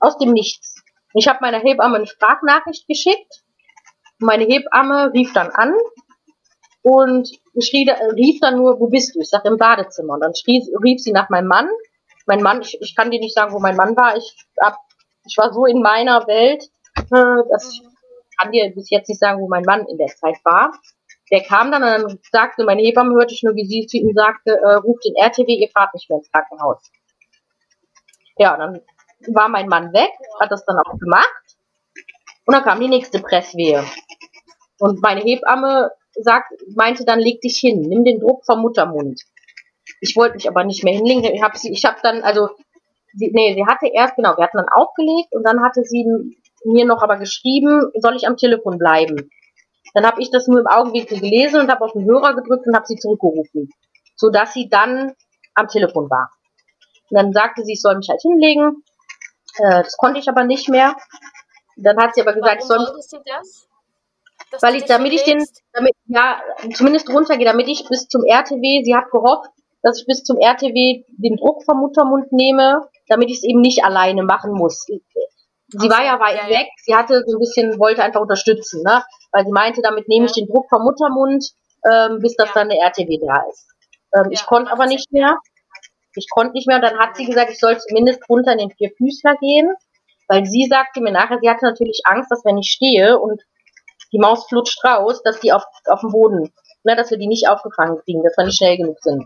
Aus 0.00 0.18
dem 0.18 0.32
Nichts. 0.32 0.82
Ich 1.14 1.26
habe 1.26 1.38
meiner 1.40 1.58
Hebamme 1.58 1.96
eine 1.96 2.06
Sprachnachricht 2.06 2.86
geschickt. 2.86 3.42
Meine 4.18 4.44
Hebamme 4.44 5.12
rief 5.14 5.32
dann 5.32 5.50
an 5.50 5.74
und 6.82 7.28
schrie, 7.58 7.88
rief 8.14 8.40
dann 8.40 8.56
nur, 8.56 8.78
wo 8.78 8.88
bist 8.88 9.14
du? 9.14 9.20
Ich 9.20 9.30
sag 9.30 9.44
im 9.46 9.56
Badezimmer. 9.56 10.14
Und 10.14 10.20
dann 10.20 10.34
schrie, 10.34 10.62
rief 10.84 11.00
sie 11.00 11.12
nach 11.12 11.30
meinem 11.30 11.48
Mann. 11.48 11.68
Mein 12.26 12.42
Mann, 12.42 12.60
ich, 12.60 12.78
ich 12.80 12.94
kann 12.94 13.10
dir 13.10 13.20
nicht 13.20 13.34
sagen, 13.34 13.52
wo 13.52 13.58
mein 13.58 13.76
Mann 13.76 13.96
war. 13.96 14.16
Ich, 14.16 14.36
hab, 14.60 14.76
ich 15.26 15.36
war 15.38 15.52
so 15.52 15.64
in 15.64 15.80
meiner 15.80 16.26
Welt, 16.26 16.62
äh, 16.96 17.48
dass 17.50 17.72
ich 17.72 17.82
kann 18.42 18.52
dir 18.52 18.70
bis 18.74 18.90
jetzt 18.90 19.08
nicht 19.08 19.20
sagen, 19.20 19.40
wo 19.40 19.48
mein 19.48 19.64
Mann 19.64 19.86
in 19.86 19.98
der 19.98 20.08
Zeit 20.08 20.36
war. 20.44 20.72
Der 21.30 21.42
kam 21.42 21.70
dann 21.70 21.82
und 21.82 21.90
dann 21.90 22.18
sagte, 22.30 22.64
meine 22.64 22.82
Hebamme 22.82 23.14
hörte 23.14 23.34
ich 23.34 23.42
nur, 23.42 23.54
wie 23.54 23.66
sie 23.66 23.86
zu 23.86 23.96
ihm 23.96 24.12
sagte, 24.14 24.58
äh, 24.62 24.74
ruft 24.74 25.04
den 25.04 25.14
RTW, 25.16 25.54
ihr 25.54 25.68
fahrt 25.68 25.94
nicht 25.94 26.10
mehr 26.10 26.18
ins 26.18 26.30
Krankenhaus. 26.30 26.90
Ja, 28.36 28.56
dann 28.56 28.80
war 29.28 29.48
mein 29.48 29.68
Mann 29.68 29.92
weg, 29.92 30.10
hat 30.40 30.50
das 30.50 30.64
dann 30.64 30.78
auch 30.78 30.98
gemacht. 30.98 31.32
Und 32.44 32.54
dann 32.54 32.64
kam 32.64 32.80
die 32.80 32.88
nächste 32.88 33.20
Presswehe. 33.20 33.84
Und 34.78 35.00
meine 35.00 35.20
Hebamme 35.20 35.92
sagt, 36.14 36.52
meinte 36.74 37.04
dann, 37.04 37.20
leg 37.20 37.40
dich 37.40 37.58
hin, 37.58 37.82
nimm 37.82 38.04
den 38.04 38.20
Druck 38.20 38.44
vom 38.44 38.60
Muttermund. 38.60 39.22
Ich 40.00 40.16
wollte 40.16 40.34
mich 40.34 40.48
aber 40.48 40.64
nicht 40.64 40.82
mehr 40.82 40.94
hinlegen. 40.94 41.24
Ich 41.24 41.42
habe 41.42 41.56
habe 41.56 41.98
dann, 42.02 42.22
also, 42.22 42.48
sie, 43.14 43.30
nee, 43.32 43.54
sie 43.54 43.64
hatte 43.64 43.86
erst, 43.86 44.16
genau, 44.16 44.36
wir 44.36 44.44
hatten 44.44 44.58
dann 44.58 44.68
aufgelegt 44.68 45.34
und 45.34 45.44
dann 45.44 45.62
hatte 45.62 45.84
sie 45.84 46.04
mir 46.64 46.84
noch 46.84 47.02
aber 47.02 47.16
geschrieben, 47.18 47.90
soll 47.94 48.16
ich 48.16 48.26
am 48.26 48.36
Telefon 48.36 48.78
bleiben. 48.78 49.30
Dann 49.94 50.06
habe 50.06 50.22
ich 50.22 50.30
das 50.30 50.48
nur 50.48 50.60
im 50.60 50.66
Augenwinkel 50.66 51.20
gelesen 51.20 51.60
und 51.60 51.70
habe 51.70 51.84
auf 51.84 51.92
den 51.92 52.04
Hörer 52.04 52.34
gedrückt 52.34 52.66
und 52.66 52.74
habe 52.74 52.86
sie 52.86 52.96
zurückgerufen, 52.96 53.70
so 54.16 54.30
dass 54.30 54.54
sie 54.54 54.68
dann 54.68 55.12
am 55.54 55.68
Telefon 55.68 56.08
war. 56.08 56.30
Und 57.10 57.18
dann 57.18 57.32
sagte 57.32 57.62
sie, 57.64 57.74
ich 57.74 57.82
soll 57.82 57.96
mich 57.96 58.08
halt 58.08 58.22
hinlegen. 58.22 58.82
Äh, 59.58 59.82
das 59.82 59.96
konnte 59.98 60.18
ich 60.18 60.28
aber 60.28 60.44
nicht 60.44 60.68
mehr. 60.68 60.96
Dann 61.76 61.98
hat 61.98 62.14
sie 62.14 62.22
aber 62.22 62.32
gesagt, 62.32 62.62
Warum 62.68 62.86
ich 62.98 63.06
soll. 63.08 63.18
Du 63.18 63.24
das? 63.26 63.68
weil 64.60 64.76
ich, 64.76 64.84
damit 64.84 65.12
ich 65.12 65.24
den, 65.24 65.44
damit, 65.72 65.92
ja, 66.06 66.40
zumindest 66.74 67.08
runtergehe, 67.08 67.46
damit 67.46 67.68
ich 67.68 67.86
bis 67.88 68.08
zum 68.08 68.24
RTW, 68.24 68.82
sie 68.84 68.94
hat 68.94 69.10
gehofft, 69.10 69.50
dass 69.82 70.00
ich 70.00 70.06
bis 70.06 70.22
zum 70.24 70.38
RTW 70.38 71.04
den 71.08 71.36
Druck 71.36 71.64
vom 71.64 71.78
Muttermund 71.78 72.32
nehme, 72.32 72.88
damit 73.08 73.30
ich 73.30 73.38
es 73.38 73.44
eben 73.44 73.60
nicht 73.60 73.84
alleine 73.84 74.22
machen 74.22 74.52
muss. 74.52 74.86
Sie 75.72 75.88
war 75.88 76.04
ja 76.04 76.20
weit 76.20 76.36
ja, 76.36 76.48
weg, 76.48 76.68
sie 76.82 76.94
hatte 76.94 77.22
so 77.26 77.36
ein 77.36 77.40
bisschen, 77.40 77.78
wollte 77.78 78.02
einfach 78.02 78.20
unterstützen, 78.20 78.82
ne? 78.82 79.02
Weil 79.32 79.44
sie 79.44 79.52
meinte, 79.52 79.80
damit 79.82 80.08
nehme 80.08 80.26
ich 80.26 80.32
den 80.32 80.46
Druck 80.46 80.66
vom 80.68 80.82
Muttermund, 80.82 81.44
ähm, 81.90 82.18
bis 82.20 82.36
das 82.36 82.52
dann 82.52 82.68
der 82.68 82.78
RTW 82.78 83.18
da 83.26 83.42
ist. 83.50 83.66
Ähm, 84.14 84.30
ich 84.30 84.44
konnte 84.44 84.70
aber 84.70 84.86
nicht 84.86 85.10
mehr. 85.12 85.38
Ich 86.14 86.28
konnte 86.30 86.52
nicht 86.52 86.68
mehr 86.68 86.76
und 86.76 86.82
dann 86.82 86.98
hat 86.98 87.16
sie 87.16 87.24
gesagt, 87.24 87.50
ich 87.50 87.58
soll 87.58 87.78
zumindest 87.78 88.20
runter 88.28 88.52
in 88.52 88.58
den 88.58 88.70
Vierfüßler 88.70 89.36
gehen, 89.36 89.74
weil 90.28 90.44
sie 90.44 90.66
sagte 90.66 91.00
mir 91.00 91.12
nachher, 91.12 91.38
sie 91.40 91.48
hatte 91.48 91.64
natürlich 91.64 92.02
Angst, 92.04 92.30
dass 92.30 92.44
wenn 92.44 92.58
ich 92.58 92.70
stehe 92.70 93.18
und 93.18 93.40
die 94.12 94.18
Maus 94.18 94.46
flutscht 94.46 94.84
raus, 94.84 95.22
dass 95.22 95.40
die 95.40 95.52
auf, 95.52 95.64
auf 95.86 96.00
dem 96.00 96.10
Boden, 96.10 96.52
ne, 96.84 96.96
dass 96.96 97.10
wir 97.10 97.18
die 97.18 97.26
nicht 97.26 97.48
aufgefangen 97.48 97.98
kriegen, 98.04 98.22
dass 98.22 98.36
wir 98.36 98.44
nicht 98.44 98.58
schnell 98.58 98.76
genug 98.76 98.98
sind. 99.00 99.24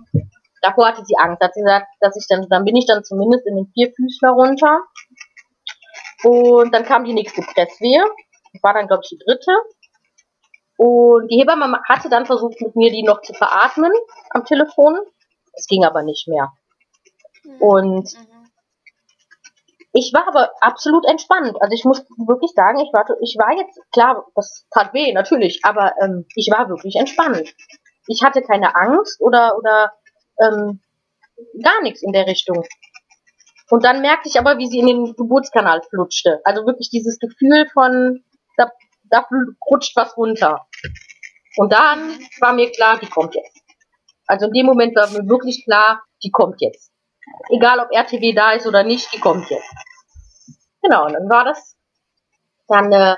Davor 0.62 0.88
hatte 0.88 1.04
sie 1.04 1.16
Angst, 1.16 1.42
hat 1.42 1.54
sie 1.54 1.60
gesagt, 1.60 1.86
dass 2.00 2.16
ich 2.16 2.26
dann, 2.28 2.46
dann 2.48 2.64
bin 2.64 2.76
ich 2.76 2.86
dann 2.86 3.04
zumindest 3.04 3.46
in 3.46 3.56
den 3.56 3.66
Vierfüßler 3.72 4.30
runter. 4.30 4.80
Und 6.22 6.74
dann 6.74 6.84
kam 6.84 7.04
die 7.04 7.12
nächste 7.12 7.42
Presswehe. 7.42 8.04
Das 8.52 8.62
war 8.62 8.74
dann, 8.74 8.86
glaube 8.86 9.02
ich, 9.04 9.10
die 9.10 9.18
dritte. 9.18 9.52
Und 10.76 11.28
die 11.28 11.38
Hebamme 11.38 11.80
hatte 11.88 12.08
dann 12.08 12.26
versucht, 12.26 12.60
mit 12.60 12.76
mir 12.76 12.90
die 12.90 13.02
noch 13.02 13.22
zu 13.22 13.32
veratmen 13.32 13.92
am 14.30 14.44
Telefon. 14.44 14.98
Es 15.54 15.66
ging 15.66 15.84
aber 15.84 16.02
nicht 16.02 16.28
mehr. 16.28 16.52
Mhm. 17.44 17.60
Und 17.60 18.14
mhm. 18.14 18.36
Ich 19.98 20.12
war 20.12 20.28
aber 20.28 20.50
absolut 20.60 21.06
entspannt. 21.06 21.56
Also 21.58 21.72
ich 21.72 21.86
muss 21.86 22.04
wirklich 22.18 22.52
sagen, 22.54 22.80
ich 22.80 22.92
war, 22.92 23.06
ich 23.22 23.34
war 23.38 23.56
jetzt, 23.56 23.80
klar, 23.92 24.26
das 24.34 24.66
tat 24.70 24.92
weh, 24.92 25.10
natürlich, 25.14 25.60
aber 25.62 25.94
ähm, 26.02 26.26
ich 26.34 26.50
war 26.50 26.68
wirklich 26.68 26.96
entspannt. 26.96 27.54
Ich 28.06 28.22
hatte 28.22 28.42
keine 28.42 28.76
Angst 28.76 29.18
oder, 29.22 29.56
oder 29.56 29.94
ähm, 30.38 30.80
gar 31.62 31.80
nichts 31.80 32.02
in 32.02 32.12
der 32.12 32.26
Richtung. 32.26 32.62
Und 33.68 33.84
dann 33.84 34.00
merkte 34.00 34.28
ich 34.28 34.38
aber, 34.38 34.58
wie 34.58 34.68
sie 34.68 34.78
in 34.78 34.86
den 34.86 35.16
Geburtskanal 35.16 35.82
flutschte. 35.90 36.40
Also 36.44 36.66
wirklich 36.66 36.90
dieses 36.90 37.18
Gefühl 37.18 37.66
von, 37.72 38.22
da, 38.56 38.70
da 39.04 39.26
rutscht 39.70 39.96
was 39.96 40.16
runter. 40.16 40.66
Und 41.56 41.72
dann 41.72 42.18
war 42.40 42.52
mir 42.52 42.70
klar, 42.70 42.98
die 42.98 43.08
kommt 43.08 43.34
jetzt. 43.34 43.60
Also 44.26 44.46
in 44.46 44.52
dem 44.52 44.66
Moment 44.66 44.94
war 44.96 45.08
mir 45.10 45.28
wirklich 45.28 45.64
klar, 45.64 46.02
die 46.22 46.30
kommt 46.30 46.60
jetzt. 46.60 46.92
Egal 47.50 47.80
ob 47.80 47.92
RTW 47.92 48.32
da 48.34 48.52
ist 48.52 48.66
oder 48.66 48.84
nicht, 48.84 49.12
die 49.12 49.20
kommt 49.20 49.48
jetzt. 49.50 49.68
Genau, 50.82 51.06
und 51.06 51.14
dann 51.14 51.28
war 51.28 51.44
das. 51.44 51.76
Dann, 52.68 52.92
äh, 52.92 53.16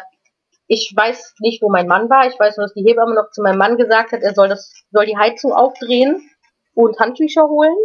ich 0.67 0.93
weiß 0.95 1.35
nicht, 1.41 1.63
wo 1.63 1.71
mein 1.71 1.87
Mann 1.87 2.09
war. 2.09 2.27
Ich 2.27 2.39
weiß 2.39 2.57
nur, 2.57 2.67
dass 2.67 2.75
die 2.75 2.85
Hebamme 2.85 3.15
noch 3.15 3.31
zu 3.33 3.43
meinem 3.43 3.59
Mann 3.59 3.77
gesagt 3.77 4.13
hat, 4.13 4.23
er 4.23 4.35
soll 4.35 4.49
das, 4.49 4.73
soll 4.91 5.07
die 5.07 5.17
Heizung 5.17 5.53
aufdrehen 5.53 6.31
und 6.75 6.99
Handtücher 6.99 7.45
holen. 7.49 7.77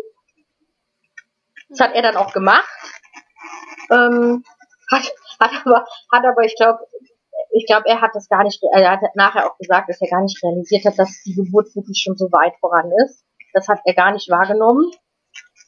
Das 1.74 1.88
hat 1.88 1.96
er 1.96 2.04
dann 2.04 2.18
auch 2.18 2.32
gemacht. 2.34 2.70
Ähm, 3.92 4.44
hat, 4.92 5.12
hat 5.40 5.52
aber, 5.66 5.86
hat 6.12 6.26
aber, 6.26 6.44
ich 6.44 6.56
glaube, 6.56 6.80
ich 7.52 7.66
glaube, 7.66 7.88
er 7.88 8.02
hat 8.02 8.12
das 8.14 8.30
gar 8.30 8.44
nicht, 8.44 8.62
er 8.74 8.92
hat 8.92 9.02
nachher 9.16 9.46
auch 9.46 9.58
gesagt, 9.58 9.90
dass 9.90 10.02
er 10.02 10.10
gar 10.10 10.22
nicht 10.22 10.42
realisiert 10.44 10.86
hat, 10.86 10.98
dass 10.98 11.22
die 11.26 11.34
Geburt 11.34 11.76
wirklich 11.76 12.02
schon 12.04 12.16
so 12.16 12.26
weit 12.32 12.54
voran 12.60 12.92
ist. 13.06 13.24
Das 13.54 13.68
hat 13.68 13.80
er 13.86 13.94
gar 13.94 14.12
nicht 14.12 14.30
wahrgenommen, 14.30 14.92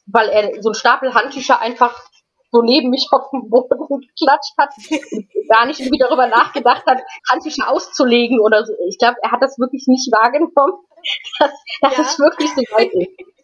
weil 0.06 0.28
er 0.28 0.62
so 0.62 0.70
einen 0.70 0.74
Stapel 0.74 1.14
Handtücher 1.14 1.60
einfach 1.60 2.08
so 2.52 2.62
neben 2.62 2.90
mich 2.90 3.08
auf 3.12 3.30
dem 3.30 3.50
Boden 3.50 3.78
geklatscht 3.88 4.54
hat 4.58 4.70
und 5.12 5.28
gar 5.48 5.66
nicht 5.66 5.80
irgendwie 5.80 5.98
darüber 5.98 6.28
nachgedacht 6.28 6.84
hat, 6.86 7.02
Handtücher 7.28 7.68
auszulegen 7.68 8.40
oder 8.40 8.64
so. 8.64 8.72
Ich 8.88 8.98
glaube, 8.98 9.16
er 9.22 9.32
hat 9.32 9.42
das 9.42 9.58
wirklich 9.58 9.86
nicht 9.86 10.10
wahrgenommen, 10.12 10.52
dass, 11.40 11.50
dass 11.80 11.96
ja. 11.96 12.02
es 12.02 12.18
wirklich 12.18 12.50
so 12.50 12.62
weit 12.76 12.92
ist. 12.94 13.35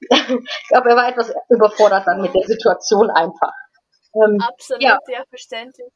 Ich 0.00 0.68
glaube, 0.68 0.90
er 0.90 0.96
war 0.96 1.08
etwas 1.08 1.32
überfordert 1.48 2.06
dann 2.06 2.20
mit 2.22 2.34
der 2.34 2.44
Situation 2.44 3.10
einfach. 3.10 3.52
Ähm, 4.14 4.38
Absolut, 4.40 4.82
ja, 4.82 4.98
ja 5.08 5.22
verständlich. 5.28 5.88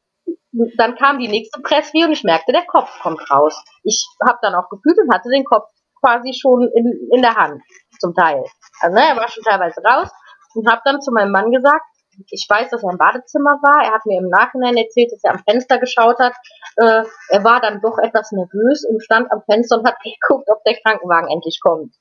Dann 0.76 0.96
kam 0.96 1.18
die 1.18 1.28
nächste 1.28 1.60
Pressweh 1.62 2.04
und 2.04 2.12
ich 2.12 2.24
merkte, 2.24 2.52
der 2.52 2.66
Kopf 2.66 2.90
kommt 3.00 3.20
raus. 3.30 3.56
Ich 3.84 4.06
habe 4.24 4.38
dann 4.42 4.54
auch 4.54 4.68
gefühlt 4.68 4.98
und 4.98 5.12
hatte 5.12 5.30
den 5.30 5.44
Kopf 5.44 5.68
quasi 6.00 6.34
schon 6.34 6.68
in, 6.74 7.08
in 7.12 7.22
der 7.22 7.34
Hand, 7.34 7.62
zum 7.98 8.14
Teil. 8.14 8.44
Also 8.80 8.94
ne, 8.94 9.08
er 9.08 9.16
war 9.16 9.28
schon 9.28 9.44
teilweise 9.44 9.80
raus 9.82 10.10
und 10.54 10.70
habe 10.70 10.82
dann 10.84 11.00
zu 11.00 11.12
meinem 11.12 11.30
Mann 11.30 11.50
gesagt, 11.50 11.84
ich 12.30 12.46
weiß, 12.48 12.70
dass 12.70 12.82
er 12.82 12.90
im 12.90 12.98
Badezimmer 12.98 13.58
war. 13.62 13.84
Er 13.84 13.92
hat 13.92 14.04
mir 14.04 14.18
im 14.18 14.28
Nachhinein 14.28 14.76
erzählt, 14.76 15.12
dass 15.12 15.24
er 15.24 15.32
am 15.32 15.42
Fenster 15.48 15.78
geschaut 15.78 16.18
hat. 16.18 16.34
Äh, 16.76 17.04
er 17.28 17.44
war 17.44 17.60
dann 17.60 17.80
doch 17.80 17.98
etwas 17.98 18.32
nervös 18.32 18.84
und 18.84 19.02
stand 19.02 19.32
am 19.32 19.42
Fenster 19.44 19.78
und 19.78 19.86
hat 19.86 19.96
geguckt, 20.04 20.48
ob 20.50 20.62
der 20.64 20.76
Krankenwagen 20.84 21.30
endlich 21.30 21.58
kommt. 21.62 21.94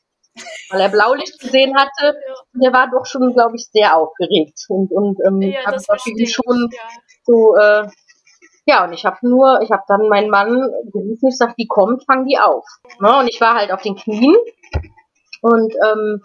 Weil 0.69 0.81
er 0.81 0.89
Blaulicht 0.89 1.39
gesehen 1.39 1.75
hatte. 1.77 2.17
Der 2.53 2.71
war 2.71 2.89
doch 2.89 3.05
schon, 3.05 3.33
glaube 3.33 3.55
ich, 3.55 3.67
sehr 3.71 3.97
aufgeregt 3.97 4.65
und, 4.69 4.91
und 4.91 5.19
ähm, 5.25 5.41
ja, 5.41 5.65
hat 5.65 5.75
schon 6.27 6.69
ja. 6.71 6.79
so 7.25 7.55
äh, 7.55 7.87
ja, 8.65 8.85
und 8.85 8.93
ich 8.93 9.05
habe 9.05 9.17
nur, 9.21 9.61
ich 9.61 9.71
habe 9.71 9.83
dann 9.87 10.07
meinen 10.07 10.29
Mann 10.29 10.61
gerufen, 10.93 11.29
ich 11.29 11.37
sag, 11.37 11.55
die 11.55 11.67
kommt, 11.67 12.05
fang 12.05 12.25
die 12.25 12.37
auf. 12.37 12.65
Ne? 12.99 13.17
Und 13.17 13.27
ich 13.27 13.41
war 13.41 13.55
halt 13.55 13.71
auf 13.71 13.81
den 13.81 13.95
Knien 13.95 14.37
und 15.41 15.73
ähm, 15.73 16.21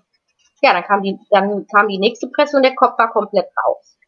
ja, 0.62 0.72
dann 0.72 0.84
kam 0.84 1.02
die, 1.02 1.18
dann 1.30 1.66
kam 1.66 1.88
die 1.88 1.98
nächste 1.98 2.28
Presse 2.28 2.56
und 2.56 2.62
der 2.62 2.74
Kopf 2.74 2.98
war 2.98 3.10
komplett 3.10 3.46
raus. 3.64 3.98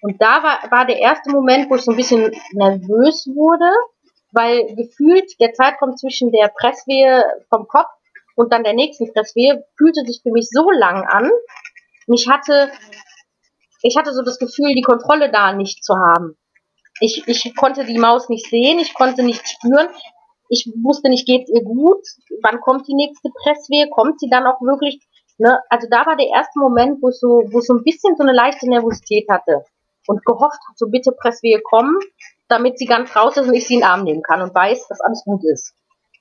Und 0.00 0.20
da 0.20 0.42
war, 0.42 0.70
war 0.70 0.84
der 0.84 0.98
erste 0.98 1.30
Moment, 1.30 1.70
wo 1.70 1.76
ich 1.76 1.82
so 1.82 1.92
ein 1.92 1.96
bisschen 1.96 2.32
nervös 2.52 3.26
wurde, 3.26 3.70
weil 4.32 4.74
gefühlt 4.74 5.38
der 5.40 5.52
Zeitraum 5.52 5.96
zwischen 5.96 6.32
der 6.32 6.48
Presswehe 6.48 7.24
vom 7.48 7.66
Kopf 7.68 7.90
und 8.36 8.52
dann 8.52 8.64
der 8.64 8.74
nächsten 8.74 9.12
Presswehe 9.12 9.64
fühlte 9.76 10.04
sich 10.04 10.20
für 10.22 10.30
mich 10.30 10.48
so 10.50 10.70
lang 10.70 11.04
an. 11.08 11.30
Und 12.06 12.14
ich 12.14 12.28
hatte, 12.28 12.70
ich 13.82 13.96
hatte 13.96 14.12
so 14.12 14.22
das 14.22 14.38
Gefühl, 14.38 14.74
die 14.74 14.82
Kontrolle 14.82 15.30
da 15.30 15.52
nicht 15.52 15.84
zu 15.84 15.94
haben. 15.96 16.36
Ich, 17.00 17.26
ich 17.26 17.56
konnte 17.56 17.84
die 17.84 17.98
Maus 17.98 18.28
nicht 18.28 18.48
sehen, 18.48 18.78
ich 18.78 18.94
konnte 18.94 19.22
nicht 19.22 19.48
spüren. 19.48 19.88
Ich 20.48 20.70
wusste 20.82 21.08
nicht, 21.08 21.26
geht's 21.26 21.50
ihr 21.50 21.64
gut? 21.64 22.06
Wann 22.42 22.60
kommt 22.60 22.86
die 22.86 22.94
nächste 22.94 23.30
Presswehe? 23.30 23.88
Kommt 23.88 24.20
sie 24.20 24.28
dann 24.28 24.46
auch 24.46 24.60
wirklich? 24.60 25.00
Ne? 25.38 25.58
Also 25.70 25.88
da 25.90 26.04
war 26.06 26.16
der 26.16 26.28
erste 26.28 26.58
Moment, 26.58 27.02
wo 27.02 27.10
so, 27.10 27.42
wo 27.50 27.60
so 27.60 27.74
ein 27.74 27.84
bisschen 27.84 28.16
so 28.16 28.22
eine 28.22 28.32
leichte 28.32 28.68
Nervosität 28.68 29.28
hatte 29.30 29.64
und 30.06 30.24
gehofft 30.24 30.60
hat, 30.68 30.76
so 30.76 30.88
bitte 30.88 31.12
Presswehe 31.12 31.60
kommen, 31.62 31.98
damit 32.48 32.78
sie 32.78 32.86
ganz 32.86 33.14
raus 33.16 33.36
ist 33.36 33.48
und 33.48 33.54
ich 33.54 33.66
sie 33.66 33.74
in 33.74 33.80
den 33.80 33.88
Arm 33.88 34.04
nehmen 34.04 34.22
kann 34.22 34.42
und 34.42 34.54
weiß, 34.54 34.88
dass 34.88 35.00
alles 35.00 35.22
gut 35.24 35.42
ist. 35.44 35.74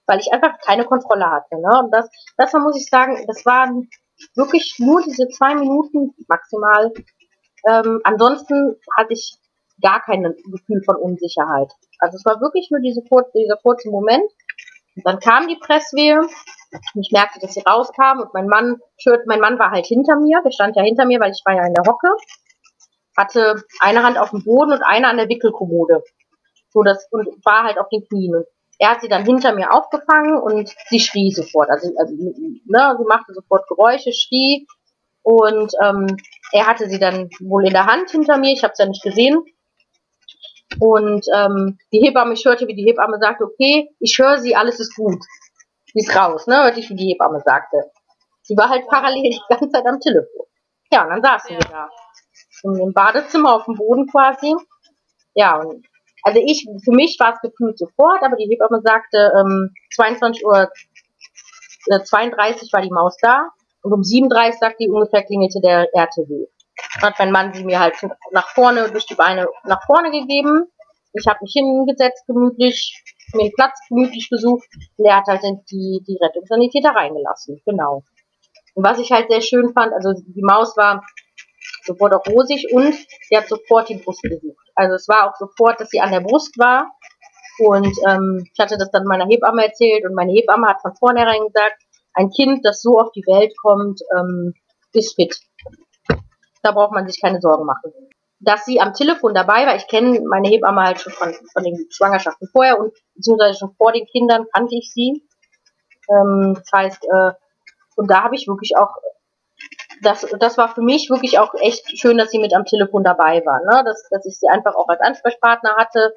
Weil 0.08 0.20
ich 0.20 0.32
einfach 0.32 0.58
keine 0.66 0.86
Kontrolle 0.86 1.30
hatte. 1.30 1.56
Ne? 1.56 1.80
Und 1.84 1.92
das, 1.92 2.10
das 2.38 2.54
muss 2.54 2.78
ich 2.78 2.88
sagen, 2.88 3.24
das 3.28 3.46
waren 3.46 3.90
wirklich 4.36 4.76
nur 4.80 5.02
diese 5.02 5.28
zwei 5.30 5.56
Minuten 5.56 6.14
maximal. 6.28 6.92
Ähm, 7.68 8.02
ansonsten 8.04 8.76
hatte 8.98 9.14
ich 9.14 9.38
gar 9.82 10.02
kein 10.02 10.24
Gefühl 10.24 10.84
von 10.84 10.96
Unsicherheit. 10.96 11.72
Also 12.00 12.18
es 12.18 12.26
war 12.26 12.42
wirklich 12.42 12.70
nur 12.72 12.82
diese 12.82 13.02
kurze, 13.04 13.32
dieser 13.36 13.58
kurze 13.58 13.90
Moment. 13.90 14.30
Und 14.96 15.06
dann 15.06 15.20
kam 15.20 15.48
die 15.48 15.58
Presswehe. 15.58 16.20
Ich 16.96 17.12
merkte, 17.12 17.40
dass 17.40 17.54
sie 17.54 17.62
rauskam 17.62 18.22
und 18.22 18.34
mein 18.34 18.48
Mann, 18.48 18.80
mein 19.26 19.40
Mann 19.40 19.60
war 19.60 19.72
halt 19.72 19.86
hinter 19.86 20.18
mir, 20.18 20.42
der 20.44 20.52
stand 20.52 20.76
ja 20.76 20.84
hinter 20.84 21.06
mir, 21.06 21.20
weil 21.20 21.32
ich 21.32 21.42
war 21.46 21.56
ja 21.56 21.66
in 21.66 21.74
der 21.74 21.84
Hocke, 21.86 22.08
hatte 23.18 23.64
eine 23.82 24.04
Hand 24.04 24.18
auf 24.18 24.30
dem 24.30 24.44
Boden 24.44 24.72
und 24.72 24.84
eine 24.84 25.08
an 25.08 25.18
der 25.18 25.28
Wickelkommode. 25.28 26.02
So 26.70 26.84
das, 26.84 27.08
und 27.12 27.28
war 27.44 27.64
halt 27.66 27.78
auf 27.78 27.90
den 27.90 28.08
Knien. 28.08 28.46
Er 28.82 28.90
hat 28.90 29.02
sie 29.02 29.08
dann 29.08 29.26
hinter 29.26 29.54
mir 29.54 29.72
aufgefangen 29.72 30.42
und 30.42 30.74
sie 30.90 31.00
schrie 31.00 31.32
sofort. 31.32 31.70
Also, 31.70 31.94
also 32.00 32.16
ne, 32.16 32.96
sie 32.98 33.06
machte 33.08 33.32
sofort 33.32 33.68
Geräusche, 33.68 34.12
schrie 34.12 34.66
und 35.22 35.72
ähm, 35.84 36.18
er 36.52 36.66
hatte 36.66 36.90
sie 36.90 36.98
dann 36.98 37.30
wohl 37.42 37.68
in 37.68 37.74
der 37.74 37.86
Hand 37.86 38.10
hinter 38.10 38.40
mir. 38.40 38.52
Ich 38.52 38.64
habe 38.64 38.74
es 38.74 38.80
ja 38.80 38.88
nicht 38.88 39.04
gesehen. 39.04 39.38
Und 40.80 41.28
ähm, 41.36 41.78
die 41.94 42.00
Hebamme, 42.00 42.34
ich 42.34 42.44
hörte, 42.44 42.68
wie 42.68 42.74
die 42.74 42.86
Hebamme 42.86 43.20
sagte, 43.20 43.44
okay, 43.44 43.88
ich 44.00 44.18
höre 44.18 44.40
sie, 44.40 44.56
alles 44.56 44.80
ist 44.80 44.96
gut. 44.96 45.24
Sie 45.94 46.00
ist 46.00 46.16
raus, 46.16 46.48
ne? 46.48 46.64
Hörte 46.64 46.80
ich, 46.80 46.90
wie 46.90 46.96
die 46.96 47.10
Hebamme 47.10 47.40
sagte. 47.46 47.92
Sie 48.42 48.58
war 48.58 48.70
halt 48.70 48.88
parallel 48.88 49.30
die 49.30 49.42
ganze 49.48 49.70
Zeit 49.70 49.86
am 49.86 50.00
Telefon. 50.00 50.48
Ja, 50.92 51.04
und 51.04 51.10
dann 51.12 51.22
saßen 51.22 51.52
ja. 51.52 51.60
wir 51.60 51.70
da. 51.70 51.90
Im 52.64 52.94
Badezimmer 52.94 53.54
auf 53.54 53.66
dem 53.66 53.76
Boden 53.76 54.08
quasi. 54.08 54.56
Ja, 55.36 55.60
und 55.60 55.86
also 56.24 56.40
ich, 56.44 56.68
für 56.84 56.92
mich 56.92 57.18
war 57.20 57.34
es 57.34 57.42
gefühlt 57.42 57.78
sofort, 57.78 58.24
aber 58.24 58.36
die 58.36 58.48
Hebamme 58.50 58.82
sagte, 58.84 59.32
ähm, 59.40 59.74
22 59.96 60.46
Uhr 60.46 60.70
äh, 61.88 62.00
32 62.04 62.72
war 62.74 62.82
die 62.82 62.92
Maus 62.92 63.18
da 63.22 63.50
und 63.84 63.94
um 63.94 64.04
37 64.04 64.60
sagt 64.60 64.80
die 64.80 64.90
ungefähr 64.90 65.24
klingelte 65.24 65.60
der 65.62 65.88
RTW 65.94 66.48
hat 67.02 67.20
mein 67.20 67.32
Mann 67.32 67.54
sie 67.54 67.64
mir 67.64 67.80
halt 67.80 67.96
nach 68.32 68.50
vorne, 68.50 68.90
durch 68.92 69.06
die 69.06 69.16
Beine 69.16 69.48
nach 69.64 69.86
vorne 69.86 70.12
gegeben. 70.12 70.68
Ich 71.14 71.28
habe 71.28 71.40
mich 71.42 71.54
hingesetzt, 71.54 72.26
gemütlich, 72.28 73.04
mir 73.34 73.44
einen 73.44 73.54
Platz 73.54 73.80
gemütlich 73.90 74.30
gesucht. 74.30 74.68
Und 74.98 75.06
er 75.06 75.18
hat 75.18 75.28
halt 75.28 75.42
die, 75.70 76.04
die 76.08 76.18
Rettungssanitäter 76.22 76.92
reingelassen. 76.96 77.62
Genau. 77.66 78.04
Und 78.74 78.86
was 78.86 79.00
ich 79.00 79.12
halt 79.12 79.30
sehr 79.30 79.42
schön 79.42 79.74
fand, 79.74 79.94
also 79.94 80.14
die 80.14 80.44
Maus 80.44 80.78
war 80.78 81.04
sofort 81.84 82.14
auch 82.14 82.26
rosig 82.28 82.68
und 82.72 82.94
sie 83.30 83.38
hat 83.38 83.48
sofort 83.48 83.90
die 83.90 83.98
Brust 83.98 84.22
gesucht. 84.24 84.68
Also 84.76 84.96
es 84.96 85.08
war 85.08 85.30
auch 85.30 85.36
sofort, 85.38 85.80
dass 85.80 85.90
sie 85.90 86.02
an 86.02 86.12
der 86.12 86.22
Brust 86.22 86.58
war. 86.58 86.92
Und 87.60 87.96
ähm, 88.08 88.48
ich 88.52 88.60
hatte 88.60 88.78
das 88.78 88.92
dann 88.92 89.04
meiner 89.04 89.28
Hebamme 89.28 89.66
erzählt 89.66 90.06
und 90.06 90.16
meine 90.16 90.32
Hebamme 90.32 90.68
hat 90.68 90.82
von 90.82 90.96
vornherein 90.96 91.46
gesagt, 91.46 91.84
ein 92.14 92.30
Kind, 92.30 92.66
das 92.66 92.82
so 92.82 93.00
auf 93.00 93.12
die 93.12 93.26
Welt 93.28 93.54
kommt, 93.62 94.02
ähm, 94.18 94.54
ist 94.94 95.16
fit. 95.16 95.40
Da 96.64 96.72
braucht 96.72 96.94
man 96.94 97.08
sich 97.08 97.22
keine 97.22 97.40
Sorgen 97.42 97.66
machen. 97.66 97.92
Dass 98.40 98.66
sie 98.66 98.82
am 98.82 98.94
Telefon 98.94 99.34
dabei 99.34 99.68
war, 99.68 99.76
ich 99.76 99.88
kenne 99.88 100.22
meine 100.22 100.48
Hebamme 100.48 100.82
halt 100.82 101.02
schon 101.02 101.14
von, 101.14 101.34
von 101.54 101.64
den 101.64 101.88
Schwangerschaften 101.92 102.50
vorher 102.52 102.80
und 102.80 102.94
beziehungsweise 103.16 103.60
schon 103.60 103.76
vor 103.76 103.92
den 103.92 104.08
Kindern 104.08 104.46
kannte 104.54 104.76
ich 104.76 104.92
sie. 104.92 105.24
Ähm, 106.10 106.56
das 106.56 106.72
heißt, 106.74 107.04
äh, 107.06 107.32
und 107.96 108.10
da 108.10 108.24
habe 108.24 108.36
ich 108.36 108.48
wirklich 108.48 108.76
auch, 108.78 108.96
das, 110.02 110.26
das 110.40 110.58
war 110.58 110.74
für 110.74 110.82
mich 110.82 111.10
wirklich 111.10 111.40
auch 111.40 111.54
echt 111.56 111.84
schön, 112.00 112.18
dass 112.18 112.32
sie 112.32 112.40
mit 112.40 112.56
am 112.56 112.66
Telefon 112.66 113.04
dabei 113.04 113.44
war. 113.46 113.60
Ne? 113.60 113.84
Dass, 113.86 114.08
dass 114.10 114.26
ich 114.26 114.40
sie 114.40 114.48
einfach 114.48 114.76
auch 114.76 114.88
als 114.90 115.02
Ansprechpartner 115.02 115.76
hatte 115.78 116.14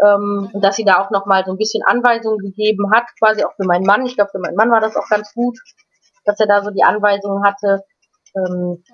ähm, 0.00 0.50
dass 0.54 0.76
sie 0.76 0.84
da 0.84 1.02
auch 1.02 1.10
nochmal 1.10 1.44
so 1.44 1.52
ein 1.52 1.58
bisschen 1.58 1.82
Anweisungen 1.84 2.38
gegeben 2.38 2.90
hat, 2.92 3.04
quasi 3.18 3.44
auch 3.44 3.54
für 3.54 3.66
meinen 3.66 3.84
Mann. 3.84 4.06
Ich 4.06 4.14
glaube, 4.14 4.30
für 4.30 4.38
meinen 4.38 4.56
Mann 4.56 4.70
war 4.70 4.80
das 4.80 4.96
auch 4.96 5.08
ganz 5.08 5.32
gut, 5.34 5.58
dass 6.24 6.40
er 6.40 6.46
da 6.46 6.62
so 6.62 6.70
die 6.70 6.84
Anweisungen 6.84 7.44
hatte. 7.44 7.84
Ähm, 8.36 8.42
mhm. 8.42 8.84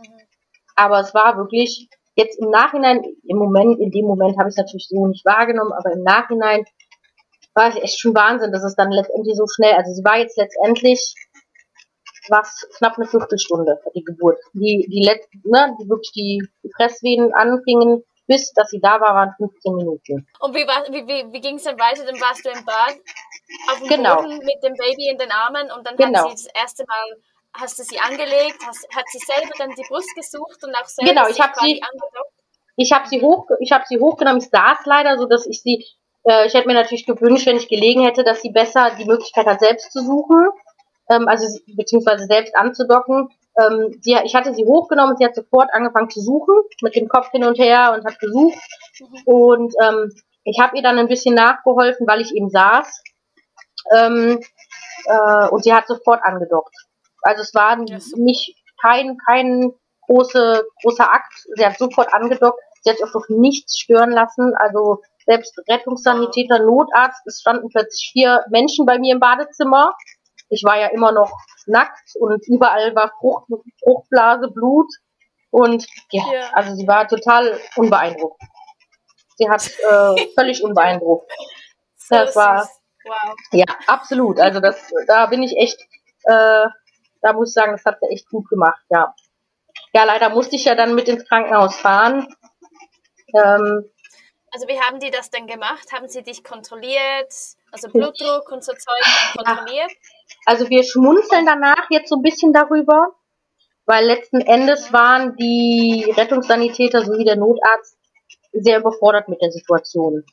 Aber 0.75 1.01
es 1.01 1.14
war 1.14 1.37
wirklich 1.37 1.88
jetzt 2.14 2.41
im 2.41 2.51
Nachhinein, 2.51 3.03
im 3.25 3.37
Moment, 3.37 3.79
in 3.81 3.91
dem 3.91 4.07
Moment 4.07 4.38
habe 4.38 4.49
ich 4.49 4.55
es 4.55 4.59
natürlich 4.59 4.88
so 4.88 5.07
nicht 5.07 5.25
wahrgenommen, 5.25 5.73
aber 5.73 5.93
im 5.93 6.03
Nachhinein 6.03 6.64
war 7.55 7.69
es 7.69 7.77
echt 7.77 8.01
schon 8.01 8.14
Wahnsinn, 8.14 8.53
dass 8.53 8.64
es 8.64 8.75
dann 8.75 8.91
letztendlich 8.91 9.37
so 9.37 9.45
schnell, 9.47 9.75
also 9.75 9.93
sie 9.93 10.05
war 10.05 10.19
jetzt 10.19 10.37
letztendlich 10.37 11.14
was 12.31 12.67
knapp 12.77 12.97
eine 12.97 13.07
Viertelstunde 13.07 13.81
die 13.95 14.05
Geburt. 14.05 14.38
Die, 14.53 14.87
die 14.88 15.05
letzten, 15.05 15.41
ne, 15.45 15.77
die 15.81 15.88
wirklich 15.88 16.12
die, 16.12 16.43
die 16.62 16.71
Presswehen 16.77 17.33
anfingen, 17.35 18.05
bis 18.27 18.53
dass 18.53 18.71
sie 18.71 18.81
da 18.81 19.01
war, 19.01 19.14
waren 19.14 19.35
15 19.38 19.75
Minuten. 19.75 20.27
Und 20.41 20.55
wie, 20.55 20.67
war, 20.67 20.85
wie, 20.91 21.07
wie, 21.07 21.33
wie 21.33 21.41
ging 21.41 21.57
es 21.57 21.64
dann 21.64 21.79
weiter? 21.79 22.05
Dann 22.05 22.21
warst 22.21 22.45
du 22.45 22.51
im 22.51 22.64
Bad 22.64 22.95
auf 23.73 23.79
dem 23.81 23.88
genau. 23.88 24.17
Boden 24.17 24.38
mit 24.38 24.62
dem 24.62 24.75
Baby 24.75 25.09
in 25.09 25.19
den 25.19 25.33
Armen 25.33 25.71
und 25.71 25.87
dann 25.87 25.97
genau. 25.97 26.31
hat 26.31 26.38
sie 26.38 26.45
das 26.45 26.55
erste 26.55 26.85
Mal 26.87 27.23
hast 27.55 27.79
du 27.79 27.83
sie 27.83 27.99
angelegt, 27.99 28.59
hast, 28.67 28.87
hat 28.95 29.05
sie 29.11 29.19
selber 29.19 29.53
dann 29.59 29.71
die 29.71 29.85
Brust 29.88 30.14
gesucht 30.14 30.62
und 30.62 30.75
auch 30.75 30.87
selber 30.87 31.11
Genau, 31.11 31.29
ich 31.29 31.41
habe 31.41 31.53
sie, 31.61 31.81
ich 32.77 32.93
habe 32.93 33.09
sie 33.09 33.21
hoch, 33.21 33.49
ich 33.61 33.73
habe 33.73 33.85
sie 33.88 33.99
hochgenommen. 33.99 34.41
Ich 34.41 34.51
saß 34.51 34.79
leider, 34.85 35.19
so 35.19 35.27
dass 35.27 35.47
ich 35.47 35.62
sie, 35.62 35.85
äh, 36.25 36.47
ich 36.47 36.55
hätte 36.55 36.69
mir 36.69 36.75
natürlich 36.75 37.07
gewünscht, 37.07 37.47
wenn 37.47 37.57
ich 37.57 37.69
gelegen 37.69 38.05
hätte, 38.05 38.25
dass 38.25 38.43
sie 38.43 38.51
besser 38.51 38.93
die 38.99 39.05
Möglichkeit 39.05 39.47
hat, 39.47 39.61
selbst 39.61 39.93
zu 39.93 40.05
suchen, 40.05 40.49
ähm, 41.11 41.29
also 41.29 41.59
beziehungsweise 41.66 42.27
selbst 42.27 42.57
anzudocken. 42.57 43.29
Ähm, 43.59 43.99
sie, 44.01 44.16
ich 44.25 44.35
hatte 44.35 44.55
sie 44.55 44.64
hochgenommen, 44.64 45.16
sie 45.16 45.25
hat 45.25 45.35
sofort 45.35 45.73
angefangen 45.73 46.11
zu 46.11 46.21
suchen, 46.21 46.55
mit 46.83 46.94
dem 46.94 47.09
Kopf 47.09 47.31
hin 47.31 47.44
und 47.44 47.59
her 47.59 47.94
und 47.97 48.05
hat 48.05 48.18
gesucht. 48.21 48.59
Mhm. 49.01 49.23
Und 49.25 49.75
ähm, 49.83 50.12
ich 50.44 50.61
habe 50.61 50.77
ihr 50.77 50.83
dann 50.83 50.99
ein 50.99 51.09
bisschen 51.09 51.35
nachgeholfen, 51.35 52.07
weil 52.07 52.21
ich 52.21 52.35
eben 52.35 52.51
saß. 52.51 53.03
Ähm, 53.94 54.40
äh, 55.07 55.49
und 55.49 55.64
sie 55.64 55.73
hat 55.73 55.87
sofort 55.87 56.21
angedockt. 56.23 56.75
Also 57.23 57.42
es 57.42 57.55
war 57.55 57.77
nicht 57.77 58.57
kein, 58.81 59.18
kein 59.27 59.73
große, 60.07 60.64
großer 60.83 61.12
Akt. 61.12 61.33
Sie 61.55 61.64
hat 61.64 61.79
sofort 61.79 62.12
angedockt. 62.14 62.61
Sie 62.83 62.90
hat 62.90 62.99
sich 62.99 63.07
auch 63.07 63.12
durch 63.12 63.29
nichts 63.29 63.79
stören 63.79 64.11
lassen. 64.11 64.55
Also 64.57 65.03
selbst 65.27 65.59
Rettungssanitäter, 65.68 66.61
Notarzt, 66.61 67.27
es 67.27 67.40
standen 67.40 67.68
plötzlich 67.68 68.11
vier 68.12 68.44
Menschen 68.51 68.87
bei 68.87 68.99
mir 68.99 69.14
im 69.14 69.21
Badezimmer. 69.21 69.92
Ich 70.49 70.63
war 70.65 70.79
ja 70.79 70.89
immer 70.89 71.13
noch 71.13 71.31
nackt 71.67 72.17
und 72.19 72.47
überall 72.47 72.95
war 72.95 73.13
Frucht, 73.21 73.47
Fruchtblase, 73.83 74.49
Blut. 74.49 74.89
Und 75.51 75.87
ja, 76.11 76.23
ja, 76.33 76.51
also 76.53 76.75
sie 76.75 76.87
war 76.87 77.09
total 77.09 77.59
unbeeindruckt. 77.77 78.41
Sie 79.37 79.49
hat 79.49 79.67
äh, 79.67 80.29
völlig 80.39 80.63
unbeeindruckt. 80.63 81.31
So 81.97 82.17
das 82.17 82.37
war 82.37 82.69
wow. 83.05 83.37
ja 83.53 83.65
absolut. 83.87 84.41
Also 84.41 84.61
das, 84.61 84.93
da 85.07 85.27
bin 85.27 85.43
ich 85.43 85.57
echt, 85.57 85.81
äh, 86.25 86.67
da 87.23 87.33
muss 87.33 87.51
ich 87.51 87.55
sagen, 87.55 87.73
das 87.73 87.85
hat 87.85 87.99
sie 88.01 88.09
echt 88.09 88.29
gut 88.29 88.49
gemacht. 88.49 88.81
Ja, 88.91 89.15
ja, 89.93 90.05
leider 90.05 90.31
musste 90.31 90.57
ich 90.57 90.65
ja 90.65 90.75
dann 90.75 90.95
mit 90.95 91.09
ins 91.09 91.27
Krankenhaus 91.27 91.77
fahren. 91.77 92.29
Ähm, 93.35 93.91
also 94.51 94.67
wie 94.67 94.81
haben 94.81 95.01
die 95.01 95.11
das 95.11 95.31
denn 95.31 95.47
gemacht? 95.47 95.93
Haben 95.93 96.09
sie 96.09 96.23
dich 96.23 96.45
kontrolliert? 96.45 97.33
Also 97.73 97.89
Blutdruck 97.89 98.51
und 98.51 98.65
so 98.65 98.73
Zeug 98.73 99.37
kontrolliert? 99.37 99.93
Also 100.47 100.69
wir 100.69 100.83
schmunzeln 100.85 101.47
danach 101.47 101.87
jetzt 101.91 102.09
so 102.09 102.17
ein 102.17 102.23
bisschen 102.23 102.53
darüber, 102.53 103.15
weil 103.87 104.07
letzten 104.07 104.41
Endes 104.41 104.93
waren 104.93 105.37
die 105.37 106.13
Rettungssanitäter 106.17 107.05
sowie 107.05 107.25
der 107.25 107.37
Notarzt 107.37 107.99
sehr 108.53 108.79
überfordert 108.81 109.29
mit 109.29 109.41
der 109.43 109.51
Situation. 109.51 110.25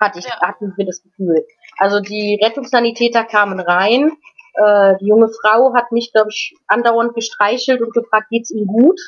Hatte 0.00 0.18
ich, 0.18 0.26
ja. 0.26 0.40
hatten 0.40 0.74
wir 0.76 0.84
das 0.84 1.02
Gefühl. 1.02 1.46
Also 1.78 2.00
die 2.00 2.38
Rettungssanitäter 2.42 3.24
kamen 3.24 3.60
rein. 3.60 4.12
Äh, 4.54 4.96
die 5.00 5.06
junge 5.06 5.28
Frau 5.28 5.74
hat 5.74 5.92
mich, 5.92 6.12
glaube 6.12 6.30
ich, 6.30 6.54
andauernd 6.66 7.14
gestreichelt 7.14 7.80
und 7.80 7.94
gefragt, 7.94 8.28
geht's 8.30 8.50
Ihnen 8.50 8.66
gut? 8.66 8.98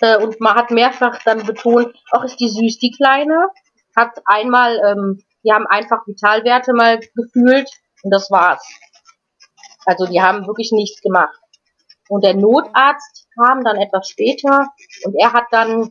Äh, 0.00 0.18
und 0.18 0.40
man 0.40 0.54
hat 0.54 0.70
mehrfach 0.70 1.22
dann 1.24 1.44
betont, 1.44 1.94
ach, 2.12 2.24
ist 2.24 2.40
die 2.40 2.48
süß, 2.48 2.78
die 2.78 2.92
Kleine. 2.92 3.48
Hat 3.96 4.20
einmal, 4.26 4.80
ähm, 4.84 5.22
die 5.44 5.52
haben 5.52 5.66
einfach 5.66 6.06
Vitalwerte 6.06 6.72
mal 6.72 7.00
gefühlt 7.14 7.70
und 8.02 8.12
das 8.12 8.30
war's. 8.30 8.66
Also 9.86 10.06
die 10.06 10.20
haben 10.20 10.46
wirklich 10.46 10.72
nichts 10.72 11.00
gemacht. 11.00 11.38
Und 12.08 12.24
der 12.24 12.34
Notarzt 12.34 13.26
kam 13.38 13.64
dann 13.64 13.76
etwas 13.76 14.08
später 14.08 14.68
und 15.04 15.14
er 15.18 15.32
hat 15.32 15.44
dann 15.50 15.90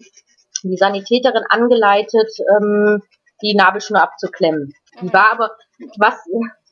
die 0.63 0.77
Sanitäterin 0.77 1.43
angeleitet, 1.49 2.29
ähm, 2.55 3.01
die 3.41 3.55
Nabelschnur 3.55 4.01
abzuklemmen. 4.01 4.73
Die 5.01 5.13
war 5.13 5.31
aber, 5.31 5.51
was, 5.97 6.15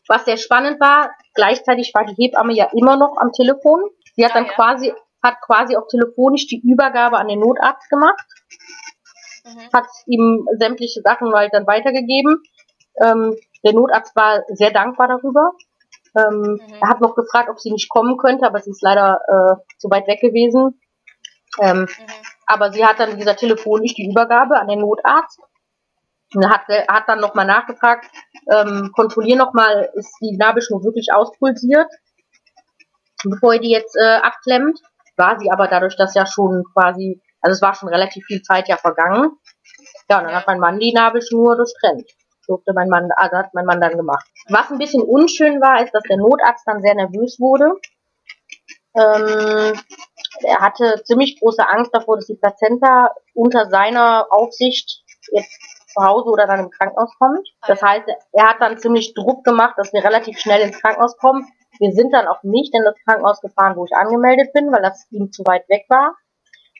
was 0.08 0.26
sehr 0.26 0.38
spannend 0.38 0.80
war, 0.80 1.12
gleichzeitig 1.36 1.94
war 1.94 2.06
die 2.06 2.16
Hebamme 2.16 2.54
ja 2.54 2.70
immer 2.74 2.98
noch 2.98 3.18
am 3.18 3.32
Telefon. 3.32 3.84
Sie 4.16 4.26
hat 4.26 4.34
dann 4.34 4.46
ja. 4.46 4.54
quasi 4.54 4.94
hat 5.26 5.42
quasi 5.42 5.76
auch 5.76 5.88
telefonisch 5.88 6.48
die 6.48 6.62
Übergabe 6.64 7.18
an 7.18 7.28
den 7.28 7.40
Notarzt 7.40 7.90
gemacht, 7.90 8.24
mhm. 9.44 9.70
hat 9.74 9.88
ihm 10.06 10.48
sämtliche 10.60 11.02
Sachen 11.02 11.34
halt 11.34 11.54
dann 11.54 11.68
weitergegeben. 11.68 12.42
Ähm, 13.02 13.36
der 13.64 13.74
Notarzt 13.74 14.16
war 14.16 14.44
sehr 14.48 14.72
dankbar 14.72 15.08
darüber. 15.08 15.52
Ähm, 16.18 16.60
mhm. 16.60 16.74
Er 16.82 16.90
hat 16.90 17.02
noch 17.02 17.16
gefragt, 17.16 17.50
ob 17.50 17.60
sie 17.60 17.72
nicht 17.72 17.90
kommen 17.90 18.18
könnte, 18.18 18.46
aber 18.46 18.62
sie 18.62 18.72
ist 18.72 18.82
leider 18.82 19.20
äh, 19.28 19.78
zu 19.78 19.90
weit 19.90 20.08
weg 20.08 20.22
gewesen. 20.22 20.80
Ähm, 21.62 21.82
mhm. 21.82 21.88
Aber 22.46 22.72
sie 22.72 22.86
hat 22.86 23.00
dann, 23.00 23.14
wie 23.14 23.20
gesagt, 23.20 23.40
telefonisch 23.40 23.96
die 23.96 24.10
Übergabe 24.10 24.60
an 24.60 24.68
den 24.68 24.80
Notarzt. 24.80 25.40
Und 26.34 26.50
hat, 26.50 26.68
hat 26.68 27.08
dann 27.08 27.20
nochmal 27.20 27.46
nachgefragt, 27.46 28.10
ähm, 28.52 28.92
kontrollier 28.94 29.38
nochmal, 29.38 29.90
ist 29.94 30.18
die 30.22 30.36
Nabelschnur 30.36 30.84
wirklich 30.84 31.14
auspulsiert, 31.14 31.88
bevor 33.24 33.54
ihr 33.54 33.62
die 33.62 33.70
jetzt 33.70 33.96
äh, 33.96 34.18
abklemmt 34.18 34.82
war 35.18 35.40
sie 35.40 35.52
aber 35.52 35.68
dadurch, 35.68 35.96
dass 35.96 36.16
ja 36.16 36.26
schon 36.26 36.64
quasi, 36.74 37.22
also 37.42 37.54
es 37.54 37.62
war 37.62 37.76
schon 37.76 37.90
relativ 37.90 38.26
viel 38.26 38.42
Zeit 38.42 38.68
ja 38.68 38.78
vergangen. 38.78 39.32
Ja, 40.10 40.20
und 40.20 40.26
dann 40.26 40.36
hat 40.36 40.48
mein 40.48 40.60
Mann 40.60 40.80
die 40.80 40.94
Nabelschnur 40.94 41.56
durchtrennt. 41.56 42.10
Durfte 42.46 42.74
mein 42.74 42.90
Mann, 42.90 43.10
also 43.16 43.38
hat 43.38 43.54
mein 43.54 43.66
Mann 43.66 43.82
dann 43.82 43.98
gemacht. 43.98 44.28
Was 44.50 44.72
ein 44.72 44.78
bisschen 44.78 45.04
unschön 45.04 45.62
war, 45.62 45.84
ist, 45.84 45.94
dass 45.94 46.04
der 46.04 46.18
Notarzt 46.18 46.68
dann 46.68 46.82
sehr 46.82 46.96
nervös 46.96 47.40
wurde. 47.40 47.74
Ähm, 48.96 49.80
er 50.44 50.60
hatte 50.60 51.02
ziemlich 51.04 51.40
große 51.40 51.68
Angst 51.68 51.94
davor, 51.94 52.18
dass 52.18 52.28
die 52.28 52.36
Plazenta 52.36 53.12
unter 53.34 53.70
seiner 53.70 54.28
Aufsicht 54.30 55.04
jetzt 55.32 55.60
zu 55.94 56.04
Hause 56.04 56.30
oder 56.30 56.48
dann 56.48 56.60
im 56.60 56.70
Krankenhaus 56.70 57.12
kommt. 57.18 57.48
Das 57.68 57.82
heißt, 57.82 58.06
er 58.34 58.50
hat 58.50 58.62
dann 58.62 58.78
ziemlich 58.78 59.14
Druck 59.14 59.44
gemacht, 59.44 59.76
dass 59.78 59.94
wir 59.94 60.04
relativ 60.04 60.40
schnell 60.40 60.62
ins 60.62 60.80
Krankenhaus 60.80 61.18
kommen. 61.18 61.48
Wir 61.80 61.92
sind 61.92 62.14
dann 62.14 62.28
auch 62.28 62.44
nicht 62.44 62.74
in 62.74 62.84
das 62.84 62.96
Krankenhaus 63.06 63.42
gefahren, 63.42 63.76
wo 63.76 63.86
ich 63.86 63.96
angemeldet 63.96 64.54
bin, 64.54 64.72
weil 64.72 64.82
das 64.82 65.08
ihm 65.12 65.32
zu 65.32 65.44
weit 65.46 65.68
weg 65.70 65.86
war. 65.90 66.16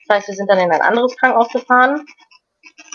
Das 0.06 0.18
heißt, 0.18 0.28
wir 0.28 0.34
sind 0.34 0.50
dann 0.50 0.58
in 0.58 0.72
ein 0.72 0.80
anderes 0.80 1.16
Krankenhaus 1.16 1.50
gefahren, 1.50 2.06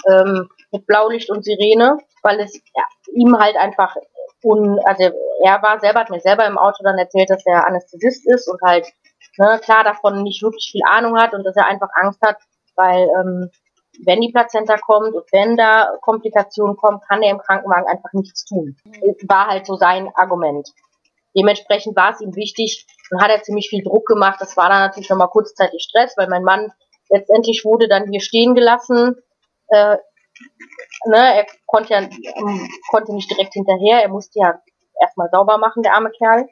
ähm, 0.07 0.49
mit 0.71 0.85
Blaulicht 0.85 1.29
und 1.29 1.43
Sirene, 1.43 1.97
weil 2.23 2.39
es 2.39 2.53
ja, 2.75 2.83
ihm 3.13 3.37
halt 3.37 3.57
einfach 3.57 3.95
un, 4.43 4.79
also 4.85 5.03
er 5.43 5.61
war 5.61 5.79
selber, 5.79 6.01
hat 6.01 6.09
mir 6.09 6.19
selber 6.19 6.45
im 6.45 6.57
Auto 6.57 6.83
dann 6.83 6.97
erzählt, 6.97 7.29
dass 7.29 7.45
er 7.45 7.67
Anästhesist 7.67 8.27
ist 8.27 8.47
und 8.47 8.61
halt, 8.61 8.87
ne, 9.37 9.59
klar 9.63 9.83
davon 9.83 10.23
nicht 10.23 10.41
wirklich 10.41 10.69
viel 10.71 10.81
Ahnung 10.89 11.17
hat 11.19 11.33
und 11.33 11.43
dass 11.43 11.55
er 11.55 11.67
einfach 11.67 11.89
Angst 11.95 12.21
hat, 12.21 12.37
weil, 12.75 13.07
ähm, 13.19 13.49
wenn 14.05 14.21
die 14.21 14.31
Plazenta 14.31 14.77
kommt 14.77 15.13
und 15.13 15.25
wenn 15.31 15.57
da 15.57 15.97
Komplikationen 16.01 16.77
kommen, 16.77 17.01
kann 17.07 17.21
er 17.21 17.31
im 17.31 17.39
Krankenwagen 17.39 17.87
einfach 17.87 18.13
nichts 18.13 18.45
tun. 18.45 18.77
War 19.27 19.47
halt 19.47 19.65
so 19.65 19.75
sein 19.75 20.09
Argument. 20.15 20.69
Dementsprechend 21.35 21.95
war 21.95 22.11
es 22.11 22.21
ihm 22.21 22.35
wichtig 22.35 22.87
und 23.09 23.21
hat 23.21 23.29
er 23.29 23.43
ziemlich 23.43 23.69
viel 23.69 23.83
Druck 23.83 24.05
gemacht. 24.05 24.39
Das 24.39 24.55
war 24.57 24.69
dann 24.69 24.79
natürlich 24.79 25.09
nochmal 25.09 25.29
kurzzeitig 25.29 25.83
Stress, 25.83 26.15
weil 26.17 26.27
mein 26.27 26.43
Mann 26.43 26.71
letztendlich 27.09 27.63
wurde 27.65 27.87
dann 27.87 28.09
hier 28.09 28.21
stehen 28.21 28.55
gelassen. 28.55 29.15
Äh, 29.67 29.97
ne, 31.05 31.35
er 31.37 31.47
konnte 31.65 31.93
ja 31.93 31.99
ähm, 31.99 32.69
konnte 32.89 33.13
nicht 33.13 33.29
direkt 33.29 33.53
hinterher, 33.53 34.01
er 34.01 34.09
musste 34.09 34.39
ja 34.39 34.59
erstmal 35.01 35.29
sauber 35.31 35.57
machen, 35.57 35.83
der 35.83 35.95
arme 35.95 36.11
Kerl. 36.11 36.47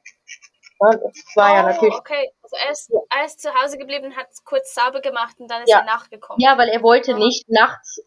Ja, 0.82 0.92
das 0.92 1.36
war 1.36 1.52
oh, 1.52 1.56
ja 1.56 1.64
natürlich. 1.64 1.96
Okay, 1.96 2.32
also 2.42 2.56
er 2.66 2.72
ist, 2.72 2.92
er 3.10 3.26
ist 3.26 3.42
zu 3.42 3.54
Hause 3.54 3.78
geblieben, 3.78 4.16
hat 4.16 4.28
es 4.32 4.44
kurz 4.44 4.74
sauber 4.74 5.02
gemacht 5.02 5.36
und 5.40 5.52
dann 5.52 5.64
ist 5.64 5.70
ja. 5.70 5.80
er 5.80 5.86
nachgekommen. 5.86 6.40
Ja, 6.40 6.58
weil 6.58 6.70
er 6.70 6.82
wollte 6.82 7.14
nicht 7.16 7.50
nachts 7.50 8.02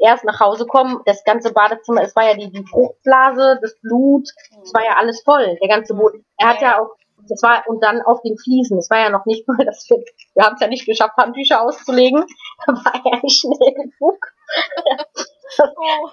erst 0.00 0.24
nach 0.24 0.40
Hause 0.40 0.66
kommen, 0.66 1.00
das 1.04 1.24
ganze 1.24 1.52
Badezimmer, 1.52 2.02
es 2.02 2.16
war 2.16 2.24
ja 2.24 2.34
die, 2.34 2.50
die 2.50 2.64
Fruchtblase, 2.66 3.58
das 3.60 3.78
Blut, 3.80 4.28
es 4.62 4.74
war 4.74 4.84
ja 4.84 4.96
alles 4.96 5.22
voll, 5.22 5.56
der 5.60 5.68
ganze 5.68 5.94
Boden. 5.94 6.24
Er 6.38 6.48
hat 6.48 6.60
ja 6.60 6.80
auch, 6.80 6.90
das 7.28 7.42
war, 7.42 7.64
und 7.66 7.82
dann 7.82 8.02
auf 8.02 8.20
den 8.22 8.36
Fliesen, 8.38 8.78
es 8.78 8.90
war 8.90 8.98
ja 8.98 9.10
noch 9.10 9.26
nicht 9.26 9.46
mal, 9.46 9.56
dass 9.64 9.88
wir, 9.88 10.02
wir 10.34 10.44
haben 10.44 10.54
es 10.54 10.60
ja 10.60 10.68
nicht 10.68 10.86
geschafft, 10.86 11.16
Handtücher 11.16 11.62
auszulegen, 11.62 12.24
da 12.66 12.72
war 12.72 13.02
er 13.04 13.20
nicht 13.22 13.40
schnell 13.40 13.74
genug. 13.74 14.32
oh. 15.58 16.08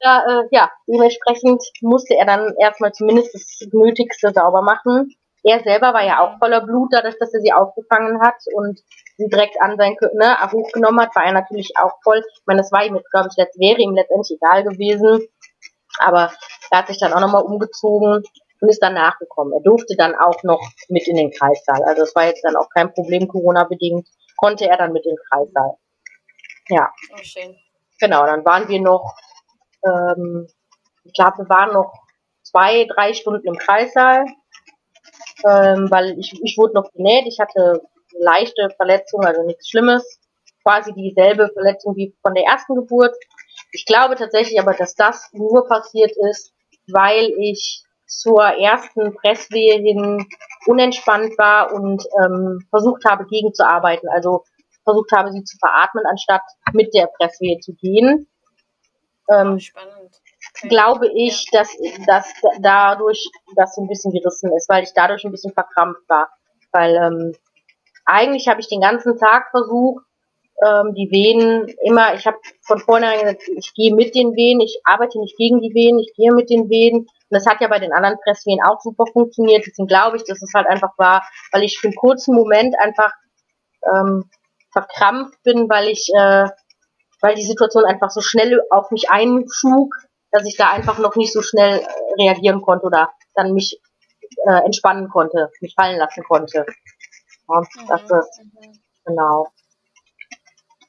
ja, 0.00 0.24
äh, 0.26 0.48
ja, 0.50 0.70
dementsprechend 0.86 1.62
musste 1.80 2.14
er 2.14 2.26
dann 2.26 2.54
erstmal 2.58 2.92
zumindest 2.92 3.34
das 3.34 3.68
Nötigste 3.72 4.32
sauber 4.32 4.62
machen. 4.62 5.14
Er 5.42 5.62
selber 5.62 5.94
war 5.94 6.04
ja 6.04 6.20
auch 6.20 6.38
voller 6.38 6.60
Blut, 6.60 6.88
dadurch, 6.92 7.16
dass 7.20 7.32
er 7.32 7.40
sie 7.40 7.52
aufgefangen 7.52 8.20
hat 8.20 8.34
und 8.54 8.80
sie 9.16 9.28
direkt 9.28 9.60
an 9.60 9.76
sein 9.76 9.96
ne, 10.14 10.36
hochgenommen 10.50 11.00
hat, 11.00 11.14
war 11.14 11.24
er 11.24 11.32
natürlich 11.32 11.72
auch 11.78 11.92
voll. 12.02 12.18
Ich 12.18 12.42
meine, 12.46 12.60
das 12.60 12.72
war 12.72 12.84
ihm 12.84 12.96
jetzt, 12.96 13.10
glaube 13.12 13.28
ich, 13.30 13.36
letzt, 13.36 13.58
wäre 13.58 13.80
ihm 13.80 13.94
letztendlich 13.94 14.36
egal 14.36 14.64
gewesen. 14.64 15.28
Aber 16.00 16.32
er 16.70 16.78
hat 16.78 16.88
sich 16.88 16.98
dann 16.98 17.12
auch 17.12 17.20
nochmal 17.20 17.44
umgezogen 17.44 18.24
und 18.60 18.68
ist 18.68 18.82
dann 18.82 18.94
nachgekommen. 18.94 19.52
Er 19.52 19.60
durfte 19.60 19.94
dann 19.96 20.14
auch 20.16 20.42
noch 20.42 20.60
mit 20.88 21.06
in 21.06 21.16
den 21.16 21.30
Kreissaal. 21.30 21.82
Also 21.84 22.02
das 22.02 22.14
war 22.14 22.26
jetzt 22.26 22.44
dann 22.44 22.56
auch 22.56 22.68
kein 22.70 22.92
Problem, 22.92 23.28
Corona-bedingt, 23.28 24.08
konnte 24.36 24.68
er 24.68 24.76
dann 24.76 24.92
mit 24.92 25.04
in 25.06 25.12
den 25.12 25.18
Kreissaal. 25.30 25.76
Ja. 26.68 26.92
Oh, 27.12 27.22
schön. 27.22 27.56
Genau, 28.00 28.26
dann 28.26 28.44
waren 28.44 28.68
wir 28.68 28.80
noch, 28.80 29.14
ähm, 29.84 30.46
ich 31.04 31.12
glaube, 31.14 31.38
wir 31.38 31.48
waren 31.48 31.72
noch 31.72 31.92
zwei, 32.42 32.84
drei 32.84 33.14
Stunden 33.14 33.46
im 33.46 33.56
Kreissaal 33.56 34.24
ähm, 35.44 35.90
weil 35.90 36.18
ich, 36.18 36.32
ich 36.42 36.56
wurde 36.56 36.74
noch 36.74 36.90
genäht, 36.92 37.26
ich 37.26 37.38
hatte 37.40 37.82
leichte 38.18 38.68
Verletzung, 38.76 39.24
also 39.24 39.42
nichts 39.42 39.68
Schlimmes, 39.68 40.20
quasi 40.62 40.92
dieselbe 40.94 41.50
Verletzung 41.52 41.96
wie 41.96 42.14
von 42.22 42.34
der 42.34 42.44
ersten 42.44 42.74
Geburt. 42.74 43.14
Ich 43.72 43.84
glaube 43.84 44.16
tatsächlich 44.16 44.60
aber, 44.60 44.74
dass 44.74 44.94
das 44.94 45.28
nur 45.32 45.66
passiert 45.66 46.12
ist, 46.30 46.52
weil 46.88 47.32
ich 47.38 47.82
zur 48.06 48.42
ersten 48.44 49.14
Presswehe 49.16 49.74
hin 49.80 50.26
unentspannt 50.66 51.36
war 51.38 51.72
und 51.72 52.04
ähm, 52.24 52.60
versucht 52.70 53.04
habe, 53.04 53.26
gegenzuarbeiten. 53.26 54.08
Also 54.08 54.44
versucht 54.86 55.12
habe, 55.12 55.32
sie 55.32 55.44
zu 55.44 55.58
veratmen, 55.58 56.04
anstatt 56.06 56.42
mit 56.72 56.94
der 56.94 57.08
Presswehe 57.18 57.58
zu 57.58 57.74
gehen. 57.74 58.28
Ähm, 59.28 59.58
Spannend 59.58 60.20
glaube 60.62 61.08
ich, 61.14 61.46
dass, 61.52 61.76
dass 62.06 62.32
dadurch 62.60 63.28
das 63.54 63.74
so 63.74 63.82
ein 63.82 63.88
bisschen 63.88 64.12
gerissen 64.12 64.52
ist, 64.56 64.68
weil 64.68 64.84
ich 64.84 64.92
dadurch 64.94 65.24
ein 65.24 65.30
bisschen 65.30 65.52
verkrampft 65.52 66.08
war. 66.08 66.30
Weil 66.72 66.94
ähm, 66.94 67.34
eigentlich 68.04 68.48
habe 68.48 68.60
ich 68.60 68.68
den 68.68 68.80
ganzen 68.80 69.18
Tag 69.18 69.50
versucht, 69.50 70.04
ähm, 70.64 70.94
die 70.94 71.10
Venen 71.10 71.68
immer, 71.82 72.14
ich 72.14 72.26
habe 72.26 72.38
von 72.62 72.78
vornherein 72.78 73.20
gesagt, 73.20 73.42
ich 73.56 73.74
gehe 73.74 73.94
mit 73.94 74.14
den 74.14 74.34
Venen, 74.34 74.60
ich 74.60 74.80
arbeite 74.84 75.18
nicht 75.18 75.36
gegen 75.36 75.60
die 75.60 75.74
Venen, 75.74 75.98
ich 75.98 76.14
gehe 76.16 76.32
mit 76.32 76.48
den 76.48 76.70
Venen. 76.70 77.00
Und 77.00 77.30
das 77.30 77.46
hat 77.46 77.60
ja 77.60 77.68
bei 77.68 77.78
den 77.78 77.92
anderen 77.92 78.18
Pressvenen 78.22 78.64
auch 78.64 78.80
super 78.80 79.04
funktioniert. 79.12 79.64
Deswegen 79.66 79.88
glaube 79.88 80.16
ich, 80.16 80.24
dass 80.24 80.42
es 80.42 80.52
halt 80.54 80.66
einfach 80.66 80.96
war, 80.96 81.28
weil 81.52 81.64
ich 81.64 81.78
für 81.78 81.88
einen 81.88 81.96
kurzen 81.96 82.34
Moment 82.34 82.74
einfach 82.80 83.12
ähm, 83.94 84.30
verkrampft 84.76 85.42
bin, 85.42 85.70
weil 85.70 85.88
ich, 85.88 86.10
äh, 86.14 86.48
weil 87.22 87.34
die 87.34 87.46
Situation 87.46 87.86
einfach 87.86 88.10
so 88.10 88.20
schnell 88.20 88.60
auf 88.70 88.90
mich 88.90 89.08
einschlug, 89.08 89.94
dass 90.30 90.44
ich 90.44 90.56
da 90.58 90.70
einfach 90.70 90.98
noch 90.98 91.16
nicht 91.16 91.32
so 91.32 91.40
schnell 91.40 91.80
äh, 91.80 92.22
reagieren 92.22 92.60
konnte 92.60 92.84
oder 92.84 93.10
dann 93.34 93.54
mich 93.54 93.80
äh, 94.46 94.64
entspannen 94.66 95.08
konnte, 95.08 95.50
mich 95.62 95.74
fallen 95.74 95.98
lassen 95.98 96.22
konnte. 96.24 96.66
Ja, 97.48 97.60
mhm. 97.60 97.86
das 97.88 98.02
ist, 98.02 98.40
genau. 99.06 99.46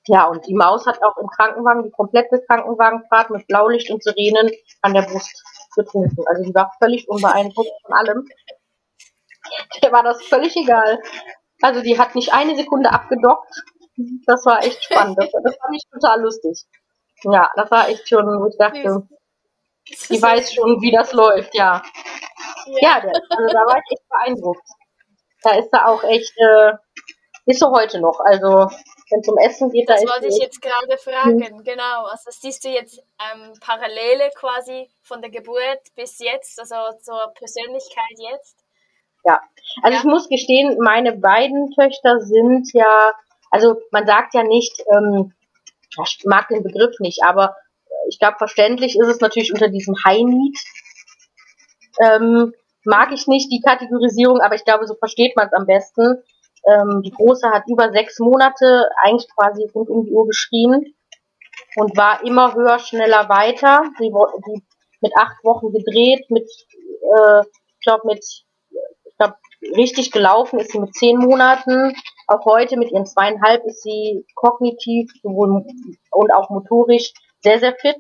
Ja, 0.08 0.26
und 0.26 0.46
die 0.48 0.54
Maus 0.54 0.86
hat 0.86 1.02
auch 1.02 1.18
im 1.18 1.28
Krankenwagen 1.28 1.84
die 1.84 1.92
komplette 1.92 2.42
Krankenwagenfahrt 2.42 3.30
mit 3.30 3.48
Blaulicht 3.48 3.90
und 3.90 4.04
Sirenen 4.04 4.52
an 4.82 4.94
der 4.94 5.04
Brust 5.04 5.44
getrunken. 5.76 6.26
Also 6.28 6.44
die 6.44 6.56
war 6.56 6.74
völlig 6.82 7.08
unbeeindruckt 7.08 7.72
von 7.86 7.94
allem. 7.94 8.28
Der 9.82 9.94
war 9.94 10.04
das 10.04 10.22
völlig 10.24 10.56
egal. 10.58 11.00
Also 11.62 11.82
die 11.82 11.98
hat 11.98 12.16
nicht 12.16 12.34
eine 12.34 12.56
Sekunde 12.56 12.92
abgedockt. 12.92 13.50
Das 14.26 14.46
war 14.46 14.64
echt 14.64 14.84
spannend. 14.84 15.18
Das, 15.18 15.32
das 15.32 15.58
fand 15.58 15.76
ich 15.76 15.84
total 15.92 16.22
lustig. 16.22 16.66
Ja, 17.24 17.50
das 17.56 17.72
war 17.72 17.90
echt 17.90 18.08
schon, 18.08 18.26
wo 18.26 18.48
ich 18.48 18.58
dachte, 18.58 19.08
die 20.10 20.22
weiß 20.22 20.54
schon, 20.54 20.82
wie 20.82 20.92
das 20.92 21.14
läuft, 21.14 21.56
ja. 21.56 21.82
Ja, 22.82 23.00
der, 23.00 23.12
also 23.12 23.54
da 23.54 23.60
war 23.66 23.78
ich 23.78 23.98
echt 23.98 24.10
beeindruckt. 24.10 24.68
Da 25.42 25.58
ist 25.58 25.70
er 25.72 25.88
auch 25.88 26.04
echt, 26.04 26.34
äh, 26.38 26.74
ist 27.46 27.60
so 27.60 27.72
heute 27.72 28.00
noch. 28.00 28.20
Also 28.20 28.70
wenn 29.10 29.22
es 29.22 29.28
um 29.28 29.38
Essen 29.38 29.72
geht, 29.72 29.90
da 29.90 29.94
das 29.94 30.04
ist. 30.04 30.10
Das 30.10 30.22
wollte 30.22 30.36
ich 30.36 30.42
jetzt 30.42 30.62
gerade 30.62 30.98
fragen, 30.98 31.44
hm. 31.44 31.64
genau. 31.64 32.06
Also 32.06 32.30
siehst 32.32 32.66
du 32.66 32.70
jetzt 32.70 33.00
ähm, 33.20 33.54
Parallele 33.62 34.30
quasi 34.36 34.90
von 35.02 35.22
der 35.22 35.32
Geburt 35.32 35.82
bis 35.96 36.20
jetzt, 36.20 36.60
also 36.60 36.76
zur 37.00 37.34
Persönlichkeit 37.36 38.18
jetzt? 38.32 38.58
Ja, 39.24 39.42
also 39.84 39.94
ja. 39.94 40.00
ich 40.00 40.04
muss 40.04 40.30
gestehen, 40.30 40.78
meine 40.80 41.14
beiden 41.14 41.72
Töchter 41.72 42.20
sind 42.20 42.72
ja, 42.74 43.12
also 43.52 43.78
man 43.92 44.06
sagt 44.06 44.34
ja 44.34 44.44
nicht, 44.44 44.84
ähm, 44.94 45.34
ich 46.04 46.22
mag 46.26 46.48
den 46.50 46.64
Begriff 46.64 47.00
nicht, 47.00 47.24
aber 47.24 47.56
ich 48.10 48.20
glaube, 48.20 48.38
verständlich 48.38 48.98
ist 48.98 49.08
es 49.08 49.20
natürlich 49.20 49.52
unter 49.52 49.70
diesem 49.70 49.96
High 50.06 50.24
Need. 50.24 50.58
Ähm, 52.02 52.54
mag 52.86 53.12
ich 53.12 53.28
nicht 53.28 53.52
die 53.52 53.62
Kategorisierung, 53.62 54.40
aber 54.40 54.56
ich 54.56 54.64
glaube, 54.64 54.88
so 54.88 54.96
versteht 54.96 55.36
man 55.36 55.48
es 55.48 55.54
am 55.54 55.66
besten. 55.66 56.24
Ähm, 56.66 57.02
die 57.04 57.12
Große 57.12 57.50
hat 57.50 57.64
über 57.68 57.92
sechs 57.92 58.20
Monate 58.20 58.90
eigentlich 59.04 59.30
quasi 59.36 59.70
rund 59.74 59.90
um 59.90 60.06
die 60.06 60.12
Uhr 60.12 60.28
geschrien 60.28 60.94
und 61.76 61.98
war 61.98 62.24
immer 62.24 62.54
höher, 62.54 62.80
schneller, 62.80 63.30
weiter. 63.30 63.84
Sie 63.98 64.10
die 64.10 64.64
mit 65.02 65.12
acht 65.16 65.44
Wochen 65.44 65.72
gedreht, 65.72 66.30
mit, 66.30 66.44
äh, 66.44 67.42
ich 67.42 67.84
glaube, 67.84 68.08
mit, 68.08 68.24
ich 68.24 69.18
glaube, 69.18 69.36
richtig 69.62 70.12
gelaufen 70.12 70.60
ist 70.60 70.72
sie 70.72 70.80
mit 70.80 70.94
zehn 70.94 71.18
Monaten. 71.18 71.96
Auch 72.28 72.46
heute 72.46 72.78
mit 72.78 72.92
ihren 72.92 73.06
zweieinhalb 73.06 73.64
ist 73.66 73.84
sie 73.84 74.26
kognitiv 74.36 75.12
sowohl 75.22 75.66
und 76.12 76.34
auch 76.34 76.50
motorisch 76.50 77.14
sehr, 77.42 77.60
sehr 77.60 77.76
fit. 77.76 77.98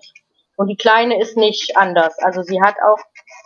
Und 0.58 0.67
die 0.67 0.76
Kleine 0.76 1.22
ist 1.22 1.38
nicht 1.38 1.78
anders. 1.78 2.17
Also 2.20 2.41
sie 2.41 2.60
hat 2.62 2.76
auch, 2.84 3.00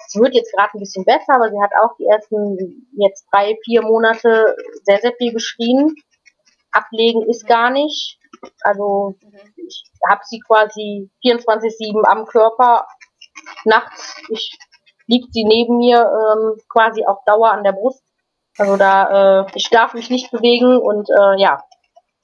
es 0.07 0.15
wird 0.15 0.33
jetzt 0.33 0.53
gerade 0.55 0.71
ein 0.73 0.79
bisschen 0.79 1.03
besser, 1.03 1.35
aber 1.35 1.49
sie 1.49 1.61
hat 1.61 1.71
auch 1.83 1.95
die 1.97 2.05
ersten 2.05 2.87
jetzt 2.97 3.25
drei, 3.31 3.57
vier 3.65 3.81
Monate 3.81 4.55
sehr, 4.83 4.99
sehr 4.99 5.13
viel 5.17 5.33
geschrien. 5.33 5.95
Ablegen 6.71 7.29
ist 7.29 7.45
gar 7.45 7.69
nicht. 7.69 8.17
Also 8.61 9.15
ich 9.57 9.83
habe 10.09 10.21
sie 10.23 10.39
quasi 10.39 11.09
24-7 11.23 12.05
am 12.05 12.25
Körper. 12.25 12.87
Nachts 13.65 14.15
ich, 14.29 14.57
liegt 15.11 15.33
sie 15.33 15.43
neben 15.43 15.77
mir 15.77 15.99
ähm, 15.99 16.57
quasi 16.69 17.05
auf 17.05 17.19
Dauer 17.25 17.51
an 17.51 17.63
der 17.63 17.73
Brust. 17.73 18.03
Also 18.57 18.77
da, 18.77 19.41
äh, 19.43 19.45
ich 19.55 19.69
darf 19.69 19.93
mich 19.93 20.09
nicht 20.09 20.31
bewegen 20.31 20.77
und 20.77 21.07
äh, 21.09 21.41
ja. 21.41 21.63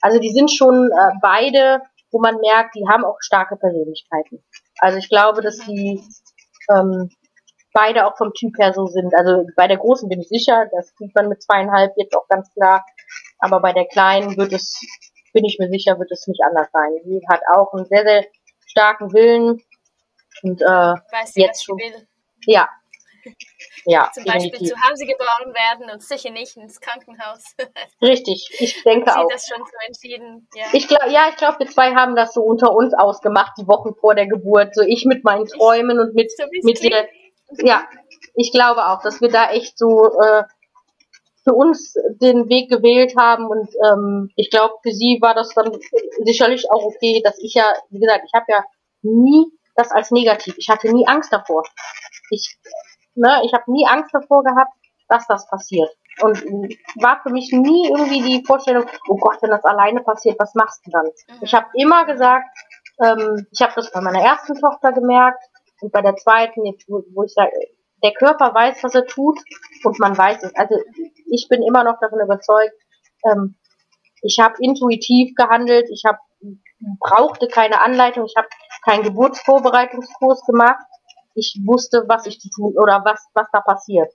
Also 0.00 0.18
die 0.18 0.30
sind 0.30 0.50
schon 0.50 0.90
äh, 0.90 1.12
beide 1.20 1.82
wo 2.10 2.20
man 2.20 2.38
merkt, 2.40 2.74
die 2.74 2.86
haben 2.88 3.04
auch 3.04 3.16
starke 3.20 3.56
Persönlichkeiten. 3.56 4.42
Also 4.78 4.98
ich 4.98 5.08
glaube, 5.08 5.42
dass 5.42 5.58
die 5.58 6.02
ähm, 6.70 7.10
beide 7.72 8.06
auch 8.06 8.16
vom 8.16 8.32
Typ 8.32 8.58
her 8.58 8.72
so 8.72 8.86
sind. 8.86 9.14
Also 9.14 9.44
bei 9.56 9.66
der 9.66 9.78
Großen 9.78 10.08
bin 10.08 10.20
ich 10.20 10.28
sicher, 10.28 10.68
das 10.72 10.92
sieht 10.98 11.14
man 11.14 11.28
mit 11.28 11.42
zweieinhalb 11.42 11.92
jetzt 11.96 12.16
auch 12.16 12.26
ganz 12.28 12.50
klar. 12.54 12.84
Aber 13.38 13.60
bei 13.60 13.72
der 13.72 13.86
Kleinen 13.86 14.36
wird 14.36 14.52
es, 14.52 14.80
bin 15.32 15.44
ich 15.44 15.58
mir 15.58 15.68
sicher, 15.68 15.98
wird 15.98 16.10
es 16.10 16.26
nicht 16.26 16.42
anders 16.44 16.68
sein. 16.72 16.90
Sie 17.04 17.20
hat 17.28 17.40
auch 17.54 17.72
einen 17.72 17.86
sehr, 17.86 18.02
sehr 18.02 18.24
starken 18.66 19.12
Willen 19.12 19.62
und 20.42 20.62
äh, 20.62 20.66
Weiß 20.66 21.34
jetzt 21.34 21.64
schon. 21.64 21.78
Ja, 22.46 22.68
ja, 23.84 24.10
Zum 24.12 24.24
Beispiel 24.24 24.50
definitiv. 24.50 24.76
zu 24.76 24.88
Hause 24.88 25.06
geboren 25.06 25.54
werden 25.54 25.90
und 25.90 26.02
sicher 26.02 26.30
nicht 26.30 26.56
ins 26.56 26.80
Krankenhaus. 26.80 27.54
Richtig, 28.02 28.48
ich 28.58 28.82
denke 28.82 29.10
Sie 29.10 29.18
auch. 29.18 29.28
das 29.30 29.46
schon 29.46 29.62
so 29.62 29.86
entschieden. 29.86 30.48
Ja, 30.54 30.66
ich 30.72 30.88
glaube, 30.88 31.10
ja, 31.10 31.28
ich 31.30 31.36
glaube, 31.36 31.60
wir 31.60 31.66
zwei 31.66 31.94
haben 31.94 32.16
das 32.16 32.34
so 32.34 32.42
unter 32.42 32.74
uns 32.74 32.94
ausgemacht, 32.94 33.52
die 33.58 33.66
Wochen 33.66 33.94
vor 33.94 34.14
der 34.14 34.26
Geburt. 34.26 34.74
So 34.74 34.82
ich 34.82 35.04
mit 35.04 35.24
meinen 35.24 35.46
Träumen 35.46 35.98
und 35.98 36.14
mit, 36.14 36.30
so 36.36 36.44
mit 36.62 36.82
dir. 36.82 37.08
Ja, 37.62 37.86
ich 38.34 38.52
glaube 38.52 38.86
auch, 38.86 39.02
dass 39.02 39.20
wir 39.20 39.30
da 39.30 39.50
echt 39.50 39.78
so 39.78 40.12
äh, 40.20 40.42
für 41.44 41.54
uns 41.54 41.94
den 42.20 42.48
Weg 42.50 42.70
gewählt 42.70 43.14
haben 43.16 43.46
und 43.46 43.70
ähm, 43.86 44.30
ich 44.36 44.50
glaube, 44.50 44.74
für 44.82 44.92
sie 44.92 45.18
war 45.22 45.34
das 45.34 45.54
dann 45.54 45.72
sicherlich 46.24 46.70
auch 46.70 46.84
okay, 46.84 47.22
dass 47.24 47.38
ich 47.38 47.54
ja, 47.54 47.72
wie 47.88 48.00
gesagt, 48.00 48.24
ich 48.26 48.34
habe 48.34 48.44
ja 48.48 48.64
nie 49.00 49.46
das 49.78 49.90
als 49.92 50.10
negativ. 50.10 50.54
Ich 50.58 50.68
hatte 50.68 50.92
nie 50.92 51.06
Angst 51.06 51.32
davor. 51.32 51.62
Ich 52.30 52.58
Ne? 53.18 53.42
Ich 53.44 53.52
habe 53.52 53.70
nie 53.70 53.86
Angst 53.86 54.14
davor 54.14 54.44
gehabt, 54.44 54.72
dass 55.08 55.26
das 55.26 55.48
passiert. 55.48 55.90
Und 56.20 56.38
war 56.96 57.20
für 57.22 57.30
mich 57.30 57.52
nie 57.52 57.88
irgendwie 57.88 58.22
die 58.22 58.44
Vorstellung, 58.44 58.84
oh 59.08 59.16
Gott, 59.16 59.38
wenn 59.40 59.50
das 59.50 59.64
alleine 59.64 60.02
passiert, 60.02 60.38
was 60.38 60.54
machst 60.54 60.86
du 60.86 60.90
dann? 60.90 61.06
Mhm. 61.06 61.38
Ich 61.42 61.54
habe 61.54 61.66
immer 61.74 62.04
gesagt, 62.06 62.46
ähm, 63.02 63.46
ich 63.50 63.60
habe 63.60 63.72
das 63.76 63.90
bei 63.92 64.00
meiner 64.00 64.22
ersten 64.22 64.54
Tochter 64.54 64.92
gemerkt 64.92 65.42
und 65.80 65.92
bei 65.92 66.02
der 66.02 66.16
zweiten, 66.16 66.62
wo, 66.88 67.02
wo 67.14 67.24
ich 67.24 67.32
sage, 67.32 67.52
der 68.02 68.12
Körper 68.12 68.54
weiß, 68.54 68.82
was 68.84 68.94
er 68.94 69.06
tut 69.06 69.38
und 69.84 69.98
man 69.98 70.16
weiß 70.16 70.42
es. 70.44 70.54
Also 70.54 70.76
ich 71.26 71.48
bin 71.48 71.62
immer 71.62 71.84
noch 71.84 71.98
davon 72.00 72.20
überzeugt, 72.20 72.74
ähm, 73.24 73.56
ich 74.22 74.38
habe 74.40 74.54
intuitiv 74.60 75.34
gehandelt, 75.36 75.88
ich 75.90 76.02
habe 76.04 76.18
brauchte 77.00 77.48
keine 77.48 77.80
Anleitung, 77.80 78.24
ich 78.24 78.34
habe 78.36 78.48
keinen 78.88 79.02
Geburtsvorbereitungskurs 79.02 80.44
gemacht 80.46 80.84
ich 81.38 81.60
wusste, 81.64 82.04
was 82.08 82.26
ich 82.26 82.40
zu 82.40 82.50
tun 82.50 82.74
oder 82.76 83.04
was, 83.04 83.26
was 83.32 83.46
da 83.52 83.60
passiert. 83.60 84.12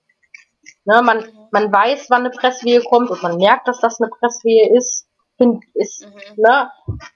Ne, 0.86 1.02
man, 1.02 1.26
man 1.52 1.72
weiß, 1.72 2.10
wann 2.10 2.22
eine 2.22 2.30
Presswehe 2.30 2.82
kommt 2.82 3.10
und 3.10 3.24
man 3.24 3.38
merkt, 3.38 3.68
dass 3.68 3.80
das 3.80 4.00
eine 4.00 4.10
Presswehe 4.10 4.76
ist. 4.76 5.08
Find, 5.38 5.64
ist 5.74 6.06
mhm. 6.06 6.44
ne, 6.44 6.72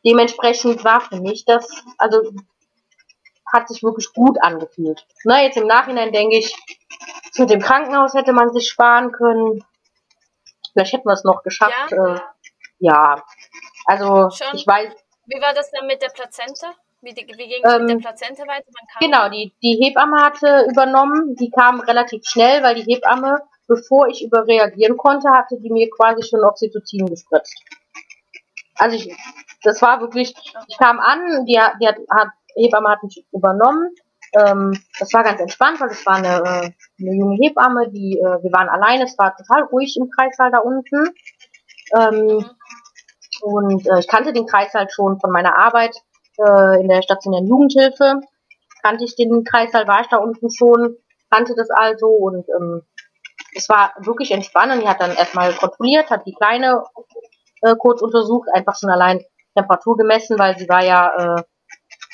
dementsprechend 0.06 0.84
war 0.84 1.02
für 1.02 1.20
mich 1.22 1.46
das, 1.46 1.70
also 1.98 2.32
hat 3.54 3.68
sich 3.68 3.84
wirklich 3.84 4.12
gut 4.14 4.42
angefühlt. 4.42 5.06
Ne, 5.24 5.44
jetzt 5.44 5.58
im 5.58 5.68
Nachhinein 5.68 6.12
denke 6.12 6.38
ich, 6.38 6.56
mit 7.38 7.50
dem 7.50 7.62
Krankenhaus 7.62 8.14
hätte 8.14 8.34
man 8.34 8.52
sich 8.52 8.68
sparen 8.70 9.12
können. 9.12 9.64
Vielleicht 10.74 10.94
hätten 10.94 11.08
wir 11.08 11.14
es 11.14 11.24
noch 11.24 11.44
geschafft. 11.44 11.92
Ja, 11.92 12.16
äh, 12.16 12.20
ja. 12.80 13.24
also 13.86 14.30
Schon. 14.32 14.56
ich 14.56 14.66
weiß. 14.66 14.94
Wie 15.26 15.42
war 15.42 15.54
das 15.54 15.70
dann 15.72 15.88
mit 15.88 16.02
der 16.02 16.10
Plazenta? 16.10 16.74
Wie, 17.08 17.16
wie 17.16 17.48
ging 17.48 17.64
es 17.64 17.74
ähm, 17.74 17.86
mit 17.86 17.90
der 17.92 18.10
Plazenta 18.10 18.44
weiter? 18.44 18.66
genau, 19.00 19.30
die, 19.30 19.54
die 19.64 19.80
Hebamme 19.82 20.22
hatte 20.22 20.68
übernommen. 20.70 21.36
Die 21.40 21.50
kam 21.50 21.80
relativ 21.80 22.26
schnell, 22.26 22.62
weil 22.64 22.76
die 22.76 22.84
Hebamme, 22.84 23.40
bevor 23.66 24.10
ich 24.10 24.26
überreagieren 24.26 24.98
konnte, 24.98 25.30
hatte 25.30 25.58
die 25.58 25.70
mir 25.70 25.90
quasi 25.90 26.28
schon 26.28 26.44
Oxytocin 26.44 27.06
gespritzt. 27.06 27.64
Also 28.76 28.98
ich, 28.98 29.16
das 29.64 29.82
war 29.82 30.02
wirklich, 30.02 30.34
ich 30.68 30.78
kam 30.78 31.00
an, 31.00 31.46
die, 31.46 31.58
die 31.82 31.88
hat, 31.88 31.98
hat, 32.10 32.28
Hebamme 32.56 32.90
hat 32.90 33.04
mich 33.04 33.26
übernommen. 33.32 33.96
Ähm, 34.34 34.78
das 35.00 35.14
war 35.14 35.24
ganz 35.24 35.40
entspannt, 35.40 35.80
weil 35.80 35.90
es 35.90 36.06
war 36.06 36.16
eine, 36.16 36.28
äh, 36.28 36.72
eine 37.00 37.16
junge 37.16 37.38
Hebamme, 37.42 37.90
die, 37.90 38.18
äh, 38.18 38.44
wir 38.44 38.52
waren 38.52 38.68
alleine, 38.68 39.06
es 39.06 39.18
war 39.18 39.34
total 39.34 39.64
ruhig 39.64 39.96
im 39.98 40.10
Kreissaal 40.10 40.52
da 40.52 40.60
unten. 40.60 41.14
Ähm, 41.98 42.26
mhm. 42.26 42.46
Und 43.42 43.88
äh, 43.88 44.00
ich 44.00 44.08
kannte 44.10 44.34
den 44.34 44.46
Kreis 44.46 44.74
halt 44.74 44.92
schon 44.92 45.20
von 45.20 45.32
meiner 45.32 45.58
Arbeit 45.58 45.96
äh, 46.38 46.82
in 46.82 46.88
der 46.88 47.02
stationären 47.02 47.48
Jugendhilfe. 47.48 48.22
Kannte 48.84 49.06
ich 49.06 49.16
den 49.16 49.44
Kreißsaal, 49.44 49.88
war 49.88 50.02
ich 50.02 50.08
da 50.08 50.18
unten 50.18 50.50
schon, 50.52 50.98
kannte 51.30 51.56
das 51.56 51.70
also 51.70 52.08
und 52.08 52.46
ähm, 52.58 52.84
es 53.56 53.68
war 53.70 53.94
wirklich 54.00 54.32
entspannend. 54.32 54.84
Die 54.84 54.88
hat 54.88 55.02
dann 55.02 55.16
erstmal 55.16 55.54
kontrolliert, 55.54 56.10
hat 56.10 56.26
die 56.26 56.36
Kleine 56.36 56.84
äh, 57.62 57.76
kurz 57.78 58.02
untersucht, 58.02 58.48
einfach 58.54 58.78
schon 58.78 58.90
allein 58.90 59.24
Temperatur 59.56 59.98
gemessen, 59.98 60.38
weil 60.38 60.58
sie 60.58 60.70
war 60.70 60.84
ja 60.84 61.36
äh, 61.38 61.44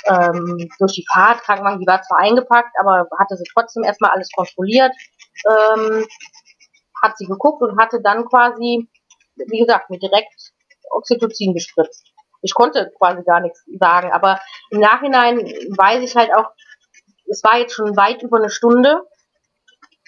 ähm, 0.05 0.69
durch 0.79 0.93
die 0.93 1.05
Fahrt, 1.11 1.41
Krankenwagen, 1.41 1.79
die 1.79 1.87
war 1.87 2.01
zwar 2.01 2.19
eingepackt, 2.19 2.73
aber 2.79 3.07
hatte 3.19 3.35
sie 3.37 3.49
trotzdem 3.53 3.83
erstmal 3.83 4.11
alles 4.11 4.29
kontrolliert, 4.31 4.91
ähm, 5.49 6.05
hat 7.01 7.17
sie 7.17 7.25
geguckt 7.25 7.61
und 7.61 7.79
hatte 7.79 8.01
dann 8.01 8.25
quasi, 8.25 8.89
wie 9.35 9.59
gesagt, 9.59 9.89
mir 9.89 9.99
direkt 9.99 10.33
Oxytocin 10.91 11.53
gespritzt 11.53 12.12
ich 12.43 12.53
konnte 12.53 12.91
quasi 12.99 13.23
gar 13.23 13.39
nichts 13.39 13.63
sagen. 13.79 14.11
Aber 14.11 14.39
im 14.69 14.79
Nachhinein 14.79 15.39
weiß 15.39 16.03
ich 16.03 16.15
halt 16.15 16.31
auch, 16.35 16.51
es 17.27 17.43
war 17.43 17.57
jetzt 17.57 17.73
schon 17.73 17.97
weit 17.97 18.21
über 18.21 18.37
eine 18.37 18.49
Stunde 18.49 19.01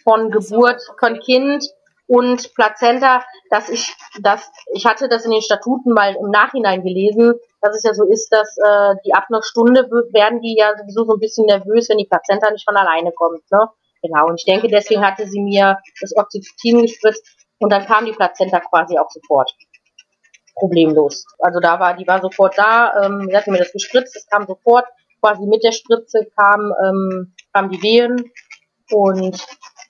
von 0.03 0.29
Geburt, 0.29 0.81
von 0.99 1.19
Kind 1.19 1.65
und 2.07 2.53
Plazenta, 2.53 3.23
dass 3.49 3.69
ich, 3.69 3.95
dass 4.21 4.51
ich 4.73 4.85
hatte 4.85 5.09
das 5.09 5.25
in 5.25 5.31
den 5.31 5.41
Statuten 5.41 5.93
mal 5.93 6.15
im 6.15 6.29
Nachhinein 6.29 6.83
gelesen, 6.83 7.33
dass 7.61 7.75
es 7.75 7.83
ja 7.83 7.93
so 7.93 8.03
ist, 8.03 8.29
dass 8.29 8.55
äh, 8.57 8.95
die 9.05 9.13
ab 9.13 9.25
einer 9.29 9.41
Stunde 9.41 9.89
werden 10.11 10.41
die 10.41 10.55
ja 10.57 10.77
sowieso 10.77 11.05
so 11.05 11.13
ein 11.13 11.19
bisschen 11.19 11.47
nervös, 11.47 11.89
wenn 11.89 11.97
die 11.97 12.05
Plazenta 12.05 12.51
nicht 12.51 12.65
von 12.65 12.77
alleine 12.77 13.11
kommt. 13.11 13.41
Ne? 13.51 13.67
Genau. 14.03 14.27
Und 14.27 14.39
ich 14.39 14.45
denke, 14.45 14.67
deswegen 14.67 15.03
hatte 15.03 15.25
sie 15.25 15.41
mir 15.41 15.79
das 15.99 16.15
Oxytocin 16.15 16.83
gespritzt 16.83 17.25
und 17.59 17.71
dann 17.71 17.85
kam 17.85 18.05
die 18.05 18.11
Plazenta 18.11 18.59
quasi 18.59 18.99
auch 18.99 19.09
sofort. 19.09 19.51
Problemlos. 20.55 21.25
Also 21.39 21.59
da 21.59 21.79
war, 21.79 21.95
die 21.95 22.07
war 22.07 22.21
sofort 22.21 22.57
da, 22.57 23.03
ähm, 23.03 23.27
sie 23.29 23.35
hat 23.35 23.47
mir 23.47 23.57
das 23.57 23.71
gespritzt, 23.71 24.15
es 24.15 24.27
kam 24.27 24.45
sofort, 24.47 24.85
quasi 25.21 25.45
mit 25.45 25.63
der 25.63 25.71
Spritze 25.71 26.27
kam, 26.37 26.73
ähm, 26.83 27.33
kam 27.53 27.69
die 27.69 27.81
Wehen 27.81 28.31
und 28.91 29.45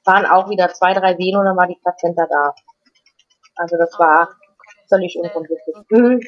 waren 0.05 0.25
auch 0.25 0.49
wieder 0.49 0.69
zwei, 0.69 0.93
drei 0.93 1.17
Wehen 1.17 1.37
und 1.37 1.45
dann 1.45 1.57
war 1.57 1.67
die 1.67 1.79
Plazenta 1.81 2.25
da. 2.29 2.53
Also 3.55 3.77
das 3.77 3.97
war 3.99 4.29
völlig 4.89 5.17
unkompliziert. 5.17 5.77
Mhm. 5.89 6.19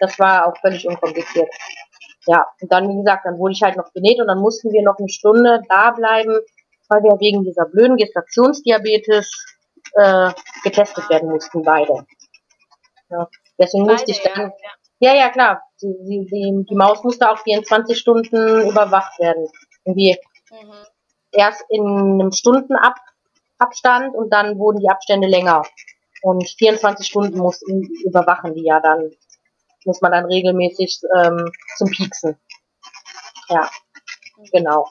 Das 0.00 0.18
war 0.18 0.46
auch 0.46 0.56
völlig 0.58 0.86
unkompliziert. 0.86 1.48
Ja, 2.26 2.46
und 2.60 2.70
dann, 2.70 2.88
wie 2.88 2.96
gesagt, 2.96 3.24
dann 3.24 3.38
wurde 3.38 3.52
ich 3.52 3.62
halt 3.62 3.76
noch 3.76 3.92
genäht 3.92 4.20
und 4.20 4.28
dann 4.28 4.38
mussten 4.38 4.72
wir 4.72 4.82
noch 4.82 4.98
eine 4.98 5.08
Stunde 5.08 5.60
da 5.68 5.90
bleiben, 5.90 6.38
weil 6.88 7.02
wir 7.02 7.18
wegen 7.18 7.42
dieser 7.42 7.66
blöden 7.66 7.96
Gestationsdiabetes 7.96 9.56
äh, 9.94 10.30
getestet 10.62 11.08
werden 11.10 11.30
mussten, 11.30 11.62
beide. 11.62 12.06
Ja, 13.10 13.28
deswegen 13.58 13.86
beide, 13.86 13.94
musste 13.94 14.10
ich 14.10 14.22
dann. 14.22 14.52
Ja, 15.00 15.14
ja, 15.14 15.14
ja 15.14 15.30
klar. 15.30 15.62
Die, 15.80 15.94
die, 16.04 16.26
die, 16.26 16.66
die, 16.68 16.74
Maus 16.74 17.02
musste 17.04 17.30
auch 17.30 17.38
24 17.38 17.98
Stunden 17.98 18.68
überwacht 18.68 19.18
werden. 19.18 19.48
Irgendwie 19.84 20.16
mhm. 20.50 20.72
erst 21.32 21.64
in 21.68 21.86
einem 21.86 22.32
Stundenabstand 22.32 24.14
und 24.14 24.32
dann 24.32 24.58
wurden 24.58 24.80
die 24.80 24.88
Abstände 24.88 25.28
länger. 25.28 25.62
Und 26.22 26.48
24 26.48 27.06
Stunden 27.06 27.38
mussten 27.38 27.82
überwachen 28.04 28.54
die 28.54 28.64
ja 28.64 28.80
dann. 28.80 29.10
Muss 29.84 30.00
man 30.00 30.12
dann 30.12 30.26
regelmäßig 30.26 31.00
ähm, 31.16 31.50
zum 31.76 31.90
Pieksen. 31.90 32.38
Ja, 33.48 33.68
genau. 34.52 34.86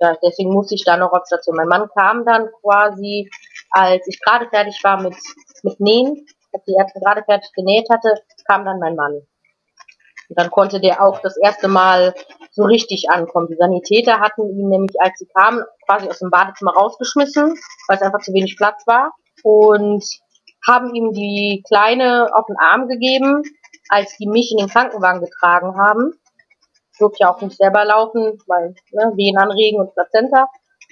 Ja, 0.00 0.16
deswegen 0.22 0.52
musste 0.52 0.74
ich 0.74 0.84
da 0.84 0.96
noch 0.96 1.12
auf 1.12 1.26
Station. 1.26 1.56
Mein 1.56 1.68
Mann 1.68 1.88
kam 1.96 2.24
dann 2.26 2.48
quasi, 2.60 3.30
als 3.70 4.06
ich 4.08 4.20
gerade 4.20 4.48
fertig 4.48 4.82
war 4.82 5.00
mit, 5.00 5.14
mit 5.62 5.80
Nähen, 5.80 6.26
als 6.56 6.64
die 6.64 6.74
Ärzte 6.78 7.00
gerade 7.00 7.22
fertig 7.24 7.52
genäht 7.54 7.88
hatte, 7.90 8.20
kam 8.46 8.64
dann 8.64 8.78
mein 8.78 8.96
Mann. 8.96 9.22
Und 10.28 10.38
dann 10.38 10.50
konnte 10.50 10.80
der 10.80 11.02
auch 11.02 11.20
das 11.20 11.36
erste 11.36 11.68
Mal 11.68 12.14
so 12.50 12.64
richtig 12.64 13.10
ankommen. 13.10 13.48
Die 13.48 13.56
Sanitäter 13.56 14.18
hatten 14.18 14.48
ihn 14.50 14.68
nämlich, 14.68 14.96
als 15.00 15.18
sie 15.18 15.26
kamen, 15.26 15.62
quasi 15.86 16.08
aus 16.08 16.18
dem 16.18 16.30
Badezimmer 16.30 16.72
rausgeschmissen, 16.72 17.54
weil 17.86 17.96
es 17.96 18.02
einfach 18.02 18.20
zu 18.20 18.32
wenig 18.32 18.56
Platz 18.56 18.86
war. 18.86 19.12
Und 19.44 20.04
haben 20.66 20.94
ihm 20.94 21.12
die 21.12 21.62
Kleine 21.66 22.30
auf 22.34 22.46
den 22.46 22.56
Arm 22.58 22.88
gegeben, 22.88 23.42
als 23.88 24.16
die 24.16 24.26
mich 24.26 24.50
in 24.50 24.58
den 24.58 24.68
Krankenwagen 24.68 25.20
getragen 25.20 25.78
haben. 25.78 26.12
Ich 26.92 26.98
durfte 26.98 27.18
ja 27.20 27.32
auch 27.32 27.40
nicht 27.40 27.56
selber 27.56 27.84
laufen, 27.84 28.38
weil 28.46 28.74
ne, 28.90 29.12
Wehen 29.14 29.38
anregen 29.38 29.80
und 29.80 29.94
Plazenta. 29.94 30.48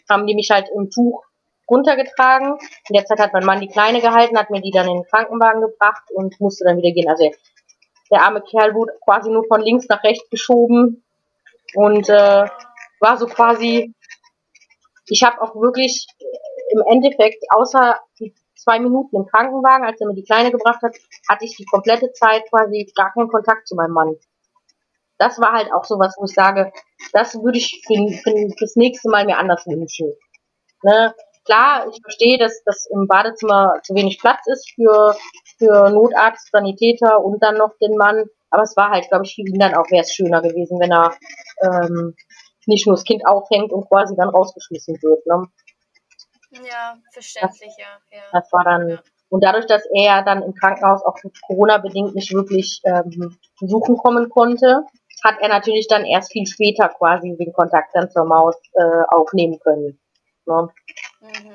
Haben 0.08 0.26
die 0.26 0.34
mich 0.34 0.50
halt 0.50 0.68
im 0.76 0.90
Tuch 0.90 1.24
runtergetragen. 1.68 2.58
In 2.88 2.94
der 2.94 3.04
Zeit 3.04 3.18
hat 3.18 3.32
mein 3.32 3.44
Mann 3.44 3.60
die 3.60 3.68
Kleine 3.68 4.00
gehalten, 4.00 4.38
hat 4.38 4.50
mir 4.50 4.60
die 4.60 4.70
dann 4.70 4.88
in 4.88 4.94
den 4.94 5.04
Krankenwagen 5.04 5.60
gebracht 5.60 6.04
und 6.12 6.38
musste 6.40 6.64
dann 6.64 6.78
wieder 6.78 6.92
gehen. 6.92 7.08
Also 7.08 7.30
der 8.10 8.22
arme 8.22 8.42
Kerl 8.42 8.74
wurde 8.74 8.92
quasi 9.04 9.30
nur 9.30 9.44
von 9.46 9.60
links 9.60 9.88
nach 9.88 10.02
rechts 10.04 10.28
geschoben 10.30 11.04
und 11.74 12.08
äh, 12.08 12.46
war 13.00 13.16
so 13.18 13.26
quasi, 13.26 13.94
ich 15.06 15.22
habe 15.22 15.40
auch 15.42 15.54
wirklich 15.56 16.06
im 16.70 16.82
Endeffekt, 16.88 17.44
außer 17.50 17.98
die 18.18 18.34
zwei 18.56 18.78
Minuten 18.78 19.16
im 19.16 19.26
Krankenwagen, 19.26 19.84
als 19.84 20.00
er 20.00 20.06
mir 20.06 20.14
die 20.14 20.24
Kleine 20.24 20.50
gebracht 20.50 20.82
hat, 20.82 20.96
hatte 21.28 21.44
ich 21.44 21.56
die 21.56 21.66
komplette 21.66 22.12
Zeit 22.12 22.44
quasi 22.50 22.90
gar 22.94 23.12
keinen 23.12 23.28
Kontakt 23.28 23.68
zu 23.68 23.74
meinem 23.74 23.92
Mann. 23.92 24.16
Das 25.18 25.38
war 25.40 25.52
halt 25.52 25.72
auch 25.72 25.84
sowas, 25.84 26.16
wo 26.18 26.24
ich 26.24 26.34
sage, 26.34 26.72
das 27.12 27.34
würde 27.34 27.58
ich 27.58 27.82
für, 27.86 28.08
für, 28.22 28.54
fürs 28.58 28.76
nächste 28.76 29.08
Mal 29.10 29.26
mir 29.26 29.38
anders 29.38 29.66
wünschen. 29.66 30.12
Ne? 30.82 31.14
Klar, 31.44 31.86
ich 31.90 32.00
verstehe, 32.02 32.38
dass 32.38 32.62
das 32.64 32.86
im 32.90 33.06
Badezimmer 33.06 33.74
zu 33.82 33.94
wenig 33.94 34.18
Platz 34.18 34.46
ist 34.46 34.70
für, 34.74 35.14
für 35.58 35.90
Notarzt, 35.90 36.50
Sanitäter 36.50 37.22
und 37.22 37.42
dann 37.42 37.58
noch 37.58 37.76
den 37.80 37.96
Mann. 37.96 38.24
Aber 38.50 38.62
es 38.62 38.76
war 38.76 38.90
halt, 38.90 39.08
glaube 39.08 39.24
ich, 39.24 39.34
für 39.34 39.42
ihn 39.42 39.58
dann 39.58 39.74
auch 39.74 39.90
wäre 39.90 40.02
es 40.02 40.14
schöner 40.14 40.40
gewesen, 40.40 40.78
wenn 40.80 40.92
er 40.92 41.14
ähm, 41.62 42.14
nicht 42.66 42.86
nur 42.86 42.96
das 42.96 43.04
Kind 43.04 43.26
aufhängt 43.26 43.72
und 43.72 43.88
quasi 43.88 44.14
dann 44.16 44.30
rausgeschmissen 44.30 44.96
wird. 45.02 45.26
Ne? 45.26 45.46
Ja, 46.66 46.96
verständlich, 47.12 47.74
das, 47.76 47.78
ja, 47.78 48.18
ja. 48.18 48.22
Das 48.32 48.52
war 48.52 48.64
dann, 48.64 48.88
ja. 48.88 49.02
und 49.28 49.44
dadurch, 49.44 49.66
dass 49.66 49.82
er 49.92 50.22
dann 50.22 50.42
im 50.42 50.54
Krankenhaus 50.54 51.04
auch 51.04 51.16
Corona-bedingt 51.46 52.14
nicht 52.14 52.32
wirklich 52.32 52.80
ähm, 52.84 53.36
besuchen 53.60 53.96
kommen 53.96 54.30
konnte, 54.30 54.84
hat 55.24 55.36
er 55.40 55.48
natürlich 55.48 55.88
dann 55.88 56.04
erst 56.04 56.32
viel 56.32 56.46
später 56.46 56.88
quasi 56.88 57.36
den 57.36 57.52
Kontakt 57.52 57.90
dann 57.94 58.10
zur 58.10 58.24
Maus 58.24 58.56
äh, 58.74 59.02
aufnehmen 59.08 59.58
können. 59.60 59.98
Ne? 60.46 60.68
Mhm. 61.24 61.54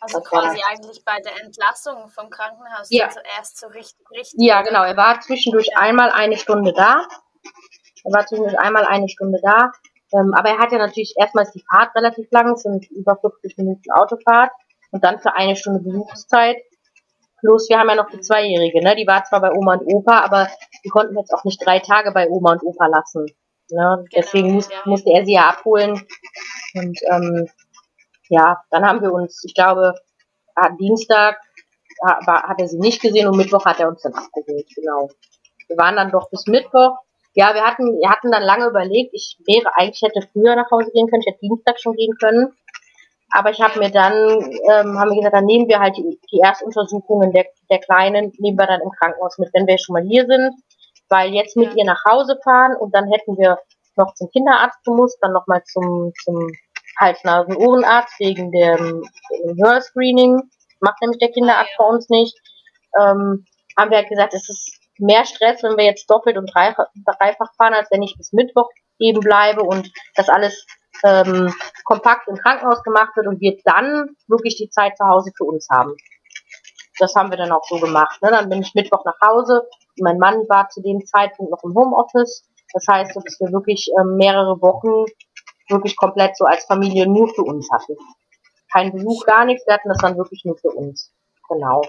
Also 0.00 0.20
das 0.20 0.28
quasi 0.28 0.60
eigentlich 0.70 1.04
bei 1.04 1.20
der 1.20 1.44
Entlassung 1.44 2.08
vom 2.08 2.30
Krankenhaus 2.30 2.86
ja. 2.90 3.08
zuerst 3.10 3.58
so 3.58 3.66
richtig, 3.68 4.08
richtig. 4.10 4.40
Ja, 4.40 4.62
genau. 4.62 4.84
Er 4.84 4.96
war 4.96 5.20
zwischendurch 5.20 5.68
ja. 5.72 5.78
einmal 5.78 6.10
eine 6.10 6.36
Stunde 6.36 6.72
da. 6.72 7.06
Er 8.04 8.12
war 8.12 8.26
zwischendurch 8.26 8.58
einmal 8.58 8.84
eine 8.84 9.08
Stunde 9.08 9.38
da 9.42 9.72
ähm, 10.12 10.32
aber 10.34 10.50
er 10.50 10.58
hat 10.58 10.72
ja 10.72 10.78
natürlich 10.78 11.14
erstmals 11.18 11.52
die 11.52 11.64
Fahrt 11.70 11.94
relativ 11.94 12.28
lang, 12.30 12.52
es 12.52 12.62
sind 12.62 12.90
über 12.90 13.16
50 13.16 13.58
Minuten 13.58 13.90
Autofahrt 13.92 14.50
und 14.90 15.04
dann 15.04 15.18
für 15.20 15.34
eine 15.36 15.56
Stunde 15.56 15.80
Besuchszeit. 15.80 16.56
Plus 17.40 17.68
wir 17.68 17.78
haben 17.78 17.88
ja 17.88 17.94
noch 17.94 18.10
die 18.10 18.20
Zweijährige, 18.20 18.82
ne? 18.82 18.96
Die 18.96 19.06
war 19.06 19.22
zwar 19.24 19.40
bei 19.40 19.52
Oma 19.52 19.74
und 19.74 19.86
Opa, 19.86 20.20
aber 20.20 20.48
die 20.84 20.88
konnten 20.88 21.16
jetzt 21.16 21.32
auch 21.32 21.44
nicht 21.44 21.64
drei 21.64 21.78
Tage 21.78 22.10
bei 22.12 22.28
Oma 22.28 22.52
und 22.52 22.64
Opa 22.64 22.86
lassen. 22.86 23.24
Ne? 23.24 23.32
Genau, 23.68 24.04
Deswegen 24.16 24.54
muss, 24.54 24.68
ja. 24.70 24.78
musste 24.86 25.10
er 25.10 25.24
sie 25.24 25.34
ja 25.34 25.48
abholen. 25.50 26.02
Und 26.74 26.98
ähm, 27.10 27.48
ja, 28.28 28.62
dann 28.70 28.84
haben 28.84 29.02
wir 29.02 29.12
uns, 29.12 29.42
ich 29.44 29.54
glaube, 29.54 29.94
Dienstag 30.78 31.36
hat 32.04 32.60
er 32.60 32.68
sie 32.68 32.78
nicht 32.78 33.00
gesehen 33.00 33.28
und 33.28 33.36
Mittwoch 33.36 33.64
hat 33.64 33.80
er 33.80 33.88
uns 33.88 34.02
dann 34.02 34.14
abgeholt, 34.14 34.66
genau. 34.74 35.08
Wir 35.68 35.76
waren 35.76 35.96
dann 35.96 36.10
doch 36.10 36.30
bis 36.30 36.46
Mittwoch 36.46 36.96
ja, 37.38 37.54
wir 37.54 37.62
hatten, 37.64 37.84
wir 38.00 38.10
hatten 38.10 38.32
dann 38.32 38.42
lange 38.42 38.66
überlegt, 38.66 39.10
ich 39.12 39.38
wäre 39.46 39.70
eigentlich 39.76 40.02
hätte 40.02 40.26
früher 40.32 40.56
nach 40.56 40.68
Hause 40.72 40.90
gehen 40.92 41.06
können, 41.06 41.22
ich 41.24 41.32
hätte 41.32 41.46
Dienstag 41.46 41.78
schon 41.78 41.94
gehen 41.94 42.14
können. 42.20 42.52
Aber 43.30 43.50
ich 43.50 43.60
habe 43.60 43.78
mir 43.78 43.92
dann, 43.92 44.12
ähm, 44.12 44.98
haben 44.98 45.10
wir 45.10 45.16
gesagt, 45.16 45.36
dann 45.36 45.44
nehmen 45.44 45.68
wir 45.68 45.78
halt 45.78 45.96
die, 45.96 46.18
die 46.32 46.40
Erstuntersuchungen 46.40 47.30
der, 47.30 47.44
der 47.70 47.78
Kleinen, 47.78 48.32
nehmen 48.38 48.58
wir 48.58 48.66
dann 48.66 48.80
im 48.80 48.90
Krankenhaus 48.90 49.38
mit, 49.38 49.50
wenn 49.52 49.68
wir 49.68 49.78
schon 49.78 49.92
mal 49.92 50.02
hier 50.02 50.26
sind. 50.26 50.54
Weil 51.10 51.32
jetzt 51.32 51.56
mit 51.56 51.76
ihr 51.76 51.84
nach 51.84 52.02
Hause 52.04 52.36
fahren 52.42 52.74
und 52.74 52.92
dann 52.92 53.06
hätten 53.12 53.38
wir 53.38 53.58
noch 53.94 54.14
zum 54.14 54.28
Kinderarzt 54.30 54.82
gemusst, 54.84 55.18
dann 55.20 55.32
nochmal 55.32 55.62
zum, 55.64 56.12
zum 56.24 56.50
Hals-Nasen-Ohrenarzt 56.98 58.18
wegen 58.18 58.50
dem, 58.50 59.02
dem 59.44 59.56
Hörscreening. 59.64 60.40
Macht 60.80 61.00
nämlich 61.00 61.18
der 61.18 61.32
Kinderarzt 61.32 61.72
ah, 61.78 61.82
bei 61.82 61.88
uns 61.88 62.08
nicht. 62.08 62.36
Ähm, 62.98 63.44
haben 63.76 63.90
wir 63.90 63.98
halt 63.98 64.08
gesagt, 64.08 64.34
es 64.34 64.48
ist 64.48 64.78
mehr 64.98 65.24
Stress, 65.24 65.62
wenn 65.62 65.76
wir 65.76 65.84
jetzt 65.84 66.10
doppelt 66.10 66.36
und 66.36 66.52
dreifach, 66.52 66.86
dreifach 67.04 67.54
fahren, 67.56 67.74
als 67.74 67.90
wenn 67.90 68.02
ich 68.02 68.16
bis 68.16 68.32
Mittwoch 68.32 68.68
eben 68.98 69.20
bleibe 69.20 69.62
und 69.62 69.90
das 70.16 70.28
alles 70.28 70.66
ähm, 71.04 71.52
kompakt 71.84 72.28
im 72.28 72.36
Krankenhaus 72.36 72.82
gemacht 72.82 73.16
wird 73.16 73.28
und 73.28 73.40
wir 73.40 73.56
dann 73.64 74.16
wirklich 74.26 74.56
die 74.56 74.70
Zeit 74.70 74.96
zu 74.96 75.06
Hause 75.06 75.30
für 75.36 75.44
uns 75.44 75.68
haben. 75.70 75.94
Das 76.98 77.14
haben 77.14 77.30
wir 77.30 77.38
dann 77.38 77.52
auch 77.52 77.64
so 77.64 77.78
gemacht. 77.78 78.20
Ne? 78.22 78.30
Dann 78.30 78.48
bin 78.48 78.60
ich 78.60 78.74
Mittwoch 78.74 79.04
nach 79.04 79.20
Hause. 79.24 79.62
Mein 80.00 80.18
Mann 80.18 80.48
war 80.48 80.68
zu 80.68 80.82
dem 80.82 81.04
Zeitpunkt 81.06 81.52
noch 81.52 81.62
im 81.62 81.74
Homeoffice. 81.74 82.44
Das 82.72 82.84
heißt, 82.88 83.14
dass 83.14 83.24
wir 83.40 83.52
wirklich 83.52 83.88
ähm, 83.98 84.16
mehrere 84.16 84.60
Wochen 84.60 85.04
wirklich 85.68 85.96
komplett 85.96 86.36
so 86.36 86.44
als 86.44 86.64
Familie 86.64 87.06
nur 87.06 87.28
für 87.34 87.42
uns 87.42 87.68
hatten. 87.72 87.96
Kein 88.72 88.92
Besuch, 88.92 89.24
gar 89.24 89.44
nichts. 89.44 89.66
Wir 89.66 89.74
hatten 89.74 89.88
das 89.88 89.98
dann 89.98 90.16
wirklich 90.16 90.44
nur 90.44 90.56
für 90.58 90.70
uns. 90.70 91.12
Genau 91.48 91.82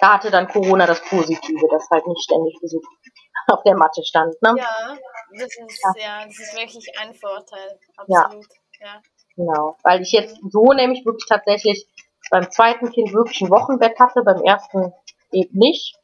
da 0.00 0.14
hatte 0.14 0.30
dann 0.30 0.48
Corona 0.48 0.86
das 0.86 1.00
Positive, 1.02 1.68
dass 1.70 1.88
halt 1.90 2.06
nicht 2.06 2.22
ständig 2.22 2.58
Besuch 2.60 2.82
auf 3.48 3.62
der 3.64 3.76
Matte 3.76 4.02
stand. 4.04 4.40
Ne? 4.42 4.54
Ja, 4.58 4.96
das 5.38 5.56
ist, 5.56 5.84
ja. 5.84 6.02
ja 6.02 6.24
das 6.26 6.38
ist 6.38 6.56
wirklich 6.56 6.98
ein 6.98 7.14
Vorteil. 7.14 7.78
Absolut. 7.96 8.46
Ja. 8.80 8.86
ja. 8.86 9.02
Genau, 9.36 9.76
weil 9.84 10.02
ich 10.02 10.12
jetzt 10.12 10.36
so 10.50 10.72
nämlich 10.72 11.04
wirklich 11.04 11.26
tatsächlich 11.28 11.86
beim 12.30 12.50
zweiten 12.50 12.90
Kind 12.90 13.12
wirklich 13.12 13.40
ein 13.40 13.50
Wochenbett 13.50 13.98
hatte, 13.98 14.22
beim 14.22 14.42
ersten 14.42 14.92
eben 15.32 15.56
nicht. 15.56 15.96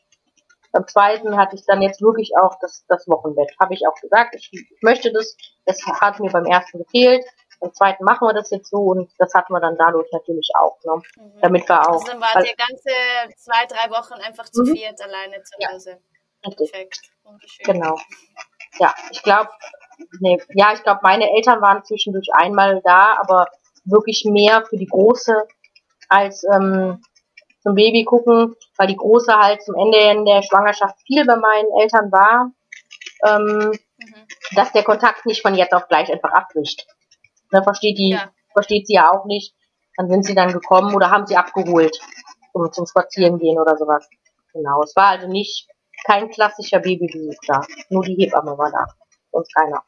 Beim 0.74 0.88
zweiten 0.88 1.36
hatte 1.36 1.54
ich 1.54 1.64
dann 1.66 1.80
jetzt 1.82 2.02
wirklich 2.02 2.32
auch 2.36 2.58
das, 2.60 2.84
das 2.88 3.06
Wochenbett. 3.06 3.54
Habe 3.60 3.74
ich 3.74 3.86
auch 3.86 3.94
gesagt, 3.94 4.34
ich, 4.34 4.50
ich 4.52 4.82
möchte 4.82 5.12
das. 5.12 5.36
Das 5.66 5.80
hat 6.00 6.18
mir 6.18 6.32
beim 6.32 6.46
ersten 6.46 6.78
gefehlt. 6.78 7.24
Beim 7.60 7.72
zweiten 7.72 8.02
machen 8.02 8.26
wir 8.26 8.34
das 8.34 8.50
jetzt 8.50 8.70
so 8.70 8.78
und 8.78 9.08
das 9.18 9.32
hatten 9.34 9.52
wir 9.52 9.60
dann 9.60 9.76
dadurch 9.78 10.08
natürlich 10.10 10.50
auch, 10.58 10.76
ne? 10.84 11.00
Mhm. 11.16 11.40
Damit 11.40 11.68
wir 11.68 11.80
auch. 11.80 11.92
Also 11.92 12.06
dann 12.06 12.20
wart 12.20 12.44
ihr 12.44 12.56
ganze 12.56 12.90
zwei, 13.36 13.64
drei 13.66 13.88
Wochen 13.90 14.14
einfach 14.14 14.48
zu 14.48 14.62
mhm. 14.62 14.74
viert 14.74 15.00
alleine 15.00 15.44
zu 15.44 15.54
Hause. 15.72 16.00
Ja. 16.44 16.50
Perfekt. 16.50 17.02
Genau. 17.62 17.96
Ja, 18.80 18.92
ich 19.12 19.22
glaube, 19.22 19.50
nee, 20.18 20.42
ja, 20.54 20.72
ich 20.74 20.82
glaube, 20.82 21.00
meine 21.04 21.30
Eltern 21.30 21.62
waren 21.62 21.84
zwischendurch 21.84 22.28
einmal 22.34 22.82
da, 22.84 23.16
aber 23.20 23.46
wirklich 23.84 24.24
mehr 24.24 24.66
für 24.66 24.76
die 24.76 24.88
Große 24.88 25.46
als 26.08 26.44
ähm, 26.52 27.00
zum 27.64 27.74
Baby 27.74 28.04
gucken, 28.04 28.54
weil 28.76 28.86
die 28.86 28.96
Große 28.96 29.34
halt 29.34 29.62
zum 29.62 29.74
Ende 29.74 29.98
in 29.98 30.24
der 30.24 30.42
Schwangerschaft 30.42 30.96
viel 31.06 31.24
bei 31.24 31.36
meinen 31.36 31.68
Eltern 31.80 32.12
war, 32.12 32.52
ähm, 33.24 33.72
mhm. 33.96 34.26
dass 34.54 34.70
der 34.72 34.84
Kontakt 34.84 35.26
nicht 35.26 35.42
von 35.42 35.54
jetzt 35.54 35.72
auf 35.72 35.88
gleich 35.88 36.12
einfach 36.12 36.30
abbricht. 36.30 36.86
Ne, 37.50 37.62
versteht 37.62 37.98
die, 37.98 38.10
ja. 38.10 38.30
versteht 38.52 38.86
sie 38.86 38.94
ja 38.94 39.10
auch 39.10 39.24
nicht. 39.24 39.54
Dann 39.96 40.10
sind 40.10 40.24
sie 40.24 40.34
dann 40.34 40.52
gekommen 40.52 40.94
oder 40.94 41.10
haben 41.10 41.26
sie 41.26 41.36
abgeholt 41.36 41.96
zum, 42.52 42.70
zum 42.70 42.86
Spazierengehen 42.86 43.58
oder 43.58 43.76
sowas. 43.76 44.08
Genau. 44.52 44.82
Es 44.82 44.94
war 44.94 45.06
also 45.06 45.26
nicht 45.26 45.68
kein 46.06 46.28
klassischer 46.30 46.80
Babybesuch 46.80 47.38
da. 47.46 47.62
Nur 47.88 48.04
die 48.04 48.14
Hebamme 48.14 48.58
war 48.58 48.70
da. 48.70 48.86
Sonst 49.32 49.54
keiner. 49.54 49.82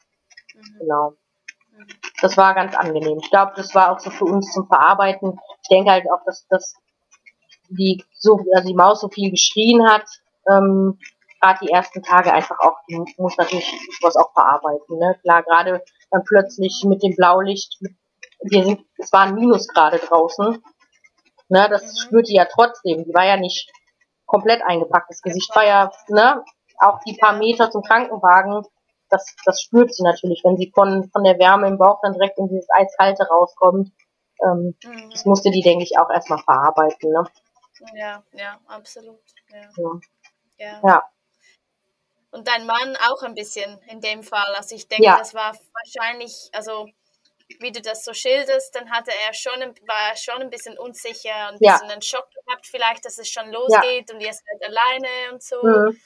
Mhm. 0.55 0.79
Genau. 0.79 1.13
Mhm. 1.71 1.87
Das 2.21 2.37
war 2.37 2.55
ganz 2.55 2.75
angenehm. 2.75 3.19
Ich 3.21 3.29
glaube, 3.29 3.53
das 3.55 3.75
war 3.75 3.91
auch 3.91 3.99
so 3.99 4.09
für 4.09 4.25
uns 4.25 4.51
zum 4.51 4.65
Verarbeiten. 4.65 5.39
Ich 5.61 5.69
denke 5.69 5.91
halt 5.91 6.05
auch, 6.09 6.23
dass, 6.25 6.47
dass 6.47 6.75
die, 7.69 8.03
so, 8.13 8.39
also 8.53 8.67
die 8.67 8.75
Maus 8.75 9.01
so 9.01 9.09
viel 9.09 9.31
geschrien 9.31 9.87
hat, 9.89 10.05
ähm, 10.49 10.99
gerade 11.41 11.59
die 11.61 11.71
ersten 11.71 12.01
Tage 12.03 12.33
einfach 12.33 12.59
auch, 12.59 12.77
die 12.89 13.03
muss 13.17 13.37
natürlich 13.37 13.71
was 14.01 14.15
auch 14.15 14.31
verarbeiten. 14.33 14.97
Ne? 14.97 15.17
Klar, 15.21 15.43
gerade 15.43 15.83
dann 16.11 16.23
plötzlich 16.23 16.83
mit 16.85 17.03
dem 17.03 17.15
Blaulicht, 17.15 17.79
wir 18.41 18.63
sind, 18.63 18.81
es 18.97 19.11
waren 19.11 19.35
Minusgrade 19.35 19.99
draußen. 19.99 20.63
Ne, 21.49 21.67
das 21.69 21.83
mhm. 21.83 21.97
spürt 21.97 22.27
die 22.27 22.35
ja 22.35 22.45
trotzdem. 22.45 23.05
Die 23.05 23.13
war 23.13 23.25
ja 23.25 23.37
nicht 23.37 23.71
komplett 24.25 24.61
eingepackt. 24.65 25.09
Das 25.09 25.21
Gesicht 25.21 25.55
war 25.55 25.65
ja, 25.65 25.91
ne, 26.09 26.43
auch 26.79 26.99
die 27.05 27.15
paar 27.15 27.37
Meter 27.37 27.71
zum 27.71 27.83
Krankenwagen, 27.83 28.63
das, 29.09 29.35
das 29.45 29.61
spürt 29.61 29.93
sie 29.93 30.03
natürlich, 30.03 30.41
wenn 30.43 30.57
sie 30.57 30.71
von, 30.73 31.09
von 31.11 31.23
der 31.23 31.39
Wärme 31.39 31.67
im 31.67 31.77
Bauch 31.77 31.99
dann 32.01 32.13
direkt 32.13 32.37
in 32.37 32.49
dieses 32.49 32.67
Eiskalte 32.69 33.25
rauskommt. 33.27 33.91
Ähm, 34.43 34.75
mhm. 34.83 35.09
Das 35.11 35.25
musste 35.25 35.49
die, 35.49 35.61
denke 35.61 35.83
ich, 35.83 35.97
auch 35.97 36.09
erstmal 36.09 36.39
verarbeiten. 36.39 37.11
Ne? 37.11 37.23
Ja, 37.95 38.23
ja, 38.33 38.59
absolut. 38.67 39.21
Ja. 39.49 39.69
ja. 39.77 39.99
ja. 40.57 40.81
ja. 40.83 41.11
Und 42.31 42.47
dein 42.47 42.65
Mann 42.65 42.95
auch 43.09 43.23
ein 43.23 43.33
bisschen 43.33 43.79
in 43.87 44.01
dem 44.01 44.21
Fall. 44.21 44.53
Also 44.55 44.75
ich 44.75 44.87
denke, 44.87 45.05
ja. 45.05 45.17
das 45.17 45.33
war 45.33 45.57
wahrscheinlich, 45.73 46.49
also 46.51 46.87
wie 47.59 47.71
du 47.71 47.81
das 47.81 48.03
so 48.03 48.13
schilderst, 48.13 48.75
dann 48.75 48.91
hatte 48.91 49.11
er 49.25 49.33
schon, 49.33 49.59
war 49.87 50.09
er 50.09 50.15
schon 50.17 50.41
ein 50.41 50.49
bisschen 50.49 50.77
unsicher 50.77 51.49
und 51.49 51.55
ein 51.55 51.59
bisschen 51.59 51.89
einen 51.89 52.01
Schock 52.01 52.27
gehabt, 52.31 52.67
vielleicht, 52.67 53.05
dass 53.05 53.17
es 53.17 53.29
schon 53.29 53.51
losgeht 53.51 54.11
und 54.11 54.19
ihr 54.19 54.33
seid 54.33 54.63
alleine 54.63 55.31
und 55.31 55.41
so. 55.41 55.63
Mhm. 55.63 55.99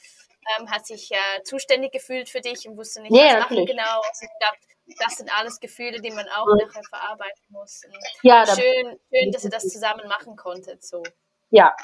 Ähm, 0.57 0.71
hat 0.71 0.87
sich 0.87 1.11
äh, 1.11 1.43
zuständig 1.43 1.91
gefühlt 1.91 2.27
für 2.27 2.41
dich 2.41 2.67
und 2.67 2.75
wusste 2.75 3.01
nicht, 3.01 3.15
ja, 3.15 3.35
was 3.35 3.39
machen 3.41 3.65
genau. 3.65 4.01
Also 4.01 4.25
ich 4.25 4.39
glaube, 4.39 4.57
das 4.99 5.17
sind 5.17 5.37
alles 5.37 5.59
Gefühle, 5.59 6.01
die 6.01 6.09
man 6.09 6.27
auch 6.29 6.47
mhm. 6.47 6.57
nachher 6.65 6.83
verarbeiten 6.83 7.43
muss. 7.49 7.81
Und 7.85 7.95
ja, 8.23 8.45
schön, 8.45 8.99
schön, 9.13 9.31
dass 9.31 9.43
ihr 9.43 9.51
das 9.51 9.67
zusammen 9.67 10.07
machen 10.07 10.35
konntet. 10.35 10.83
So. 10.83 11.03
Ja. 11.51 11.75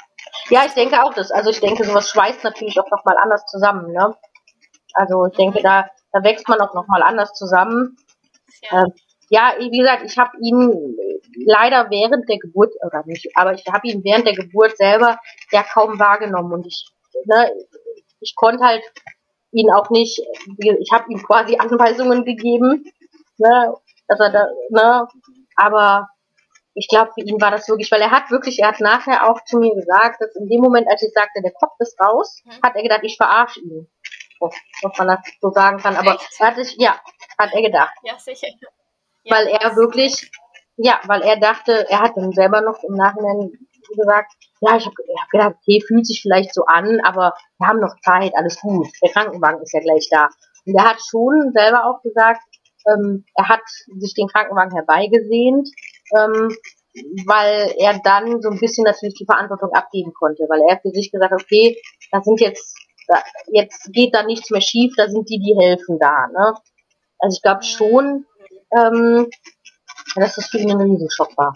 Ja, 0.50 0.64
ich 0.66 0.72
denke 0.72 1.02
auch 1.02 1.14
das. 1.14 1.30
Also 1.30 1.50
ich 1.50 1.60
denke, 1.60 1.84
sowas 1.84 2.10
schweißt 2.10 2.42
natürlich 2.42 2.78
auch 2.80 2.90
nochmal 2.90 3.16
anders 3.18 3.44
zusammen, 3.46 3.92
ne? 3.92 4.16
Also 4.94 5.26
ich 5.26 5.36
denke, 5.36 5.62
da, 5.62 5.88
da 6.12 6.22
wächst 6.22 6.48
man 6.48 6.60
auch 6.60 6.74
nochmal 6.74 7.02
anders 7.02 7.34
zusammen. 7.34 7.96
Ja. 8.70 8.82
Ähm, 8.82 8.92
ja, 9.30 9.54
wie 9.58 9.78
gesagt, 9.78 10.04
ich 10.04 10.16
habe 10.16 10.32
ihn 10.40 10.96
leider 11.44 11.90
während 11.90 12.28
der 12.28 12.38
Geburt, 12.38 12.72
oder 12.84 13.02
nicht, 13.04 13.28
aber 13.34 13.52
ich 13.52 13.64
habe 13.70 13.86
ihn 13.86 14.02
während 14.02 14.26
der 14.26 14.34
Geburt 14.34 14.76
selber 14.78 15.18
ja 15.52 15.62
kaum 15.62 15.98
wahrgenommen 15.98 16.52
und 16.52 16.66
ich, 16.66 16.88
ne, 17.26 17.52
ich 18.20 18.34
konnte 18.34 18.64
halt 18.64 18.82
ihn 19.52 19.70
auch 19.70 19.90
nicht, 19.90 20.22
ich 20.58 20.92
habe 20.92 21.12
ihm 21.12 21.22
quasi 21.22 21.58
Anweisungen 21.58 22.24
gegeben, 22.24 22.84
ne, 23.36 23.74
dass 24.08 24.18
er 24.18 24.30
da, 24.30 24.46
ne, 24.70 25.08
aber 25.56 26.08
ich 26.78 26.88
glaube, 26.88 27.10
für 27.12 27.20
ihn 27.20 27.40
war 27.40 27.50
das 27.50 27.68
wirklich, 27.68 27.90
weil 27.90 28.00
er 28.00 28.10
hat 28.10 28.30
wirklich, 28.30 28.60
er 28.60 28.68
hat 28.68 28.80
nachher 28.80 29.28
auch 29.28 29.42
zu 29.44 29.58
mir 29.58 29.74
gesagt, 29.74 30.20
dass 30.20 30.34
in 30.36 30.48
dem 30.48 30.60
Moment, 30.60 30.88
als 30.88 31.02
ich 31.02 31.12
sagte, 31.12 31.42
der 31.42 31.52
Kopf 31.52 31.74
ist 31.78 31.98
raus, 32.00 32.42
mhm. 32.44 32.62
hat 32.62 32.76
er 32.76 32.82
gedacht, 32.82 33.00
ich 33.02 33.16
verarsche 33.16 33.60
ihn. 33.60 33.88
Oh, 34.40 34.50
ob 34.84 34.96
man 34.98 35.08
das 35.08 35.18
so 35.40 35.50
sagen 35.50 35.78
kann, 35.78 35.96
aber 35.96 36.14
Echt? 36.14 36.36
er 36.38 36.46
hat 36.46 36.56
sich, 36.56 36.76
ja, 36.78 37.00
hat 37.36 37.52
er 37.52 37.62
gedacht. 37.62 37.94
Ja, 38.04 38.16
sicher 38.18 38.46
weil 39.30 39.46
er 39.48 39.76
wirklich, 39.76 40.30
ja, 40.76 41.00
weil 41.06 41.22
er 41.22 41.38
dachte, 41.38 41.86
er 41.88 42.00
hat 42.00 42.16
dann 42.16 42.32
selber 42.32 42.60
noch 42.60 42.82
im 42.82 42.94
Nachhinein 42.94 43.52
gesagt, 43.96 44.32
ja, 44.60 44.76
ich 44.76 44.84
habe 44.84 44.94
hab 45.18 45.30
gedacht, 45.30 45.54
okay, 45.60 45.82
fühlt 45.86 46.06
sich 46.06 46.20
vielleicht 46.20 46.52
so 46.52 46.64
an, 46.66 47.00
aber 47.04 47.34
wir 47.58 47.66
haben 47.66 47.80
noch 47.80 47.94
Zeit, 48.04 48.32
alles 48.34 48.60
gut. 48.60 48.88
Der 49.02 49.10
Krankenwagen 49.10 49.62
ist 49.62 49.72
ja 49.72 49.80
gleich 49.80 50.08
da. 50.10 50.28
Und 50.66 50.76
er 50.76 50.84
hat 50.84 50.98
schon 51.08 51.52
selber 51.54 51.86
auch 51.86 52.02
gesagt, 52.02 52.42
ähm, 52.92 53.24
er 53.34 53.48
hat 53.48 53.62
sich 53.98 54.14
den 54.14 54.28
Krankenwagen 54.28 54.74
herbeigesehnt, 54.74 55.68
ähm, 56.16 56.56
weil 57.26 57.74
er 57.78 58.00
dann 58.02 58.40
so 58.42 58.50
ein 58.50 58.58
bisschen 58.58 58.84
natürlich 58.84 59.14
die 59.14 59.26
Verantwortung 59.26 59.72
abgeben 59.72 60.12
konnte, 60.14 60.44
weil 60.48 60.60
er 60.68 60.80
für 60.80 60.90
sich 60.90 61.10
gesagt 61.10 61.32
hat, 61.32 61.42
okay, 61.42 61.80
da 62.10 62.22
sind 62.22 62.40
jetzt, 62.40 62.76
da, 63.06 63.22
jetzt 63.48 63.92
geht 63.92 64.14
da 64.14 64.22
nichts 64.22 64.50
mehr 64.50 64.60
schief, 64.60 64.94
da 64.96 65.08
sind 65.08 65.28
die, 65.28 65.38
die 65.38 65.56
helfen 65.58 65.98
da. 65.98 66.26
Ne? 66.28 66.54
Also 67.18 67.36
ich 67.36 67.42
glaube 67.42 67.62
schon, 67.62 68.26
ähm, 68.76 69.28
dass 70.16 70.36
das 70.36 70.46
für 70.46 70.58
ihn 70.58 70.70
ein 70.70 70.80
Riesenschock 70.80 71.36
war. 71.36 71.54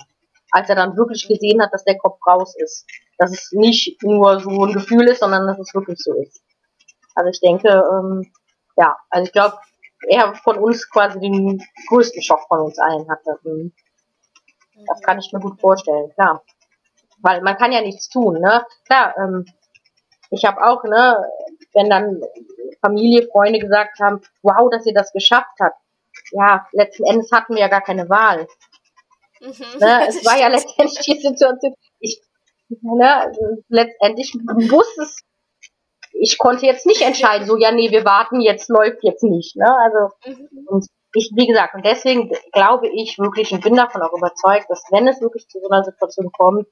Als 0.51 0.69
er 0.69 0.77
dann 0.77 0.97
wirklich 0.97 1.27
gesehen 1.27 1.63
hat, 1.63 1.73
dass 1.73 1.85
der 1.85 1.99
Kopf 1.99 2.19
raus 2.27 2.55
ist. 2.59 2.87
Dass 3.19 3.33
es 3.33 3.53
nicht 3.53 4.03
nur 4.03 4.41
so 4.41 4.65
ein 4.65 4.73
Gefühl 4.73 5.09
ist, 5.09 5.21
sondern 5.21 5.47
dass 5.47 5.59
es 5.59 5.75
wirklich 5.75 5.99
so 5.99 6.13
ist. 6.15 6.43
Also 7.15 7.31
ich 7.31 7.41
denke, 7.41 7.69
ähm, 7.69 8.31
ja, 8.77 8.97
also 9.11 9.25
ich 9.27 9.33
glaube, 9.33 9.57
er 10.09 10.35
von 10.35 10.59
uns 10.59 10.89
quasi 10.91 11.21
den 11.21 11.63
größten 11.89 12.23
Schock 12.23 12.41
von 12.49 12.61
uns 12.61 12.79
allen 12.79 13.09
hatte. 13.09 13.39
Mhm. 13.45 13.73
Das 14.87 15.01
kann 15.03 15.19
ich 15.19 15.33
mir 15.33 15.41
gut 15.41 15.61
vorstellen, 15.61 16.13
klar. 16.15 16.43
Weil 17.19 17.41
man 17.43 17.57
kann 17.57 17.73
ja 17.73 17.81
nichts 17.81 18.09
tun, 18.09 18.41
ne? 18.41 18.65
Klar, 18.87 19.15
ähm, 19.19 19.47
ich 20.31 20.45
habe 20.45 20.65
auch, 20.65 20.83
ne, 20.85 21.25
wenn 21.75 21.91
dann 21.91 22.21
Familie, 22.81 23.29
Freunde 23.29 23.59
gesagt 23.59 24.01
haben, 24.01 24.21
wow, 24.43 24.69
dass 24.71 24.87
ihr 24.87 24.95
das 24.95 25.13
geschafft 25.13 25.59
habt 25.61 25.77
ja, 26.33 26.67
letzten 26.73 27.05
Endes 27.05 27.31
hatten 27.33 27.55
wir 27.55 27.63
ja 27.63 27.69
gar 27.69 27.83
keine 27.83 28.09
Wahl. 28.09 28.47
Mhm. 29.41 29.79
Ne, 29.81 30.01
es 30.09 30.25
war 30.25 30.39
ja 30.39 30.49
letztendlich 30.49 31.01
die 31.01 31.21
Situation, 31.21 31.75
ich, 32.01 32.21
ne, 32.69 33.33
letztendlich 33.69 34.35
wusste 34.35 35.03
es, 35.03 35.23
ich 36.15 36.39
konnte 36.39 36.67
jetzt 36.67 36.87
nicht 36.87 37.03
entscheiden, 37.03 37.47
so, 37.47 37.57
ja, 37.57 37.73
nee, 37.73 37.91
wir 37.91 38.05
warten, 38.05 38.41
jetzt 38.41 38.69
läuft 38.69 39.03
jetzt 39.03 39.23
nicht, 39.23 39.57
ne, 39.57 39.75
also, 39.77 40.15
mhm. 40.27 40.67
und 40.67 40.87
ich, 41.15 41.31
wie 41.35 41.47
gesagt, 41.47 41.75
und 41.75 41.85
deswegen 41.85 42.31
glaube 42.53 42.89
ich 42.89 43.19
wirklich 43.19 43.53
und 43.53 43.63
bin 43.63 43.77
davon 43.77 44.03
auch 44.03 44.13
überzeugt, 44.13 44.71
dass 44.71 44.85
wenn 44.91 45.07
es 45.09 45.21
wirklich 45.21 45.47
zu 45.49 45.61
so 45.61 45.69
einer 45.69 45.85
Situation 45.85 46.31
kommt, 46.33 46.67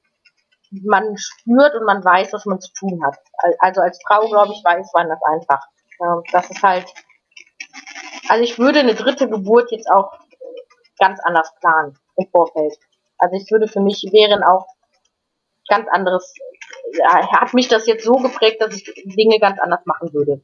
man 0.83 1.17
spürt 1.17 1.75
und 1.75 1.85
man 1.85 2.03
weiß, 2.03 2.33
was 2.33 2.45
man 2.45 2.59
zu 2.59 2.71
tun 2.73 3.03
hat. 3.05 3.17
Also 3.59 3.81
als 3.81 3.99
Frau, 4.07 4.27
glaube 4.27 4.53
ich, 4.53 4.63
weiß 4.63 4.91
man 4.93 5.09
das 5.09 5.19
einfach. 5.23 5.63
Das 6.31 6.49
ist 6.49 6.63
halt, 6.63 6.85
also 8.29 8.43
ich 8.43 8.57
würde 8.57 8.79
eine 8.79 8.95
dritte 8.95 9.29
Geburt 9.29 9.71
jetzt 9.71 9.89
auch 9.91 10.11
ganz 10.97 11.19
anders 11.23 11.53
planen 11.59 11.97
im 12.15 12.27
Vorfeld. 12.31 12.77
Also 13.17 13.35
ich 13.35 13.51
würde 13.51 13.67
für 13.67 13.81
mich 13.81 14.07
wären 14.11 14.43
auch 14.43 14.65
ganz 15.67 15.87
anderes, 15.89 16.33
hat 17.31 17.53
mich 17.53 17.67
das 17.67 17.85
jetzt 17.85 18.03
so 18.03 18.13
geprägt, 18.13 18.61
dass 18.61 18.75
ich 18.75 18.83
Dinge 19.05 19.39
ganz 19.39 19.59
anders 19.59 19.85
machen 19.85 20.13
würde. 20.13 20.41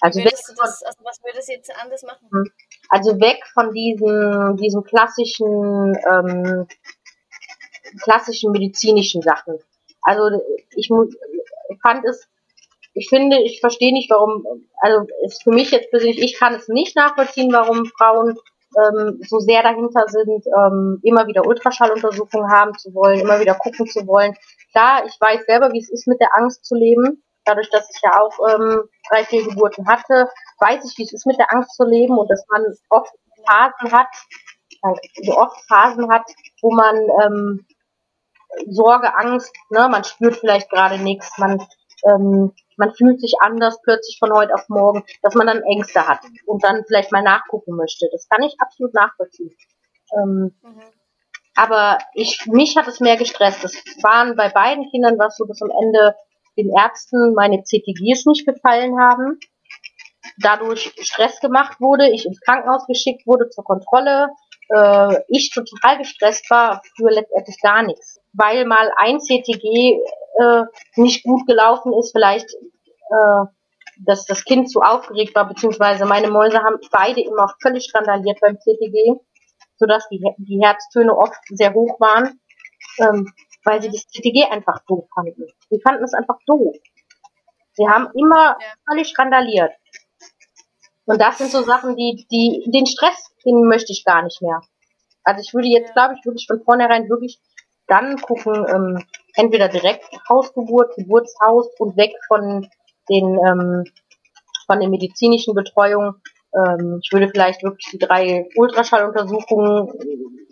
Also, 0.00 0.20
weg 0.20 0.34
von, 0.46 0.54
das, 0.56 0.82
also 0.82 0.98
was 1.04 1.20
würdest 1.22 1.48
du 1.48 1.52
jetzt 1.52 1.72
anders 1.82 2.02
machen? 2.02 2.28
Hm. 2.30 2.50
Also 2.88 3.20
weg 3.20 3.44
von 3.52 3.72
diesen, 3.72 4.56
diesen 4.56 4.84
klassischen, 4.84 5.96
ähm, 6.10 6.66
klassischen 8.02 8.52
medizinischen 8.52 9.22
Sachen. 9.22 9.58
Also 10.02 10.40
ich 10.76 10.88
fand 11.82 12.04
es 12.04 12.28
ich 12.98 13.08
finde, 13.08 13.38
ich 13.42 13.60
verstehe 13.60 13.92
nicht, 13.92 14.10
warum, 14.10 14.44
also 14.80 15.06
ist 15.24 15.44
für 15.44 15.52
mich 15.52 15.70
jetzt 15.70 15.90
persönlich, 15.90 16.20
ich 16.20 16.38
kann 16.38 16.54
es 16.54 16.68
nicht 16.68 16.96
nachvollziehen, 16.96 17.52
warum 17.52 17.86
Frauen 17.86 18.36
ähm, 18.76 19.20
so 19.26 19.38
sehr 19.38 19.62
dahinter 19.62 20.04
sind, 20.08 20.44
ähm, 20.46 21.00
immer 21.02 21.26
wieder 21.26 21.46
Ultraschalluntersuchungen 21.46 22.50
haben 22.50 22.76
zu 22.76 22.92
wollen, 22.94 23.20
immer 23.20 23.40
wieder 23.40 23.54
gucken 23.54 23.86
zu 23.86 24.06
wollen. 24.06 24.34
Klar, 24.72 25.04
ich 25.06 25.16
weiß 25.20 25.46
selber, 25.46 25.72
wie 25.72 25.78
es 25.78 25.90
ist, 25.90 26.08
mit 26.08 26.20
der 26.20 26.36
Angst 26.36 26.64
zu 26.64 26.74
leben. 26.74 27.22
Dadurch, 27.48 27.70
dass 27.70 27.88
ich 27.88 28.00
ja 28.02 28.20
auch 28.20 28.38
ähm, 28.50 28.82
drei, 29.08 29.24
vier 29.24 29.44
Geburten 29.44 29.88
hatte, 29.88 30.28
weiß 30.58 30.84
ich, 30.84 30.98
wie 30.98 31.04
es 31.04 31.14
ist, 31.14 31.26
mit 31.26 31.38
der 31.38 31.50
Angst 31.50 31.74
zu 31.76 31.84
leben 31.84 32.18
und 32.18 32.30
dass 32.30 32.44
man 32.50 32.62
oft 32.90 33.10
Phasen 33.46 33.92
hat, 33.92 34.08
so 35.22 35.34
oft 35.36 35.58
Phasen 35.66 36.10
hat, 36.12 36.24
wo 36.60 36.72
man 36.74 36.96
ähm, 37.24 37.66
Sorge, 38.66 39.16
Angst, 39.16 39.54
ne, 39.70 39.88
man 39.88 40.04
spürt 40.04 40.36
vielleicht 40.36 40.68
gerade 40.70 40.98
nichts, 40.98 41.38
man 41.38 41.66
ähm, 42.06 42.52
man 42.76 42.94
fühlt 42.94 43.20
sich 43.20 43.34
anders 43.40 43.80
plötzlich 43.82 44.18
von 44.18 44.32
heute 44.32 44.54
auf 44.54 44.68
morgen, 44.68 45.04
dass 45.22 45.34
man 45.34 45.46
dann 45.46 45.62
Ängste 45.62 46.06
hat 46.06 46.20
und 46.46 46.62
dann 46.62 46.84
vielleicht 46.86 47.10
mal 47.10 47.22
nachgucken 47.22 47.74
möchte. 47.74 48.08
Das 48.12 48.28
kann 48.28 48.42
ich 48.42 48.54
absolut 48.60 48.94
nachvollziehen. 48.94 49.54
Ähm, 50.16 50.54
mhm. 50.62 50.82
Aber 51.56 51.98
ich, 52.14 52.46
mich 52.46 52.76
hat 52.76 52.86
es 52.86 53.00
mehr 53.00 53.16
gestresst. 53.16 53.64
Das 53.64 53.74
waren 54.02 54.36
bei 54.36 54.48
beiden 54.48 54.88
Kindern 54.90 55.18
was 55.18 55.36
so, 55.36 55.44
dass 55.44 55.60
am 55.60 55.72
Ende 55.82 56.14
den 56.58 56.70
Ärzten 56.76 57.34
meine 57.34 57.62
CTGs 57.62 58.26
nicht 58.26 58.46
gefallen 58.46 58.98
haben. 59.00 59.38
Dadurch 60.38 60.92
Stress 61.00 61.40
gemacht 61.40 61.80
wurde, 61.80 62.10
ich 62.10 62.26
ins 62.26 62.40
Krankenhaus 62.40 62.86
geschickt 62.86 63.26
wurde 63.26 63.48
zur 63.48 63.64
Kontrolle, 63.64 64.28
äh, 64.68 65.20
ich 65.28 65.50
total 65.50 65.98
gestresst 65.98 66.50
war 66.50 66.82
für 66.96 67.10
letztendlich 67.10 67.60
gar 67.62 67.82
nichts. 67.82 68.20
Weil 68.32 68.66
mal 68.66 68.90
ein 68.96 69.20
CTG 69.20 69.98
äh, 70.38 70.64
nicht 70.96 71.24
gut 71.24 71.46
gelaufen 71.46 71.92
ist, 71.98 72.12
vielleicht 72.12 72.48
äh, 72.52 73.46
dass 74.04 74.24
das 74.26 74.44
Kind 74.44 74.70
zu 74.70 74.80
aufgeregt 74.80 75.34
war, 75.34 75.48
beziehungsweise 75.48 76.04
meine 76.04 76.28
Mäuse 76.28 76.58
haben 76.58 76.76
beide 76.90 77.20
immer 77.20 77.52
völlig 77.60 77.84
skandaliert 77.88 78.38
beim 78.40 78.58
CTG, 78.58 79.16
sodass 79.76 80.08
die, 80.08 80.22
die 80.38 80.60
Herztöne 80.62 81.16
oft 81.16 81.38
sehr 81.48 81.74
hoch 81.74 81.98
waren, 82.00 82.40
ähm, 82.98 83.32
weil 83.64 83.82
sie 83.82 83.90
das 83.90 84.06
CTG 84.06 84.44
einfach 84.50 84.84
doof 84.86 85.08
fanden. 85.14 85.46
Sie 85.70 85.80
fanden 85.80 86.04
es 86.04 86.14
einfach 86.14 86.38
doof. 86.46 86.76
Sie 87.72 87.88
haben 87.88 88.08
immer 88.14 88.56
Ja. 88.60 88.66
völlig 88.88 89.16
randaliert. 89.18 89.72
Und 91.06 91.20
das 91.20 91.38
sind 91.38 91.50
so 91.50 91.62
Sachen, 91.62 91.96
die, 91.96 92.26
die, 92.30 92.70
den 92.70 92.86
Stress, 92.86 93.32
den 93.44 93.66
möchte 93.66 93.92
ich 93.92 94.04
gar 94.04 94.22
nicht 94.22 94.42
mehr. 94.42 94.60
Also 95.24 95.40
ich 95.40 95.54
würde 95.54 95.68
jetzt, 95.68 95.92
glaube 95.94 96.14
ich, 96.14 96.24
wirklich 96.24 96.46
von 96.46 96.62
vornherein 96.64 97.08
wirklich 97.08 97.40
dann 97.86 98.20
gucken, 98.20 98.66
ähm, 98.68 99.04
entweder 99.34 99.68
direkt 99.68 100.04
Hausgeburt, 100.28 100.94
Geburtshaus 100.96 101.68
und 101.78 101.96
weg 101.96 102.12
von 102.26 102.68
den, 103.08 103.38
ähm, 103.46 103.84
von 104.66 104.80
den 104.80 104.90
medizinischen 104.90 105.54
Betreuungen. 105.54 106.20
Ähm, 106.54 107.00
ich 107.02 107.10
würde 107.12 107.28
vielleicht 107.28 107.62
wirklich 107.62 107.88
die 107.92 107.98
drei 107.98 108.46
Ultraschalluntersuchungen 108.56 109.88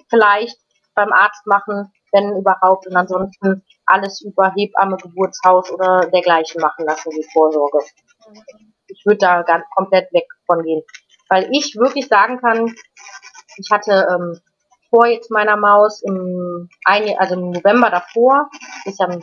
vielleicht 0.08 0.56
beim 0.94 1.12
Arzt 1.12 1.46
machen, 1.46 1.92
wenn 2.16 2.36
überhaupt, 2.36 2.86
und 2.86 2.96
ansonsten 2.96 3.62
alles 3.84 4.22
über 4.22 4.52
Hebamme, 4.56 4.96
Geburtshaus 4.96 5.70
oder 5.70 6.08
dergleichen 6.10 6.60
machen 6.60 6.86
lassen, 6.86 7.10
die 7.10 7.26
Vorsorge. 7.32 7.78
Ich 8.88 9.04
würde 9.04 9.18
da 9.18 9.42
ganz 9.42 9.64
komplett 9.74 10.12
weg 10.12 10.26
von 10.46 10.62
gehen. 10.62 10.82
Weil 11.28 11.48
ich 11.50 11.76
wirklich 11.76 12.08
sagen 12.08 12.38
kann, 12.38 12.74
ich 13.56 13.70
hatte 13.70 14.06
ähm, 14.10 14.40
vor 14.90 15.06
jetzt 15.06 15.30
meiner 15.30 15.56
Maus 15.56 16.02
im 16.02 16.68
ein, 16.84 17.18
also 17.18 17.34
im 17.34 17.50
November 17.50 17.90
davor, 17.90 18.48
ist 18.84 19.00
ja 19.00 19.06
im 19.06 19.20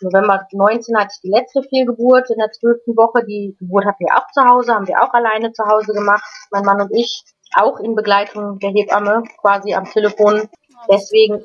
November 0.00 0.46
19 0.52 0.96
hatte 0.96 1.12
ich 1.14 1.20
die 1.20 1.30
letzte 1.30 1.62
Fehlgeburt 1.62 2.30
in 2.30 2.38
der 2.38 2.50
zwölften 2.50 2.96
Woche. 2.96 3.24
Die 3.26 3.54
Geburt 3.58 3.84
hatten 3.84 4.04
wir 4.04 4.16
auch 4.16 4.26
zu 4.32 4.42
Hause, 4.42 4.74
haben 4.74 4.88
wir 4.88 5.02
auch 5.02 5.12
alleine 5.12 5.52
zu 5.52 5.64
Hause 5.64 5.92
gemacht, 5.92 6.24
mein 6.50 6.64
Mann 6.64 6.80
und 6.80 6.90
ich, 6.92 7.22
auch 7.54 7.78
in 7.80 7.94
Begleitung 7.94 8.58
der 8.58 8.70
Hebamme, 8.70 9.22
quasi 9.40 9.74
am 9.74 9.84
Telefon. 9.84 10.48
Oh, 10.48 10.86
Deswegen-. 10.90 11.44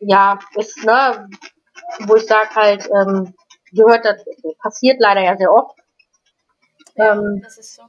Ja, 0.00 0.38
ist, 0.56 0.84
ne, 0.84 1.28
wo 2.06 2.16
ich 2.16 2.26
sag 2.26 2.54
halt, 2.54 2.88
ähm, 2.90 3.34
gehört 3.72 4.04
das, 4.04 4.24
passiert 4.62 4.98
leider 5.00 5.22
ja 5.22 5.36
sehr 5.36 5.52
oft. 5.52 5.76
Ähm, 6.96 7.40
das 7.42 7.58
ist 7.58 7.76
so. 7.76 7.82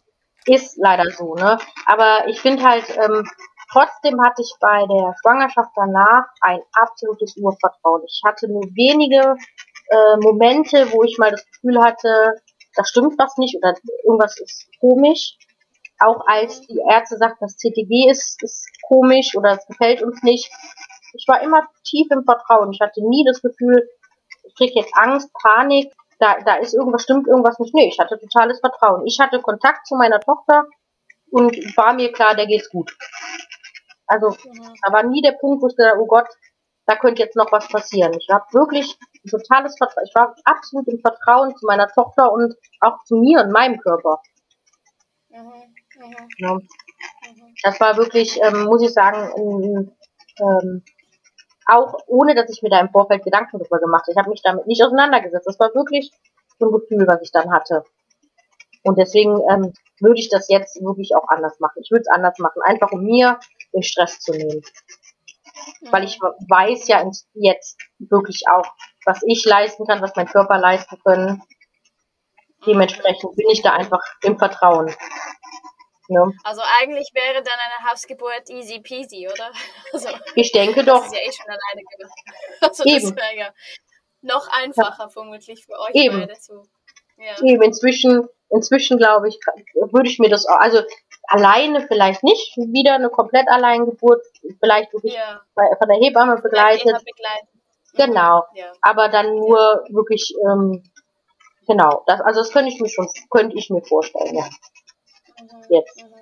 ist 0.45 0.77
leider 0.77 1.09
so, 1.11 1.35
ne? 1.35 1.57
Aber 1.85 2.27
ich 2.27 2.39
finde 2.41 2.63
halt, 2.63 2.85
ähm, 2.97 3.27
trotzdem 3.71 4.21
hatte 4.21 4.41
ich 4.41 4.53
bei 4.59 4.85
der 4.87 5.15
Schwangerschaft 5.21 5.71
danach 5.75 6.25
ein 6.41 6.59
absolutes 6.73 7.35
Urvertrauen. 7.37 8.03
Ich 8.05 8.21
hatte 8.25 8.47
nur 8.47 8.63
wenige 8.75 9.35
äh, 9.89 10.17
Momente, 10.17 10.91
wo 10.91 11.03
ich 11.03 11.17
mal 11.17 11.31
das 11.31 11.45
Gefühl 11.45 11.81
hatte, 11.81 12.41
da 12.75 12.85
stimmt 12.85 13.17
was 13.17 13.37
nicht 13.37 13.55
oder 13.57 13.75
irgendwas 14.03 14.39
ist 14.39 14.67
komisch. 14.79 15.37
Auch 15.99 16.25
als 16.27 16.61
die 16.61 16.79
Ärzte 16.89 17.17
sagten, 17.17 17.45
das 17.45 17.57
CTG 17.57 18.09
ist, 18.09 18.41
ist 18.41 18.69
komisch 18.87 19.35
oder 19.35 19.57
es 19.57 19.65
gefällt 19.67 20.01
uns 20.01 20.23
nicht. 20.23 20.49
Ich 21.13 21.25
war 21.27 21.41
immer 21.41 21.67
tief 21.83 22.07
im 22.11 22.23
Vertrauen. 22.23 22.71
Ich 22.71 22.79
hatte 22.81 23.01
nie 23.07 23.23
das 23.25 23.41
Gefühl, 23.41 23.87
ich 24.43 24.55
krieg 24.55 24.75
jetzt 24.75 24.91
Angst, 24.95 25.29
Panik, 25.33 25.93
da, 26.19 26.37
da 26.45 26.55
ist 26.55 26.73
irgendwas, 26.73 27.03
stimmt 27.03 27.27
irgendwas 27.27 27.59
nicht. 27.59 27.73
Nee, 27.73 27.87
ich 27.89 27.99
hatte 27.99 28.19
totales 28.19 28.59
Vertrauen. 28.59 29.05
Ich 29.05 29.19
hatte 29.19 29.41
Kontakt 29.41 29.87
zu 29.87 29.95
meiner 29.95 30.19
Tochter 30.19 30.65
und 31.31 31.55
war 31.77 31.93
mir 31.93 32.11
klar, 32.11 32.35
der 32.35 32.47
geht's 32.47 32.69
gut. 32.69 32.95
Also, 34.07 34.29
Mhm. 34.31 34.73
da 34.83 34.91
war 34.93 35.03
nie 35.03 35.21
der 35.21 35.33
Punkt, 35.33 35.61
wo 35.61 35.67
ich 35.67 35.75
dachte, 35.75 35.97
oh 35.99 36.05
Gott, 36.07 36.27
da 36.85 36.95
könnte 36.95 37.21
jetzt 37.21 37.35
noch 37.35 37.51
was 37.51 37.67
passieren. 37.67 38.13
Ich 38.13 38.27
habe 38.29 38.45
wirklich 38.53 38.97
totales 39.29 39.77
Vertrauen. 39.77 40.05
Ich 40.07 40.15
war 40.15 40.35
absolut 40.45 40.87
im 40.87 40.99
Vertrauen 40.99 41.55
zu 41.55 41.65
meiner 41.67 41.87
Tochter 41.87 42.31
und 42.31 42.55
auch 42.81 42.97
zu 43.05 43.15
mir 43.17 43.41
und 43.41 43.51
meinem 43.51 43.79
Körper. 43.79 44.21
Mhm. 45.29 45.75
Mhm. 45.99 46.27
Ja. 46.37 46.53
Mhm. 46.55 47.55
Das 47.63 47.79
war 47.79 47.97
wirklich, 47.97 48.39
ähm, 48.41 48.63
muss 48.65 48.81
ich 48.81 48.91
sagen, 48.91 49.31
ein, 49.35 49.95
ähm, 50.39 50.83
auch 51.71 51.95
ohne, 52.07 52.35
dass 52.35 52.49
ich 52.49 52.61
mir 52.61 52.69
da 52.69 52.79
im 52.79 52.89
Vorfeld 52.89 53.23
Gedanken 53.23 53.59
darüber 53.59 53.79
gemacht 53.79 54.03
habe. 54.03 54.11
Ich 54.11 54.17
habe 54.17 54.29
mich 54.29 54.41
damit 54.41 54.67
nicht 54.67 54.83
auseinandergesetzt. 54.83 55.47
Das 55.47 55.59
war 55.59 55.73
wirklich 55.73 56.11
so 56.59 56.67
ein 56.67 56.71
Gefühl, 56.71 57.07
was 57.07 57.21
ich 57.21 57.31
dann 57.31 57.51
hatte. 57.51 57.83
Und 58.83 58.97
deswegen 58.97 59.39
ähm, 59.49 59.73
würde 59.99 60.19
ich 60.19 60.29
das 60.29 60.47
jetzt 60.49 60.81
wirklich 60.81 61.15
auch 61.15 61.27
anders 61.27 61.59
machen. 61.59 61.81
Ich 61.81 61.91
würde 61.91 62.01
es 62.01 62.07
anders 62.07 62.37
machen, 62.39 62.61
einfach 62.63 62.91
um 62.91 63.03
mir 63.03 63.39
den 63.73 63.83
Stress 63.83 64.19
zu 64.19 64.31
nehmen. 64.31 64.61
Weil 65.91 66.05
ich 66.05 66.19
weiß 66.19 66.87
ja 66.87 67.09
jetzt 67.33 67.77
wirklich 67.97 68.43
auch, 68.49 68.65
was 69.05 69.21
ich 69.25 69.45
leisten 69.45 69.85
kann, 69.85 70.01
was 70.01 70.15
mein 70.15 70.27
Körper 70.27 70.57
leisten 70.57 70.97
können. 71.03 71.41
Dementsprechend 72.65 73.35
bin 73.35 73.49
ich 73.51 73.61
da 73.61 73.73
einfach 73.73 74.01
im 74.23 74.37
Vertrauen. 74.37 74.93
Ne? 76.09 76.33
Also 76.43 76.61
eigentlich 76.81 77.09
wäre 77.13 77.43
dann 77.43 77.53
eine 77.59 77.91
Hausgeburt 77.91 78.49
easy 78.49 78.79
peasy, 78.79 79.27
oder? 79.27 79.51
Also, 79.93 80.09
Ich 80.35 80.51
denke 80.51 80.83
das 80.83 80.99
doch. 81.01 81.05
ist 81.05 81.13
ja 81.13 81.19
eh 81.19 81.31
schon 81.31 81.45
alleine 81.45 81.83
gemacht. 81.97 82.19
Also 82.61 82.83
Eben. 82.83 83.15
das 83.15 83.15
wäre 83.15 83.37
ja 83.37 83.53
noch 84.21 84.47
einfacher 84.51 85.09
vermutlich 85.09 85.65
für 85.65 85.79
euch 85.79 85.93
Eben. 85.93 86.19
beide 86.19 86.35
so. 86.35 86.63
Ja. 87.17 87.35
Eben, 87.43 87.61
inzwischen, 87.61 88.27
inzwischen 88.49 88.97
glaube 88.97 89.27
ich, 89.27 89.39
würde 89.91 90.09
ich 90.09 90.19
mir 90.19 90.29
das 90.29 90.45
auch, 90.45 90.59
also 90.59 90.81
alleine 91.27 91.85
vielleicht 91.87 92.23
nicht, 92.23 92.55
wieder 92.57 92.95
eine 92.95 93.09
komplett 93.09 93.47
Alleingeburt, 93.49 94.21
vielleicht 94.61 94.91
wirklich 94.93 95.13
ja. 95.13 95.41
bei- 95.53 95.75
von 95.77 95.87
der 95.89 95.97
Hebamme 95.97 96.41
begleitet, 96.41 96.85
begleiten. 96.85 97.47
Genau. 97.93 98.45
Ja. 98.55 98.71
aber 98.81 99.09
dann 99.09 99.35
nur 99.35 99.83
wirklich, 99.89 100.33
ähm, 100.49 100.81
genau, 101.67 102.03
das, 102.07 102.21
also 102.21 102.39
das 102.41 102.51
könnte 102.51 102.71
ich 102.71 102.79
mir 102.79 102.87
schon, 102.89 103.09
könnte 103.29 103.57
ich 103.57 103.69
mir 103.69 103.81
vorstellen, 103.83 104.35
ja. 104.35 104.47
Mhm. 105.69 105.75
Jetzt. 105.75 105.97
Mhm. 106.03 106.13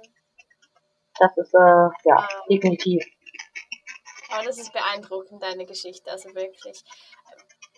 Das 1.20 1.38
ist, 1.38 1.54
äh, 1.54 1.58
ja, 1.58 2.16
Ah. 2.18 2.28
definitiv. 2.50 3.04
Aber 4.30 4.44
das 4.46 4.58
ist 4.60 4.74
beeindruckend, 4.74 5.42
deine 5.42 5.66
Geschichte, 5.66 6.12
also 6.12 6.34
wirklich. 6.36 6.84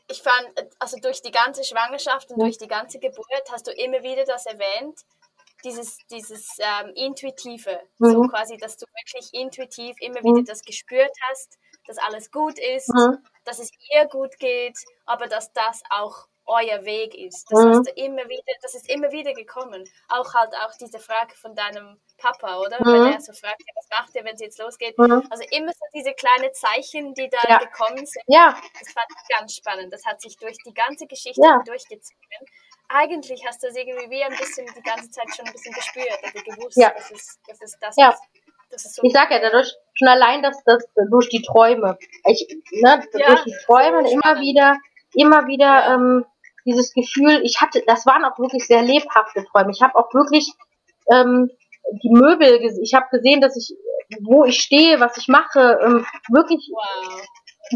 Ich 0.07 0.21
fand, 0.23 0.49
also 0.79 0.97
durch 0.97 1.21
die 1.21 1.31
ganze 1.31 1.63
Schwangerschaft 1.63 2.31
und 2.31 2.39
Ja. 2.39 2.45
durch 2.45 2.57
die 2.57 2.67
ganze 2.67 2.99
Geburt 2.99 3.43
hast 3.51 3.67
du 3.67 3.71
immer 3.71 4.01
wieder 4.01 4.25
das 4.25 4.45
erwähnt, 4.47 4.99
dieses, 5.63 5.97
dieses 6.09 6.57
ähm, 6.59 6.91
Intuitive, 6.95 7.79
so 7.99 8.23
Mhm. 8.23 8.29
quasi, 8.29 8.57
dass 8.57 8.77
du 8.77 8.85
wirklich 8.87 9.33
intuitiv 9.33 9.95
immer 9.99 10.19
Mhm. 10.21 10.37
wieder 10.37 10.43
das 10.53 10.63
gespürt 10.63 11.11
hast, 11.29 11.57
dass 11.85 11.97
alles 11.99 12.31
gut 12.31 12.57
ist, 12.57 12.89
Mhm. 12.89 13.23
dass 13.45 13.59
es 13.59 13.69
ihr 13.93 14.05
gut 14.07 14.37
geht, 14.39 14.77
aber 15.05 15.27
dass 15.27 15.51
das 15.53 15.81
auch 15.91 16.27
euer 16.49 16.83
Weg 16.83 17.15
ist. 17.15 17.45
Das 17.51 17.63
Mhm. 17.63 17.69
hast 17.69 17.87
du 17.87 17.91
immer 17.91 18.27
wieder, 18.27 18.43
das 18.61 18.75
ist 18.75 18.89
immer 18.89 19.11
wieder 19.11 19.33
gekommen. 19.33 19.87
Auch 20.09 20.33
halt 20.33 20.53
auch 20.55 20.73
diese 20.81 20.99
Frage 20.99 21.35
von 21.35 21.55
deinem 21.55 21.99
Papa, 22.17 22.57
oder? 22.57 22.77
Mhm. 22.81 22.91
Wenn 23.05 23.13
er 23.13 23.21
so 23.21 23.31
fragt, 23.33 23.61
was 23.75 23.87
macht 23.97 24.15
ihr, 24.15 24.25
wenn 24.25 24.35
es 24.35 24.41
jetzt 24.41 24.59
losgeht? 24.59 24.97
Mhm. 24.97 25.23
Also 25.29 25.43
immer 25.51 25.71
so 25.71 25.85
diese 25.93 26.13
kleinen 26.13 26.53
Zeichen, 26.53 27.13
die 27.13 27.29
da 27.29 27.37
Ja. 27.47 27.57
gekommen 27.59 28.05
sind. 28.05 28.23
Ja, 28.27 28.57
Das 28.79 28.91
fand 28.91 29.05
ich 29.09 29.37
ganz 29.37 29.55
spannend. 29.55 29.93
Das 29.93 30.05
hat 30.05 30.19
sich 30.21 30.35
durch 30.37 30.57
die 30.65 30.73
ganze 30.73 31.05
Geschichte 31.07 31.41
Ja. 31.43 31.61
durchgezogen. 31.65 32.19
Eigentlich 32.91 33.45
hast 33.47 33.61
du 33.61 33.67
es 33.67 33.75
irgendwie 33.75 34.09
wie 34.09 34.23
ein 34.23 34.35
bisschen 34.35 34.65
die 34.75 34.81
ganze 34.81 35.09
Zeit 35.11 35.25
schon 35.35 35.45
ein 35.45 35.51
bisschen 35.53 35.73
gespürt 35.73 36.17
oder 36.23 36.41
gewusst, 36.43 36.75
Ja. 36.77 36.89
dass 36.89 37.11
es, 37.11 37.39
dass 37.47 37.61
es 37.61 37.77
das 37.79 37.95
Ja. 37.97 38.09
ist. 38.09 38.21
Das 38.71 38.83
so 38.95 39.01
ich 39.03 39.13
sag 39.13 39.31
ja, 39.31 39.39
dadurch, 39.39 39.71
schon 39.95 40.07
allein 40.07 40.43
das, 40.43 40.55
das, 40.63 40.83
durch 41.09 41.27
die 41.29 41.41
Träume, 41.41 41.97
ich, 42.25 42.47
ne, 42.71 43.03
Ja, 43.13 43.27
durch 43.27 43.43
die 43.45 43.55
Träume 43.65 44.09
immer 44.11 44.39
wieder, 44.39 44.77
immer 45.13 45.47
wieder, 45.47 45.87
ähm, 45.93 46.25
dieses 46.69 46.93
Gefühl, 46.93 47.41
ich 47.43 47.59
hatte, 47.61 47.83
das 47.85 48.05
waren 48.05 48.25
auch 48.25 48.37
wirklich 48.39 48.65
sehr 48.67 48.81
lebhafte 48.81 49.45
Träume. 49.45 49.71
Ich 49.71 49.81
habe 49.81 49.95
auch 49.95 50.13
wirklich 50.13 50.53
ähm, 51.11 51.49
die 52.03 52.09
Möbel, 52.09 52.59
ich 52.81 52.93
habe 52.93 53.07
gesehen, 53.11 53.41
dass 53.41 53.57
ich, 53.57 53.75
wo 54.21 54.43
ich 54.45 54.59
stehe, 54.61 54.99
was 54.99 55.17
ich 55.17 55.27
mache, 55.27 55.79
ähm, 55.83 56.05
wirklich 56.29 56.69
wow. 56.71 57.21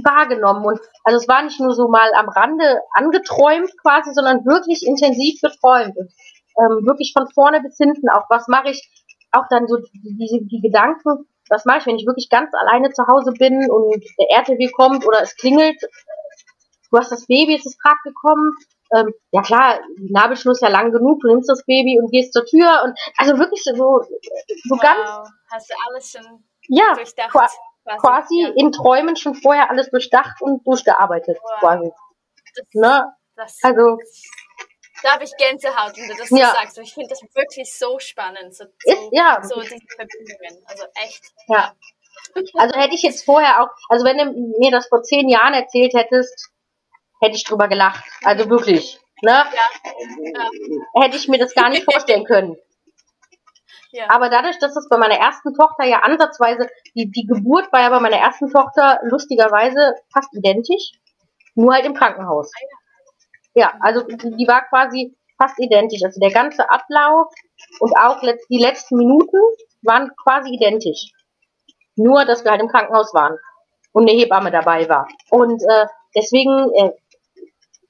wahrgenommen. 0.04 0.66
Und 0.66 0.80
also 1.04 1.18
es 1.18 1.28
war 1.28 1.44
nicht 1.44 1.60
nur 1.60 1.74
so 1.74 1.88
mal 1.88 2.12
am 2.16 2.30
Rande 2.30 2.82
angeträumt 2.94 3.72
quasi, 3.82 4.14
sondern 4.14 4.46
wirklich 4.46 4.86
intensiv 4.86 5.42
geträumt. 5.42 5.98
Ähm, 5.98 6.86
wirklich 6.86 7.14
von 7.18 7.28
vorne 7.34 7.62
bis 7.62 7.78
hinten 7.78 8.10
auch. 8.10 8.26
Was 8.30 8.48
mache 8.48 8.70
ich? 8.70 8.90
Auch 9.32 9.46
dann 9.50 9.68
so 9.68 9.78
die, 9.78 10.16
die, 10.16 10.48
die 10.48 10.62
Gedanken, 10.62 11.26
was 11.50 11.66
mache 11.66 11.80
ich, 11.80 11.86
wenn 11.88 11.96
ich 11.96 12.06
wirklich 12.06 12.30
ganz 12.30 12.52
alleine 12.54 12.92
zu 12.92 13.06
Hause 13.08 13.32
bin 13.32 13.70
und 13.70 14.04
der 14.20 14.38
RTW 14.38 14.70
kommt 14.70 15.06
oder 15.06 15.22
es 15.22 15.36
klingelt, 15.36 15.82
du 16.92 16.98
hast 16.98 17.12
das 17.12 17.26
Baby, 17.26 17.56
es 17.56 17.66
ist 17.66 17.82
gerade 17.82 17.98
gekommen. 18.04 18.52
Ähm, 18.96 19.14
ja 19.32 19.42
klar, 19.42 19.80
die 19.98 20.12
Nabelschnur 20.12 20.52
ist 20.54 20.62
ja 20.62 20.68
lang 20.70 20.92
genug, 20.92 21.20
du 21.22 21.28
nimmst 21.30 21.50
das 21.50 21.64
Baby 21.66 22.00
und 22.00 22.12
gehst 22.12 22.34
zur 22.34 22.46
Tür 22.46 22.82
und 22.84 22.98
also 23.18 23.38
wirklich 23.40 23.64
so, 23.64 23.74
so 23.74 24.76
ganz, 24.76 25.00
wow. 25.10 25.28
Hast 25.52 25.70
du 25.70 25.74
alles 25.90 26.12
schon 26.12 26.44
ja, 26.68 26.94
durchdacht? 26.94 27.32
qua- 27.32 27.50
quasi, 27.86 27.98
quasi 28.00 28.42
ja. 28.44 28.50
in 28.56 28.72
Träumen 28.72 29.16
schon 29.16 29.36
vorher 29.36 29.70
alles 29.70 29.90
durchdacht 29.90 30.42
und 30.42 30.66
durchgearbeitet 30.68 31.38
Wow. 31.42 31.60
quasi. 31.60 31.92
Das, 32.56 32.66
Ne? 32.74 33.14
das, 33.36 33.58
Also 33.64 33.98
da 35.02 35.14
habe 35.14 35.24
ich 35.24 35.36
Gänsehaut, 35.38 35.98
wenn 35.98 36.08
du 36.08 36.16
das 36.16 36.30
Ja. 36.30 36.50
so 36.50 36.56
sagst. 36.56 36.78
Ich 36.78 36.94
finde 36.94 37.10
das 37.10 37.22
wirklich 37.36 37.74
so 37.78 37.98
spannend. 38.00 38.56
So, 38.56 38.64
ist 38.66 38.98
ja, 39.12 39.40
so 39.44 39.60
diese 39.60 39.76
Verbindungen. 39.96 40.64
Also 40.66 40.84
echt. 41.04 41.24
ja. 41.48 41.74
Also 42.56 42.80
hätte 42.80 42.94
ich 42.96 43.02
jetzt 43.02 43.26
vorher 43.26 43.62
auch, 43.62 43.70
also 43.90 44.06
wenn 44.06 44.18
du 44.18 44.54
mir 44.60 44.72
das 44.72 44.88
vor 44.88 45.02
zehn 45.04 45.28
Jahren 45.30 45.54
erzählt 45.54 45.94
hättest, 45.94 46.52
hätte 47.24 47.36
ich 47.36 47.44
drüber 47.44 47.68
gelacht. 47.68 48.04
Also 48.24 48.50
wirklich. 48.50 49.00
Ne? 49.22 49.32
Ja. 49.32 49.46
ja. 49.54 51.02
Hätte 51.02 51.18
ich 51.18 51.28
mir 51.28 51.40
das 51.40 51.56
gar 51.56 51.70
nicht 51.70 51.86
vorstellen 51.86 52.26
können. 52.26 52.56
ja. 53.92 54.06
Aber 54.10 54.30
dadurch, 54.30 54.60
dass 54.60 54.76
es 54.76 54.90
bei 54.90 54.98
meiner 54.98 55.16
ersten 55.16 55.54
Tochter 55.54 55.86
ja 55.86 56.00
ansatzweise, 56.00 56.68
die, 56.96 57.10
die 57.10 57.26
Geburt 57.26 57.72
war 57.72 57.82
ja 57.82 57.90
bei 57.90 58.00
meiner 58.00 58.18
ersten 58.18 58.52
Tochter 58.52 59.00
lustigerweise 59.04 59.96
fast 60.12 60.34
identisch, 60.34 60.92
nur 61.56 61.74
halt 61.74 61.86
im 61.86 61.94
Krankenhaus. 61.94 62.52
Ja, 63.56 63.74
also 63.80 64.02
die, 64.02 64.18
die 64.18 64.48
war 64.48 64.68
quasi 64.68 65.16
fast 65.38 65.60
identisch. 65.60 66.04
Also 66.04 66.20
der 66.20 66.32
ganze 66.32 66.70
Ablauf 66.70 67.28
und 67.80 67.94
auch 67.98 68.20
die 68.50 68.58
letzten 68.58 68.98
Minuten 68.98 69.38
waren 69.84 70.12
quasi 70.24 70.54
identisch. 70.54 71.12
Nur, 71.96 72.26
dass 72.26 72.44
wir 72.44 72.52
halt 72.52 72.62
im 72.62 72.70
Krankenhaus 72.70 73.14
waren 73.14 73.38
und 73.92 74.10
eine 74.10 74.18
Hebamme 74.18 74.52
dabei 74.52 74.90
war. 74.90 75.08
Und 75.30 75.62
äh, 75.62 75.86
deswegen, 76.16 76.72
äh, 76.76 76.92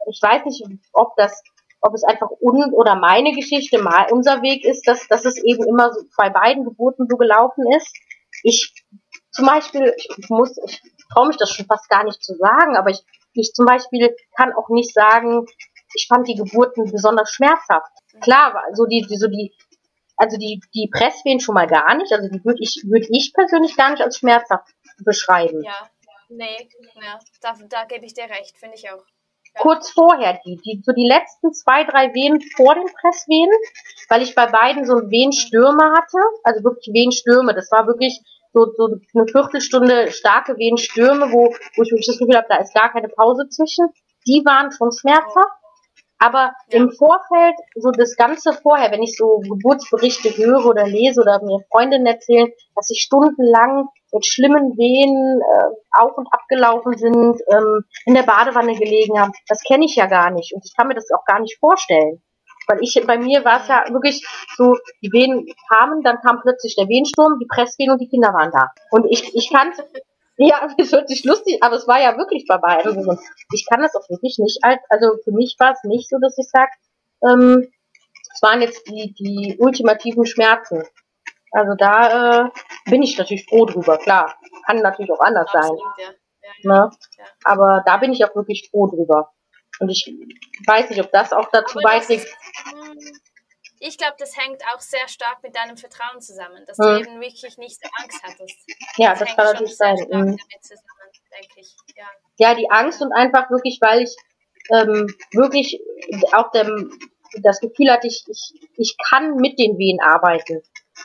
ich 0.10 0.20
weiß 0.22 0.46
nicht, 0.46 0.64
ob 0.92 1.16
das, 1.16 1.44
ob 1.82 1.94
es 1.94 2.04
einfach 2.04 2.30
un 2.42 2.74
oder 2.74 2.96
meine 2.96 3.32
Geschichte, 3.34 3.82
mal 3.82 4.12
unser 4.12 4.42
Weg 4.42 4.66
ist, 4.66 4.88
dass, 4.88 5.08
dass 5.08 5.26
es 5.26 5.38
eben 5.44 5.66
immer 5.68 5.92
so 5.92 6.02
bei 6.18 6.30
beiden 6.30 6.64
Geburten 6.64 7.08
so 7.10 7.18
gelaufen 7.18 7.66
ist. 7.76 7.96
Ich 8.44 8.74
zum 9.32 9.46
Beispiel, 9.46 9.94
ich 9.98 10.30
muss, 10.30 10.58
ich 10.66 10.82
traue 11.12 11.28
mich 11.28 11.38
das 11.38 11.52
schon 11.52 11.66
fast 11.66 11.90
gar 11.90 12.04
nicht 12.04 12.24
zu 12.24 12.36
sagen, 12.36 12.78
aber 12.78 12.92
ich, 12.92 13.02
ich 13.34 13.52
zum 13.54 13.66
Beispiel 13.66 14.16
kann 14.36 14.54
auch 14.54 14.70
nicht 14.70 14.94
sagen, 14.94 15.46
ich 15.96 16.08
fand 16.08 16.28
die 16.28 16.36
Geburten 16.36 16.92
besonders 16.92 17.32
schmerzhaft. 17.32 17.92
Klar, 18.22 18.64
so 18.74 18.86
die, 18.86 19.06
die 19.08 19.18
so 19.18 19.28
die, 19.28 19.54
also 20.18 20.38
die, 20.38 20.62
die 20.74 20.90
Presswehen 20.92 21.40
schon 21.40 21.56
mal 21.56 21.68
gar 21.68 21.96
nicht, 21.96 22.12
also 22.12 22.30
die 22.30 22.44
würde 22.44 22.60
ich, 22.62 22.84
würde 22.86 23.08
ich 23.10 23.34
persönlich 23.34 23.76
gar 23.76 23.92
nicht 23.92 24.04
als 24.04 24.18
schmerzhaft 24.18 24.68
beschreiben. 25.04 25.64
Ja, 25.64 25.90
nee, 26.30 26.70
ja, 26.96 27.20
da, 27.42 27.54
da 27.70 27.86
gebe 27.86 28.06
ich 28.06 28.14
dir 28.14 28.26
recht, 28.26 28.58
finde 28.58 28.76
ich 28.76 28.90
auch. 28.92 29.04
Kurz 29.60 29.92
vorher 29.92 30.40
die, 30.46 30.58
die, 30.58 30.82
so 30.84 30.92
die 30.94 31.08
letzten 31.08 31.54
zwei, 31.54 31.84
drei 31.84 32.14
Wehen 32.14 32.42
vor 32.56 32.74
den 32.74 32.86
Presswehen, 32.86 33.52
weil 34.10 34.22
ich 34.22 34.36
bei 34.36 34.48
beiden 34.48 34.86
so 34.86 34.96
Wehenstürme 34.96 35.94
hatte, 35.96 36.18
also 36.44 36.64
wirklich 36.64 36.94
Wehenstürme, 36.94 37.54
das 37.54 37.72
war 37.72 37.86
wirklich 37.86 38.20
so, 38.54 38.72
so 38.78 38.98
eine 39.16 39.28
Viertelstunde 39.28 40.12
starke 40.12 40.58
Wehenstürme, 40.58 41.32
wo, 41.32 41.50
wo 41.76 41.84
ich 41.84 41.92
wirklich 41.92 42.08
das 42.08 42.20
Gefühl 42.20 42.38
habe, 42.38 42.48
da 42.50 42.58
ist 42.58 42.74
gar 42.74 42.92
keine 42.92 43.10
Pause 43.10 43.50
zwischen. 43.50 43.88
Die 44.28 44.44
waren 44.46 44.72
schon 44.72 44.92
schmerzhaft. 44.92 45.60
Aber 46.20 46.54
ja. 46.70 46.80
im 46.80 46.92
Vorfeld, 46.92 47.56
so 47.76 47.92
das 47.92 48.16
Ganze 48.16 48.54
vorher, 48.54 48.92
wenn 48.92 49.04
ich 49.04 49.18
so 49.18 49.40
Geburtsberichte 49.40 50.38
höre 50.38 50.66
oder 50.66 50.88
lese 50.88 51.20
oder 51.20 51.42
mir 51.44 51.60
Freundinnen 51.70 52.06
erzählen, 52.06 52.50
dass 52.76 52.88
sie 52.88 52.96
stundenlang 52.96 53.90
mit 54.14 54.26
schlimmen 54.26 54.78
Wehen 54.78 55.42
äh, 55.42 56.00
auf 56.00 56.18
und 56.18 56.28
abgelaufen 56.32 56.98
sind, 56.98 57.42
ähm, 57.52 57.84
in 58.06 58.14
der 58.14 58.24
Badewanne 58.24 58.76
gelegen 58.76 59.20
haben, 59.20 59.34
das 59.48 59.62
kenne 59.64 59.86
ich 59.86 59.96
ja 59.96 60.06
gar 60.06 60.32
nicht 60.32 60.54
und 60.54 60.64
ich 60.66 60.74
kann 60.76 60.88
mir 60.88 60.96
das 60.96 61.12
auch 61.12 61.26
gar 61.26 61.40
nicht 61.40 61.60
vorstellen. 61.60 62.22
Weil 62.68 62.80
ich, 62.82 63.02
bei 63.06 63.18
mir 63.18 63.44
war 63.44 63.62
es 63.62 63.68
ja 63.68 63.84
wirklich 63.90 64.26
so, 64.56 64.78
die 65.02 65.12
Wehen 65.12 65.46
kamen, 65.68 66.02
dann 66.02 66.22
kam 66.22 66.40
plötzlich 66.42 66.76
der 66.76 66.88
Wehensturm, 66.88 67.38
die 67.40 67.48
Presswehen 67.48 67.92
und 67.92 68.00
die 68.00 68.08
Kinder 68.08 68.34
waren 68.34 68.52
da. 68.52 68.70
Und 68.92 69.06
ich, 69.10 69.36
ich 69.36 69.52
kannte, 69.52 69.86
ja, 70.38 70.68
es 70.78 70.92
hört 70.92 71.10
sich 71.10 71.26
lustig, 71.26 71.62
aber 71.62 71.76
es 71.76 71.88
war 71.88 72.02
ja 72.02 72.18
wirklich 72.18 72.46
bei 72.48 72.58
beiden. 72.58 73.20
Ich 73.54 73.66
kann 73.70 73.82
das 73.82 73.96
auch 73.96 74.10
wirklich 74.10 74.38
nicht 74.40 74.64
als, 74.64 74.80
also 74.90 75.18
für 75.24 75.32
mich 75.32 75.58
war 75.60 75.74
es 75.74 75.84
nicht 75.84 76.10
so, 76.10 76.18
dass 76.22 76.38
ich 76.38 76.48
sage, 76.50 76.72
ähm, 77.28 77.68
es 78.34 78.42
waren 78.42 78.62
jetzt 78.62 78.88
die, 78.88 79.14
die 79.14 79.58
ultimativen 79.60 80.26
Schmerzen. 80.26 80.84
Also 81.54 81.76
da 81.76 82.46
äh, 82.46 82.50
bin 82.90 83.04
ich 83.04 83.18
natürlich 83.18 83.46
froh 83.48 83.66
drüber, 83.66 83.98
klar. 84.00 84.36
Kann 84.66 84.78
natürlich 84.78 85.12
auch 85.12 85.20
anders 85.20 85.54
Absolut, 85.54 85.80
sein. 85.98 86.06
Ja. 86.06 86.14
Ja, 86.44 86.52
ne? 86.64 86.92
ja. 87.18 87.26
Aber 87.44 87.84
da 87.86 87.98
bin 87.98 88.12
ich 88.12 88.26
auch 88.26 88.36
wirklich 88.36 88.70
froh 88.70 88.88
drüber. 88.88 89.32
Und 89.80 89.90
ich 89.90 90.12
weiß 90.66 90.90
nicht, 90.90 91.02
ob 91.02 91.12
das 91.12 91.32
auch 91.32 91.50
dazu 91.52 91.80
beiträgt. 91.82 92.28
Hm, 92.66 92.98
ich 93.80 93.98
glaube, 93.98 94.16
das 94.18 94.38
hängt 94.38 94.64
auch 94.74 94.80
sehr 94.80 95.08
stark 95.08 95.44
mit 95.44 95.56
deinem 95.56 95.78
Vertrauen 95.78 96.22
zusammen, 96.22 96.64
dass 96.66 96.78
hm. 96.78 96.86
du 96.86 97.00
eben 97.00 97.22
wirklich 97.22 97.58
nicht 97.58 97.82
so 97.82 97.90
Angst 98.02 98.22
hattest. 98.24 98.58
Ja, 98.98 99.12
das, 99.12 99.20
das 99.20 99.36
kann 99.36 99.46
natürlich 99.46 99.78
sein. 99.78 99.96
Mhm. 99.96 100.38
Zusammen, 100.62 100.88
ja. 101.96 102.06
ja, 102.38 102.56
die 102.56 102.70
Angst 102.70 103.02
und 103.02 103.12
einfach 103.12 103.50
wirklich, 103.50 103.80
weil 103.82 104.04
ich 104.04 104.16
ähm, 104.72 105.08
wirklich 105.34 105.82
auch 106.32 106.52
dem, 106.52 106.98
das 107.42 107.60
Gefühl 107.60 107.92
hatte, 107.92 108.08
ich, 108.08 108.24
ich, 108.28 108.70
ich 108.78 108.96
kann 109.10 109.36
mit 109.36 109.60
den 109.60 109.78
Wehen 109.78 110.00
arbeiten. 110.02 110.62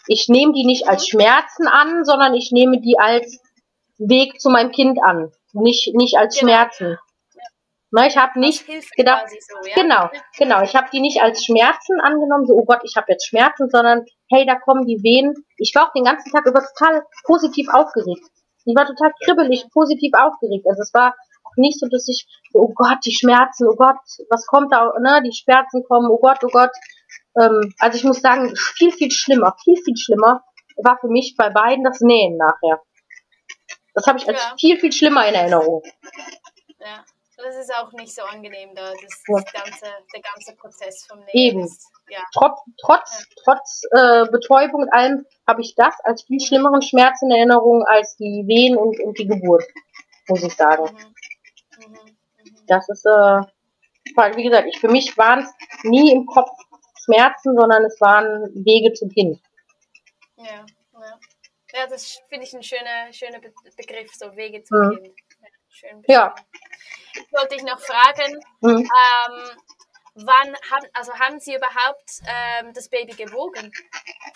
Ich 0.07 0.29
nehme 0.29 0.53
die 0.53 0.65
nicht 0.65 0.89
als 0.89 1.03
mhm. 1.03 1.21
Schmerzen 1.21 1.67
an, 1.67 2.05
sondern 2.05 2.35
ich 2.35 2.51
nehme 2.53 2.81
die 2.81 2.97
als 2.99 3.41
Weg 3.99 4.41
zu 4.41 4.51
meinem 4.51 4.71
Kind 4.71 4.99
an. 5.03 5.33
Nicht, 5.53 5.95
nicht 5.95 6.17
als 6.17 6.39
genau. 6.39 6.53
Schmerzen. 6.53 6.99
Ne, 7.91 8.07
ich 8.07 8.19
habe 8.19 8.39
nicht 8.39 8.67
gedacht, 8.97 9.29
so, 9.31 9.67
ja? 9.67 9.75
genau, 9.75 10.11
genau, 10.37 10.63
ich 10.63 10.77
habe 10.77 10.89
die 10.93 11.01
nicht 11.01 11.23
als 11.23 11.43
Schmerzen 11.43 12.01
angenommen, 12.03 12.45
so, 12.45 12.53
oh 12.53 12.65
Gott, 12.67 12.81
ich 12.85 12.97
habe 12.97 13.07
jetzt 13.09 13.27
Schmerzen, 13.27 13.71
sondern, 13.71 14.05
hey, 14.31 14.45
da 14.45 14.57
kommen 14.57 14.85
die 14.85 15.03
Wehen. 15.03 15.35
Ich 15.57 15.75
war 15.75 15.89
auch 15.89 15.93
den 15.95 16.05
ganzen 16.05 16.31
Tag 16.31 16.45
über 16.45 16.61
total 16.61 17.03
positiv 17.25 17.67
aufgeregt. 17.73 18.27
Ich 18.67 18.77
war 18.77 18.85
total 18.85 19.13
kribbelig, 19.25 19.65
positiv 19.73 20.13
aufgeregt. 20.13 20.67
Also 20.69 20.83
es 20.83 20.93
war 20.93 21.15
nicht 21.57 21.81
so, 21.81 21.89
dass 21.89 22.07
ich, 22.09 22.27
oh 22.53 22.73
Gott, 22.75 22.99
die 23.07 23.15
Schmerzen, 23.15 23.67
oh 23.67 23.75
Gott, 23.75 23.97
was 24.29 24.47
kommt 24.47 24.71
da, 24.71 24.93
ne, 25.01 25.23
die 25.25 25.33
Schmerzen 25.33 25.83
kommen, 25.85 26.11
oh 26.11 26.19
Gott, 26.19 26.39
oh 26.45 26.51
Gott. 26.53 26.71
Ähm, 27.37 27.75
also 27.79 27.97
ich 27.97 28.05
muss 28.05 28.21
sagen, 28.21 28.55
viel, 28.57 28.93
viel 28.93 29.11
schlimmer, 29.11 29.57
viel, 29.63 29.77
viel 29.83 29.97
schlimmer 29.97 30.45
war 30.77 30.99
für 31.01 31.09
mich 31.09 31.35
bei 31.37 31.51
beiden 31.51 31.85
das 31.85 32.01
Nähen 32.01 32.37
nachher. 32.37 32.81
Das 33.95 34.07
habe 34.07 34.19
ich 34.19 34.29
als 34.29 34.39
ja. 34.39 34.55
viel, 34.59 34.79
viel 34.79 34.93
schlimmer 34.93 35.27
in 35.27 35.35
Erinnerung. 35.35 35.83
Ja. 36.79 37.05
Das 37.41 37.57
ist 37.57 37.73
auch 37.73 37.93
nicht 37.93 38.13
so 38.13 38.23
angenehm, 38.23 38.75
da 38.75 38.91
das, 38.91 39.23
das 39.25 39.53
ganze, 39.53 39.87
der 40.13 40.21
ganze 40.21 40.57
Prozess 40.57 41.07
vom 41.07 41.21
Nähen. 41.21 41.29
Eben. 41.33 41.65
Ist, 41.65 41.89
ja. 42.09 42.19
Trotz, 42.35 42.59
trotz, 42.81 43.21
ja. 43.21 43.43
trotz 43.45 43.83
äh, 43.93 44.31
Betäubung 44.33 44.83
und 44.83 44.93
allem 44.93 45.25
habe 45.47 45.63
ich 45.63 45.77
das 45.77 45.95
als 46.03 46.25
viel 46.25 46.41
schlimmeren 46.41 46.83
Schmerz 46.83 47.23
in 47.23 47.31
Erinnerung 47.31 47.85
als 47.87 48.17
die 48.17 48.43
Wehen 48.49 48.77
und, 48.77 48.99
und 48.99 49.17
die 49.19 49.29
Geburt, 49.29 49.65
muss 50.27 50.43
ich 50.43 50.55
sagen. 50.57 50.85
Mhm. 50.85 51.85
Mhm. 51.87 51.93
Mhm. 51.93 52.67
Das 52.67 52.89
ist, 52.89 53.07
äh, 53.07 54.37
wie 54.37 54.43
gesagt, 54.43 54.67
ich, 54.69 54.81
für 54.81 54.89
mich 54.89 55.17
waren 55.17 55.45
es 55.45 55.85
nie 55.85 56.13
im 56.13 56.27
Kopf 56.27 56.51
Schmerzen, 57.09 57.57
sondern 57.57 57.85
es 57.85 58.01
waren 58.01 58.45
Wege 58.65 58.93
zum 58.93 59.09
Kind. 59.09 59.41
Ja, 60.37 60.45
ja. 60.45 61.19
ja 61.75 61.87
das 61.89 62.21
finde 62.29 62.45
ich 62.45 62.55
ein 62.55 62.63
schöner, 62.63 63.13
schöner 63.13 63.41
Begriff, 63.77 64.13
so 64.15 64.37
Wege 64.37 64.63
zum 64.63 64.79
mhm. 64.79 64.97
Kind. 64.97 65.17
Ja, 65.41 65.49
schön 65.69 66.03
ja. 66.07 66.35
Ich 67.15 67.33
wollte 67.33 67.57
dich 67.57 67.65
noch 67.65 67.81
fragen, 67.81 68.41
mhm. 68.61 68.79
ähm, 68.79 69.51
wann 70.15 70.55
haben, 70.71 70.87
also 70.95 71.13
haben 71.15 71.41
Sie 71.41 71.55
überhaupt 71.55 72.21
ähm, 72.27 72.73
das 72.75 72.89
Baby 72.89 73.13
gewogen? 73.13 73.73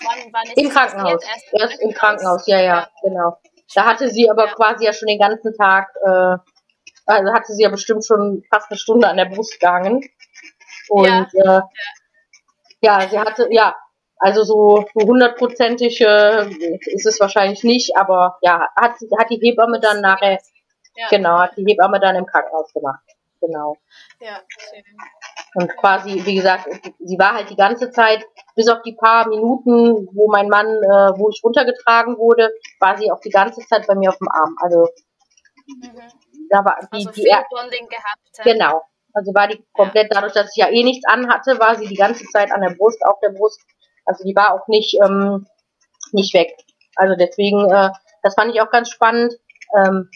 Wann, 0.01 0.33
wann 0.33 0.51
Im 0.57 0.71
Krankenhaus. 0.71 1.23
Erst, 1.25 1.53
im, 1.53 1.61
Erst 1.61 1.81
im 1.83 1.93
Krankenhaus, 1.93 2.47
ja, 2.47 2.59
ja, 2.59 2.65
ja, 2.65 2.91
genau. 3.03 3.39
Da 3.75 3.87
hatte 3.87 4.11
sie 4.11 4.31
aber 4.31 4.47
ja. 4.47 4.55
quasi 4.55 4.85
ja 4.85 4.93
schon 4.93 5.09
den 5.09 5.19
ganzen 5.19 5.55
Tag, 5.57 5.89
äh, 6.05 6.37
also 7.07 7.33
hatte 7.33 7.53
sie 7.53 7.63
ja 7.63 7.71
bestimmt 7.71 8.05
schon 8.05 8.45
fast 8.51 8.71
eine 8.71 8.79
Stunde 8.79 9.09
an 9.09 9.17
der 9.17 9.27
Brust 9.27 9.53
gegangen. 9.53 10.09
Und 10.89 11.29
ja, 11.33 11.59
äh, 11.59 11.61
ja. 12.83 13.09
sie 13.09 13.19
hatte, 13.19 13.49
ja, 13.51 13.75
also 14.19 14.45
so 14.45 14.85
hundertprozentig 14.95 16.01
äh, 16.01 16.47
ist 16.93 17.07
es 17.07 17.19
wahrscheinlich 17.19 17.65
nicht, 17.65 17.97
aber 17.97 18.39
ja, 18.43 18.69
hat, 18.77 18.93
hat 19.19 19.31
die 19.31 19.41
Hebamme 19.41 19.81
dann 19.81 20.01
nachher 20.01 20.39
ja. 20.97 21.07
Genau, 21.09 21.39
hat 21.39 21.57
die 21.57 21.65
Hebamme 21.65 22.01
dann 22.01 22.17
im 22.17 22.27
Krankenhaus 22.27 22.73
gemacht. 22.73 23.03
Genau. 23.41 23.77
Ja, 24.21 24.41
schön. 24.47 24.85
Und 25.55 25.77
quasi, 25.77 26.25
wie 26.25 26.37
gesagt, 26.37 26.69
sie 27.01 27.19
war 27.19 27.35
halt 27.35 27.51
die 27.51 27.57
ganze 27.57 27.91
Zeit, 27.91 28.25
bis 28.55 28.69
auf 28.69 28.83
die 28.83 28.95
paar 28.95 29.29
Minuten, 29.29 30.09
wo 30.13 30.31
mein 30.31 30.49
Mann, 30.49 30.67
äh, 30.67 31.19
wo 31.19 31.29
ich 31.29 31.43
runtergetragen 31.43 32.17
wurde, 32.19 32.51
war 32.79 32.97
sie 32.97 33.11
auch 33.11 33.21
die 33.21 33.31
ganze 33.31 33.61
Zeit 33.67 33.87
bei 33.87 33.95
mir 33.95 34.11
auf 34.11 34.19
dem 34.19 34.29
Arm. 34.29 34.55
Also 34.63 34.89
mhm. 35.67 36.01
da 36.51 36.65
war 36.65 36.79
die, 36.93 37.07
also 37.07 37.11
die 37.11 37.35
Bonding 37.51 37.89
gehabt. 37.89 38.45
Genau. 38.45 38.83
Also 39.15 39.35
war 39.35 39.49
die 39.49 39.63
komplett, 39.73 40.13
dadurch, 40.13 40.33
dass 40.33 40.51
ich 40.57 40.63
ja 40.63 40.71
eh 40.71 40.83
nichts 40.83 41.07
anhatte, 41.07 41.59
war 41.59 41.77
sie 41.77 41.87
die 41.87 41.97
ganze 41.97 42.25
Zeit 42.27 42.51
an 42.53 42.63
der 42.63 42.75
Brust, 42.75 43.05
auf 43.05 43.19
der 43.21 43.31
Brust. 43.31 43.61
Also 44.07 44.25
die 44.25 44.35
war 44.35 44.55
auch 44.55 44.67
nicht, 44.69 44.97
ähm, 45.05 45.47
nicht 46.13 46.35
weg. 46.35 46.57
Also 46.97 47.15
deswegen, 47.17 47.71
äh, 47.71 47.91
das 48.23 48.35
fand 48.35 48.55
ich 48.55 48.61
auch 48.61 48.71
ganz 48.71 48.91
spannend 48.91 49.35
ähm, 49.77 50.09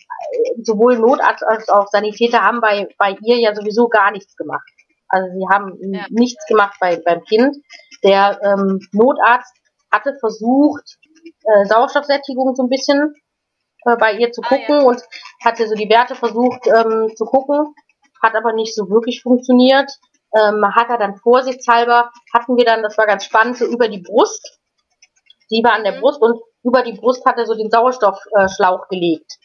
sowohl 0.62 0.99
Notarzt 0.99 1.44
als 1.47 1.68
auch 1.68 1.88
Sanitäter 1.88 2.42
haben 2.42 2.61
bei, 2.61 2.88
bei 2.99 3.16
ihr 3.22 3.38
ja 3.38 3.55
sowieso 3.55 3.88
gar 3.88 4.11
nichts 4.11 4.36
gemacht. 4.36 4.68
Also 5.09 5.28
sie 5.38 5.47
haben 5.49 5.76
ja. 5.80 6.07
nichts 6.11 6.44
gemacht 6.47 6.76
bei, 6.80 7.01
beim 7.05 7.22
Kind. 7.24 7.57
Der 8.03 8.38
ähm, 8.42 8.80
Notarzt 8.92 9.55
hatte 9.90 10.16
versucht, 10.20 10.99
äh, 11.44 11.64
Sauerstoffsättigung 11.66 12.55
so 12.55 12.64
ein 12.64 12.68
bisschen 12.68 13.14
äh, 13.84 13.97
bei 13.97 14.14
ihr 14.14 14.32
zu 14.32 14.42
gucken 14.42 14.74
ah, 14.74 14.80
ja. 14.80 14.82
und 14.82 15.03
hatte 15.44 15.68
so 15.68 15.74
die 15.74 15.88
Werte 15.88 16.14
versucht 16.14 16.66
ähm, 16.66 17.12
zu 17.16 17.24
gucken, 17.24 17.74
hat 18.22 18.34
aber 18.34 18.52
nicht 18.52 18.74
so 18.74 18.88
wirklich 18.88 19.22
funktioniert. 19.22 19.90
Ähm, 20.34 20.64
hat 20.74 20.90
er 20.90 20.98
dann 20.98 21.16
vorsichtshalber, 21.16 22.10
hatten 22.34 22.56
wir 22.56 22.64
dann, 22.64 22.82
das 22.82 22.98
war 22.98 23.06
ganz 23.06 23.24
spannend, 23.24 23.56
so 23.56 23.64
über 23.64 23.88
die 23.88 24.00
Brust. 24.02 24.58
Sie 25.48 25.62
war 25.62 25.74
an 25.74 25.84
der 25.84 25.96
mhm. 25.96 26.00
Brust 26.00 26.20
und 26.20 26.40
über 26.62 26.82
die 26.82 26.94
Brust 26.94 27.24
hat 27.24 27.38
er 27.38 27.46
so 27.46 27.54
den 27.54 27.70
Sauerstoffschlauch 27.70 28.84
äh, 28.84 28.94
gelegt 28.94 29.38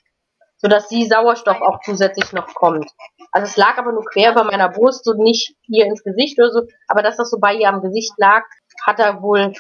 sodass 0.62 0.90
sie 0.90 1.08
Sauerstoff 1.08 1.60
auch 1.62 1.80
zusätzlich 1.84 2.32
noch 2.34 2.54
kommt. 2.54 2.90
Also 3.32 3.46
es 3.46 3.58
lag 3.58 3.78
aber 3.78 3.92
nur 3.92 4.06
quer 4.06 4.32
über 4.32 4.44
meiner 4.44 4.70
Brust, 4.70 5.06
so 5.06 5.14
nicht 5.14 5.56
ihr 5.68 5.86
ins 5.86 6.04
Gesicht 6.04 6.38
oder 6.40 6.52
so, 6.52 6.62
aber 6.88 7.02
dass 7.02 7.18
das 7.18 7.32
so 7.32 7.40
bei 7.40 7.56
ihr 7.56 7.68
am 7.68 7.82
Gesicht 7.82 8.14
lag, 8.18 8.44
hat 8.86 9.00
er 9.00 9.22
wohl 9.22 9.54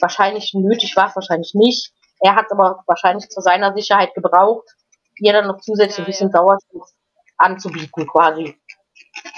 wahrscheinlich 0.00 0.52
nötig, 0.54 0.96
war 0.96 1.08
es 1.08 1.16
wahrscheinlich 1.16 1.52
nicht. 1.54 1.92
Er 2.20 2.34
hat 2.34 2.46
es 2.46 2.52
aber 2.52 2.82
wahrscheinlich 2.86 3.28
zu 3.28 3.40
seiner 3.40 3.74
Sicherheit 3.74 4.14
gebraucht, 4.14 4.66
ihr 5.18 5.32
dann 5.32 5.46
noch 5.46 5.60
zusätzlich 5.60 5.98
ein 5.98 6.06
bisschen 6.06 6.30
Sauerstoff 6.30 6.90
anzubieten 7.38 8.06
quasi. 8.06 8.58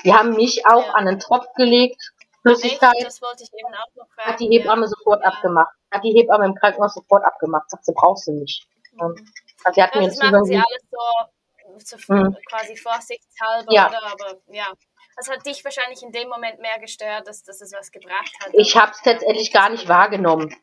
Die 0.05 0.13
haben 0.15 0.35
mich 0.35 0.67
auch 0.67 0.95
an 0.95 1.07
den 1.07 1.19
Tropf 1.19 1.47
gelegt 1.55 2.01
Flüssigkeit. 2.43 2.95
Echt? 2.97 3.07
Das 3.07 3.21
wollte 3.23 3.43
ich 3.45 3.51
eben 3.53 3.75
auch 3.75 3.95
noch 3.97 4.09
fragen. 4.15 4.33
Hat 4.33 4.41
die 4.41 4.49
Hebamme 4.49 4.83
ja. 4.83 4.89
sofort 4.89 5.21
Ja. 5.23 5.29
abgemacht. 5.31 5.75
Hat 5.91 6.03
die 6.05 6.13
Hebamme 6.13 6.47
im 6.47 6.55
Krankenhaus 6.55 6.95
sofort 6.95 7.25
abgemacht. 7.25 7.69
Sagt 7.71 7.85
sie, 7.85 7.93
brauchst 7.95 8.27
du 8.27 8.33
nicht. 8.33 8.67
Ähm, 9.01 9.15
Also 9.65 9.75
sie 9.75 9.83
hat 9.83 9.95
Ja, 9.95 10.01
mir 10.01 10.09
das 10.09 10.17
machen 10.19 10.45
sie 10.47 10.57
alles 10.57 10.83
so, 10.91 11.99
so 11.99 12.15
Mhm. 12.15 12.35
quasi 12.49 12.77
vorsichtshalber, 12.77 13.73
Ja. 13.73 13.89
oder? 13.89 14.03
Aber 14.13 14.41
ja, 14.49 14.73
das 15.17 15.29
hat 15.29 15.45
dich 15.45 15.63
wahrscheinlich 15.65 16.03
in 16.03 16.13
dem 16.13 16.29
Moment 16.31 16.61
mehr 16.61 16.79
gestört, 16.79 17.29
dass, 17.29 17.43
dass 17.43 17.61
es 17.61 17.73
was 17.73 17.91
gebracht 17.93 18.33
hat. 18.43 18.51
Ich 18.55 18.75
habe 18.75 18.91
es 18.93 19.05
letztendlich 19.05 19.53
gar 19.53 19.69
nicht 19.69 19.87
wahrgenommen. 19.87 20.55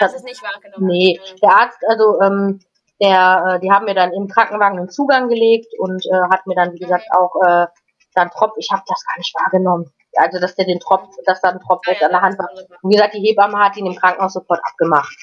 Hast 0.00 0.14
es 0.16 0.22
nicht 0.22 0.42
wahrgenommen? 0.42 0.86
Nee, 0.86 1.20
Mhm. 1.20 1.36
der 1.40 1.50
Arzt, 1.50 1.78
also 1.86 2.18
ähm, 2.22 2.60
der, 3.00 3.56
äh, 3.56 3.60
die 3.60 3.70
haben 3.70 3.84
mir 3.84 3.94
dann 3.94 4.12
im 4.12 4.28
Krankenwagen 4.28 4.78
einen 4.78 4.88
Zugang 4.88 5.28
gelegt 5.28 5.72
und 5.78 6.04
äh, 6.06 6.22
hat 6.32 6.46
mir 6.46 6.54
dann, 6.54 6.72
wie 6.72 6.78
gesagt, 6.78 7.04
auch 7.18 7.34
äh, 7.46 7.66
dann 8.14 8.30
Tropf, 8.30 8.52
ich 8.58 8.68
habe 8.70 8.82
das 8.86 9.04
gar 9.04 9.18
nicht 9.18 9.34
wahrgenommen. 9.34 9.90
Also, 10.16 10.38
dass 10.38 10.54
der 10.54 10.66
den 10.66 10.78
Tropf, 10.78 11.08
dass 11.26 11.40
da 11.40 11.50
ein 11.50 11.60
Tropf 11.60 11.82
Ah, 11.86 11.90
jetzt 11.90 12.00
ja, 12.00 12.06
an 12.06 12.12
der 12.12 12.22
Hand 12.22 12.38
war. 12.38 12.48
Und 12.82 12.90
wie 12.90 12.94
gesagt, 12.94 13.14
die 13.14 13.20
Hebamme 13.20 13.58
hat 13.58 13.76
ihn 13.76 13.86
im 13.86 13.96
Krankenhaus 13.96 14.32
sofort 14.32 14.60
abgemacht. 14.64 15.16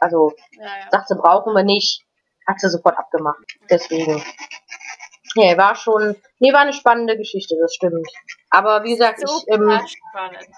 Also, 0.00 0.32
Ja, 0.58 0.64
ja. 0.64 0.70
sagt 0.90 1.08
sie, 1.08 1.14
brauchen 1.14 1.54
wir 1.54 1.62
nicht, 1.62 2.04
hat 2.46 2.58
sie 2.58 2.68
sofort 2.68 2.98
abgemacht. 2.98 3.38
Deswegen. 3.70 4.22
Nee, 5.36 5.56
war 5.56 5.76
schon, 5.76 6.16
nee, 6.40 6.52
war 6.52 6.60
eine 6.60 6.72
spannende 6.72 7.16
Geschichte, 7.16 7.56
das 7.60 7.74
stimmt. 7.74 8.08
Aber 8.50 8.82
wie 8.84 8.90
gesagt, 8.90 9.20
ich, 9.22 9.30
Super 9.30 9.54
ähm, 9.54 9.80
spannend. 9.86 10.48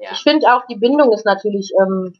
Ja. 0.00 0.10
ich 0.12 0.22
finde 0.22 0.52
auch, 0.54 0.66
die 0.66 0.76
Bindung 0.76 1.12
ist 1.12 1.24
natürlich, 1.24 1.72
ähm, 1.80 2.12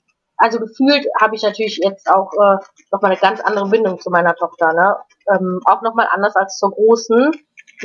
also 0.42 0.58
gefühlt 0.58 1.06
habe 1.20 1.36
ich 1.36 1.42
natürlich 1.42 1.78
jetzt 1.84 2.10
auch 2.10 2.32
äh, 2.32 2.56
nochmal 2.90 3.12
eine 3.12 3.20
ganz 3.20 3.40
andere 3.40 3.68
Bindung 3.68 4.00
zu 4.00 4.10
meiner 4.10 4.34
Tochter. 4.34 4.72
Ne? 4.72 4.96
Ähm, 5.32 5.60
auch 5.66 5.82
nochmal 5.82 6.08
anders 6.10 6.34
als 6.34 6.58
zur 6.58 6.72
Großen, 6.72 7.30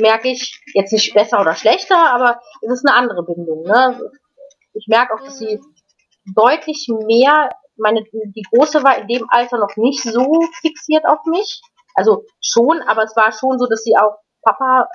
merke 0.00 0.28
ich, 0.28 0.60
jetzt 0.74 0.92
nicht 0.92 1.14
besser 1.14 1.40
oder 1.40 1.54
schlechter, 1.54 2.12
aber 2.12 2.40
es 2.62 2.72
ist 2.72 2.84
eine 2.84 2.96
andere 2.96 3.22
Bindung. 3.22 3.62
Ne? 3.62 4.10
Ich 4.74 4.88
merke 4.88 5.14
auch, 5.14 5.20
dass 5.20 5.38
sie 5.38 5.60
deutlich 6.34 6.88
mehr, 7.06 7.50
meine, 7.76 8.02
die 8.12 8.46
Große 8.52 8.82
war 8.82 8.98
in 8.98 9.06
dem 9.06 9.26
Alter 9.30 9.58
noch 9.58 9.76
nicht 9.76 10.02
so 10.02 10.40
fixiert 10.60 11.06
auf 11.06 11.24
mich. 11.26 11.62
Also 11.94 12.24
schon, 12.40 12.82
aber 12.82 13.04
es 13.04 13.14
war 13.14 13.30
schon 13.30 13.60
so, 13.60 13.66
dass 13.66 13.84
sie 13.84 13.96
auch 13.96 14.18
Papa 14.42 14.88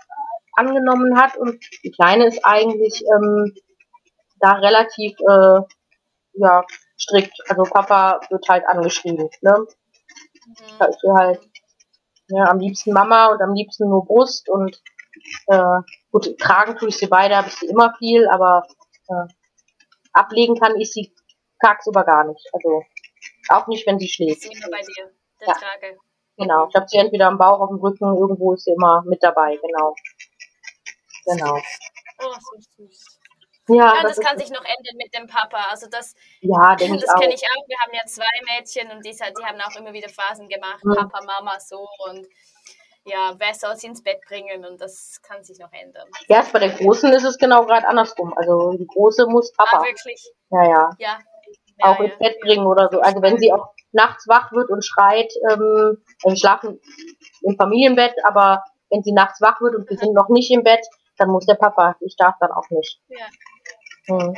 angenommen 0.58 1.18
hat 1.18 1.38
und 1.38 1.64
die 1.86 1.92
Kleine 1.92 2.28
ist 2.28 2.44
eigentlich 2.44 3.06
ähm, 3.06 3.54
da 4.42 4.52
relativ 4.52 5.18
äh, 5.22 5.62
ja 6.34 6.66
strikt. 7.00 7.34
Also 7.50 7.64
Papa 7.64 8.22
wird 8.30 8.48
halt 8.50 8.66
angeschrieben. 8.68 9.30
Ne? 9.42 9.54
Mhm. 10.46 10.56
Da 10.80 10.86
ist 10.86 11.02
halt 11.16 11.42
ja, 12.30 12.46
am 12.46 12.60
liebsten 12.60 12.94
Mama 12.94 13.28
und 13.28 13.42
am 13.42 13.54
liebsten 13.54 13.90
nur 13.90 14.06
Brust 14.06 14.50
und 14.50 14.82
äh, 15.48 15.80
gut, 16.12 16.38
tragen 16.40 16.76
tue 16.78 16.90
ich 16.90 16.98
sie 16.98 17.08
beide, 17.08 17.36
habe 17.38 17.48
ich 17.48 17.56
sie 17.56 17.68
immer 17.68 17.94
viel, 17.98 18.28
aber 18.30 18.64
äh, 19.10 19.28
ablegen 20.14 20.56
kann 20.60 20.76
ich 20.80 20.92
sie 20.92 21.14
tagsüber 21.62 22.04
gar 22.04 22.24
nicht. 22.26 22.48
Also 22.54 22.84
auch 23.50 23.68
nicht, 23.68 23.86
wenn 23.88 24.00
sie 24.00 24.06
Ist 24.06 24.16
schläft. 24.16 24.42
sie 24.42 24.50
immer 24.54 24.70
bei 24.72 24.82
dir, 24.82 25.12
der 25.42 25.48
Ja. 25.48 25.54
Trage. 25.54 25.98
Genau. 26.38 26.68
Ich 26.68 26.76
habe 26.76 26.88
sie 26.88 26.98
entweder 26.98 27.28
am 27.28 27.38
Bauch, 27.38 27.60
auf 27.60 27.70
dem 27.70 27.80
Rücken, 27.80 28.06
irgendwo 28.18 28.54
ist 28.54 28.64
sie 28.66 28.72
immer 28.72 29.04
mit 29.06 29.22
dabei, 29.22 29.56
genau. 29.58 29.96
Genau. 31.26 31.58
Oh, 32.20 32.34
so 32.40 32.60
süß. 32.78 33.13
Ja, 33.68 33.96
Ja, 33.96 34.02
das, 34.04 34.18
ist, 34.18 34.26
kann 34.26 34.38
sich 34.38 34.50
noch 34.50 34.64
ändern 34.64 34.98
mit 34.98 35.14
dem 35.14 35.28
Papa. 35.28 35.68
Also 35.70 35.88
das, 35.90 36.16
ja 36.42 36.76
das 36.76 37.10
auch. 37.10 37.20
kenne 37.20 37.34
ich 37.34 37.44
auch. 37.44 37.68
Wir 37.68 37.78
haben 37.80 37.94
ja 37.94 38.06
zwei 38.06 38.26
Mädchen 38.46 38.92
und 38.92 39.06
die, 39.06 39.12
die 39.12 39.46
haben 39.46 39.62
auch 39.62 39.76
immer 39.80 39.94
wieder 39.94 40.10
Phasen 40.10 40.48
gemacht. 40.50 40.84
Mhm. 40.84 40.96
Papa, 40.96 41.22
Mama, 41.26 41.60
so 41.60 41.88
und 42.08 42.28
ja, 43.06 43.34
wer 43.38 43.54
soll 43.54 43.76
sie 43.76 43.88
ins 43.88 44.02
Bett 44.02 44.22
bringen 44.28 44.66
und 44.66 44.80
das 44.80 45.20
kann 45.22 45.44
sich 45.44 45.60
noch 45.60 45.72
ändern. 45.74 46.08
Ja, 46.28 46.46
bei 46.52 46.60
der 46.60 46.70
Großen 46.70 47.12
ist 47.12 47.24
es 47.24 47.38
genau 47.38 47.66
gerade 47.66 47.88
andersrum. 47.88 48.34
Also 48.36 48.72
die 48.78 48.88
Große 48.88 49.28
muss 49.28 49.52
Papa. 49.54 49.80
Ah, 49.80 49.84
wirklich? 49.84 50.32
Ja, 50.50 50.64
ja. 50.64 50.90
Ja. 51.00 51.20
auch 51.82 52.00
ja, 52.00 52.06
ins 52.06 52.14
ja, 52.14 52.20
Bett 52.20 52.40
bringen 52.40 52.66
oder 52.66 52.90
so. 52.92 53.02
Also 53.02 53.22
wenn 53.22 53.38
sie 53.38 53.52
auch 53.52 53.74
nachts 53.92 54.28
wach 54.28 54.52
wird 54.54 54.70
und 54.70 54.86
schreit, 54.86 55.32
ähm, 55.50 56.02
also 56.24 56.30
wir 56.30 56.38
schlafen 56.38 56.80
im 57.42 57.58
Familienbett, 57.58 58.16
aber 58.24 58.64
wenn 58.90 59.04
sie 59.04 59.12
nachts 59.12 59.42
wach 59.42 59.60
wird 59.60 59.76
und 59.76 59.90
wir 59.90 59.98
sind 59.98 60.14
noch 60.14 60.30
nicht 60.30 60.52
im 60.52 60.64
Bett, 60.64 60.86
dann 61.18 61.30
muss 61.30 61.46
der 61.46 61.56
Papa. 61.56 61.96
Ich 62.00 62.16
darf 62.16 62.36
dann 62.40 62.52
auch 62.52 62.70
nicht. 62.70 63.02
Ja. 63.10 63.26
Hm. 64.08 64.34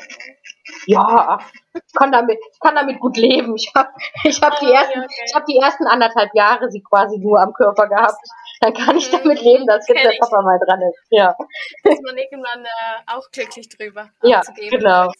Ja, 0.88 1.39
ich 1.74 1.93
kann 1.93 2.11
damit, 2.11 2.38
ich 2.51 2.59
kann 2.59 2.76
damit 2.76 2.99
gut 2.99 3.18
leben. 3.18 3.55
Ich 3.55 3.72
habe 3.76 3.89
ich 4.24 4.41
hab 4.41 4.59
die 4.59 4.68
Oh, 4.68 4.74
ersten, 4.74 4.99
ja, 4.99 5.07
ich 5.26 5.34
habe 5.36 5.45
die 5.47 5.57
ersten 5.57 5.88
anderthalb 5.88 6.30
Jahre 6.34 6.70
sie 6.72 6.82
quasi 6.82 7.18
nur 7.18 7.39
am 7.41 7.53
Körper 7.53 7.88
gehabt. 7.88 8.20
Dann 8.61 8.74
kann 8.74 8.97
ich 8.97 9.11
Mhm, 9.11 9.18
damit 9.18 9.41
leben, 9.41 9.66
dass 9.68 9.88
jetzt 9.88 10.03
der. 10.03 10.11
Papa 10.20 10.41
mal 10.41 10.59
dran 10.66 10.82
ist. 10.82 10.99
Ja, 11.09 11.36
ist 11.84 12.03
man 12.03 12.18
irgendwann 12.18 12.66
äh, 12.66 13.11
auch 13.11 13.30
glücklich 13.32 13.70
drüber. 13.70 14.09
Ja, 14.24 14.41
genau. 14.70 15.11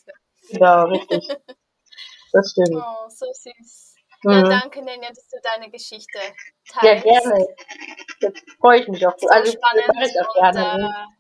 genau, 0.52 0.86
richtig. 0.86 1.28
Das 2.32 2.52
stimmt. 2.52 2.76
Oh, 2.76 3.08
so 3.10 3.28
süß. 3.32 3.96
Mhm. 4.24 4.32
Ja, 4.34 4.42
danke, 4.44 4.82
Nenja, 4.82 5.08
dass 5.08 5.28
du 5.30 5.38
deine 5.42 5.72
Geschichte 5.72 6.20
Ja, 6.82 6.96
teilst. 6.96 7.06
gerne. 7.06 7.48
Jetzt 8.20 8.44
freue 8.60 8.80
ich 8.82 8.88
mich 8.90 9.08
auch. 9.08 9.18
So 9.18 9.30
Also, 9.30 9.54
spannend 9.54 9.86
das 9.88 9.96
mache 9.96 10.06
ich 10.06 10.20
auch 10.22 10.36
und, 10.36 10.54
gerne. 10.54 10.78
ne? 10.82 10.90
äh, 10.90 11.15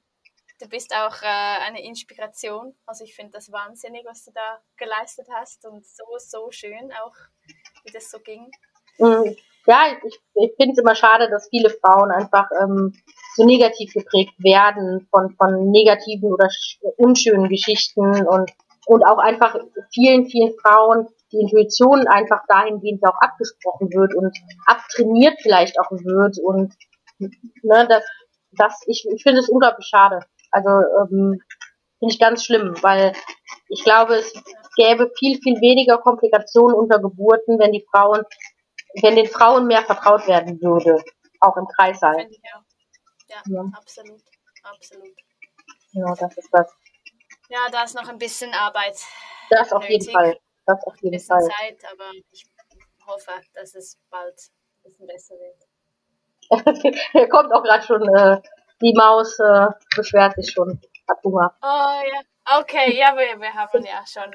du 0.59 0.67
bist 0.69 0.93
auch 0.93 1.21
äh, 1.21 1.65
eine 1.67 1.83
Inspiration. 1.83 2.75
Also 2.85 3.03
ich 3.03 3.15
finde 3.15 3.31
das 3.33 3.51
wahnsinnig, 3.51 4.05
was 4.05 4.23
du 4.25 4.31
da 4.31 4.59
geleistet 4.77 5.27
hast 5.33 5.65
und 5.65 5.85
so, 5.85 6.03
so 6.17 6.51
schön 6.51 6.91
auch, 7.03 7.15
wie 7.83 7.91
das 7.91 8.09
so 8.09 8.19
ging. 8.19 8.49
Mhm. 8.99 9.35
Ja, 9.67 9.97
ich, 10.05 10.19
ich 10.35 10.51
finde 10.57 10.73
es 10.73 10.77
immer 10.77 10.93
schade, 10.93 11.27
dass 11.29 11.49
viele 11.49 11.71
Frauen 11.71 12.11
einfach 12.11 12.47
ähm, 12.61 12.93
so 13.35 13.43
negativ 13.45 13.93
geprägt 13.93 14.33
werden 14.37 15.07
von, 15.09 15.35
von 15.37 15.71
negativen 15.71 16.31
oder 16.31 16.45
sch- 16.47 16.77
unschönen 16.97 17.49
Geschichten 17.49 18.27
und, 18.27 18.51
und 18.85 19.03
auch 19.03 19.17
einfach 19.17 19.57
vielen, 19.91 20.27
vielen 20.27 20.53
Frauen 20.59 21.07
die 21.31 21.39
Intuition 21.39 22.07
einfach 22.07 22.43
dahingehend 22.47 23.03
auch 23.03 23.19
abgesprochen 23.19 23.91
wird 23.91 24.13
und 24.13 24.37
abtrainiert 24.67 25.39
vielleicht 25.41 25.79
auch 25.79 25.89
wird 25.91 26.37
und 26.37 26.75
ne, 27.17 27.87
das, 27.89 28.03
das 28.51 28.83
ich, 28.85 29.05
ich 29.11 29.23
finde 29.23 29.39
es 29.39 29.49
unglaublich 29.49 29.87
schade. 29.87 30.19
Also 30.51 30.69
ähm, 30.69 31.41
finde 31.99 32.13
ich 32.13 32.19
ganz 32.19 32.45
schlimm, 32.45 32.75
weil 32.81 33.13
ich 33.69 33.83
glaube, 33.83 34.15
es 34.15 34.33
gäbe 34.75 35.11
viel, 35.17 35.39
viel 35.41 35.59
weniger 35.61 35.97
Komplikationen 35.97 36.75
unter 36.75 36.99
Geburten, 36.99 37.59
wenn 37.59 37.71
die 37.71 37.85
Frauen 37.91 38.23
wenn 39.01 39.15
den 39.15 39.27
Frauen 39.27 39.67
mehr 39.67 39.83
vertraut 39.83 40.25
werden 40.27 40.61
würde, 40.61 41.03
auch 41.41 41.57
im 41.57 41.67
Kreissaal. 41.67 42.15
Finde 42.15 42.31
ich 42.31 42.41
auch. 42.53 42.61
Ja, 43.27 43.41
Ja. 43.47 43.65
absolut. 43.77 44.21
Absolut. 44.63 45.09
Ja, 45.91 46.13
das 46.15 46.37
ist 46.37 46.49
das. 46.51 46.73
Ja, 47.49 47.59
da 47.71 47.83
ist 47.83 47.93
noch 47.95 48.07
ein 48.07 48.17
bisschen 48.17 48.53
Arbeit, 48.53 48.97
Das 49.49 49.71
auf 49.71 49.87
jeden. 49.89 50.11
Fall. 50.11 50.39
Das 50.65 50.81
auf 50.85 50.93
ein 50.93 50.99
jeden 51.01 51.11
bisschen 51.11 51.27
Fall. 51.39 51.49
Zeit, 51.59 51.83
aber 51.91 52.09
ich 52.31 52.45
hoffe, 53.05 53.31
dass 53.53 53.75
es 53.75 53.99
bald 54.09 54.33
ein 54.39 54.83
bisschen 54.83 55.07
besser 55.07 55.35
wird. 55.35 55.67
Hier 57.11 57.29
kommt 57.29 57.53
auch 57.53 57.63
gerade 57.63 57.83
schon, 57.85 58.01
äh, 58.15 58.41
die 58.81 58.93
Maus 58.93 59.39
äh, 59.39 59.67
beschwert 59.95 60.35
sich 60.35 60.51
schon. 60.51 60.79
Hat 61.07 61.17
Hunger. 61.23 61.55
Oh 61.61 62.01
ja, 62.03 62.59
okay, 62.59 62.97
ja, 62.97 63.15
wir, 63.15 63.39
wir 63.39 63.53
haben 63.53 63.85
ja 63.85 64.03
schon. 64.07 64.31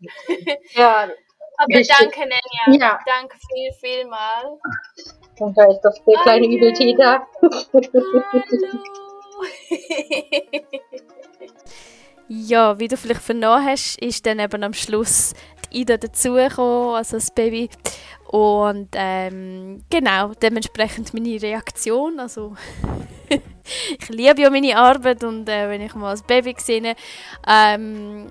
Ja, 0.74 1.08
Aber 1.58 1.74
Richtig. 1.78 1.96
danke, 1.96 2.20
Nenja. 2.20 2.86
Ja. 2.86 2.98
Danke 3.06 3.36
viel, 3.36 3.72
viel 3.80 4.06
mal. 4.08 4.58
und 5.38 5.56
da 5.56 5.64
ist 5.70 5.80
das 5.82 6.02
der 6.04 6.18
kleine 6.22 6.48
Danke. 6.48 6.56
Übeltäter. 6.56 7.26
Hallo. 7.40 8.22
Ja, 12.28 12.78
wie 12.78 12.88
du 12.88 12.96
vielleicht 12.96 13.20
vernommen 13.20 13.66
hast, 13.66 14.00
ist 14.00 14.24
dann 14.24 14.38
eben 14.38 14.64
am 14.64 14.72
Schluss 14.72 15.34
die 15.70 15.82
Ida 15.82 15.98
dazugekommen, 15.98 16.94
also 16.94 17.16
das 17.18 17.30
Baby. 17.30 17.68
Und 18.32 18.88
ähm, 18.94 19.84
genau, 19.90 20.32
dementsprechend 20.32 21.12
meine 21.12 21.40
Reaktion. 21.40 22.18
Also, 22.18 22.56
ich 23.28 24.08
liebe 24.08 24.40
ja 24.40 24.48
meine 24.48 24.74
Arbeit 24.74 25.22
und 25.22 25.46
äh, 25.50 25.68
wenn 25.68 25.82
ich 25.82 25.94
mal 25.94 26.12
das 26.12 26.22
Baby 26.22 26.54
sehe, 26.58 26.96
ähm, 27.46 28.30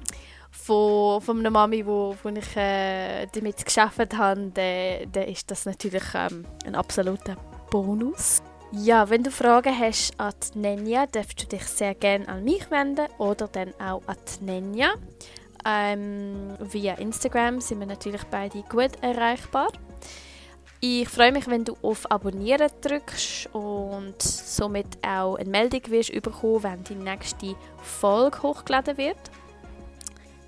von, 0.49 1.21
von 1.21 1.39
einer 1.39 1.51
Mami, 1.51 1.85
wo, 1.85 2.15
wo 2.23 2.29
ich 2.29 2.57
äh, 2.57 3.27
damit 3.27 3.63
geschafft 3.63 4.17
habe, 4.17 4.51
dann, 4.51 5.23
ist 5.27 5.51
das 5.51 5.67
natürlich 5.67 6.03
ähm, 6.15 6.45
ein 6.65 6.73
absoluter 6.73 7.35
Bonus. 7.69 8.41
Ja, 8.71 9.07
wenn 9.07 9.21
du 9.21 9.29
Fragen 9.29 9.77
hast 9.77 10.19
an 10.19 10.33
Nenja, 10.55 11.05
darfst 11.05 11.43
du 11.43 11.45
dich 11.45 11.63
sehr 11.65 11.93
gerne 11.93 12.27
an 12.27 12.43
mich 12.43 12.71
wenden 12.71 13.05
oder 13.19 13.47
dann 13.47 13.71
auch 13.79 14.01
an 14.07 14.17
Nenja. 14.39 14.93
Ähm, 15.63 16.55
via 16.59 16.95
Instagram 16.95 17.61
sind 17.61 17.81
wir 17.81 17.85
natürlich 17.85 18.23
beide 18.31 18.63
gut 18.63 18.91
erreichbar. 19.01 19.67
Ich 20.83 21.07
freue 21.07 21.31
mich, 21.31 21.47
wenn 21.47 21.63
du 21.63 21.77
auf 21.83 22.09
Abonnieren 22.09 22.71
drückst 22.81 23.53
und 23.53 24.19
somit 24.19 24.87
auch 25.05 25.35
eine 25.35 25.47
Meldung 25.47 25.81
wirst 25.91 26.11
bekommen, 26.11 26.63
wenn 26.63 26.83
die 26.83 26.95
nächste 26.95 27.55
Folge 27.83 28.41
hochgeladen 28.41 28.97
wird. 28.97 29.19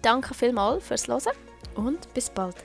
Danke 0.02 0.34
vielmals 0.34 0.88
fürs 0.88 1.08
Hören 1.08 1.38
und 1.76 2.12
bis 2.16 2.32
bald. 2.32 2.56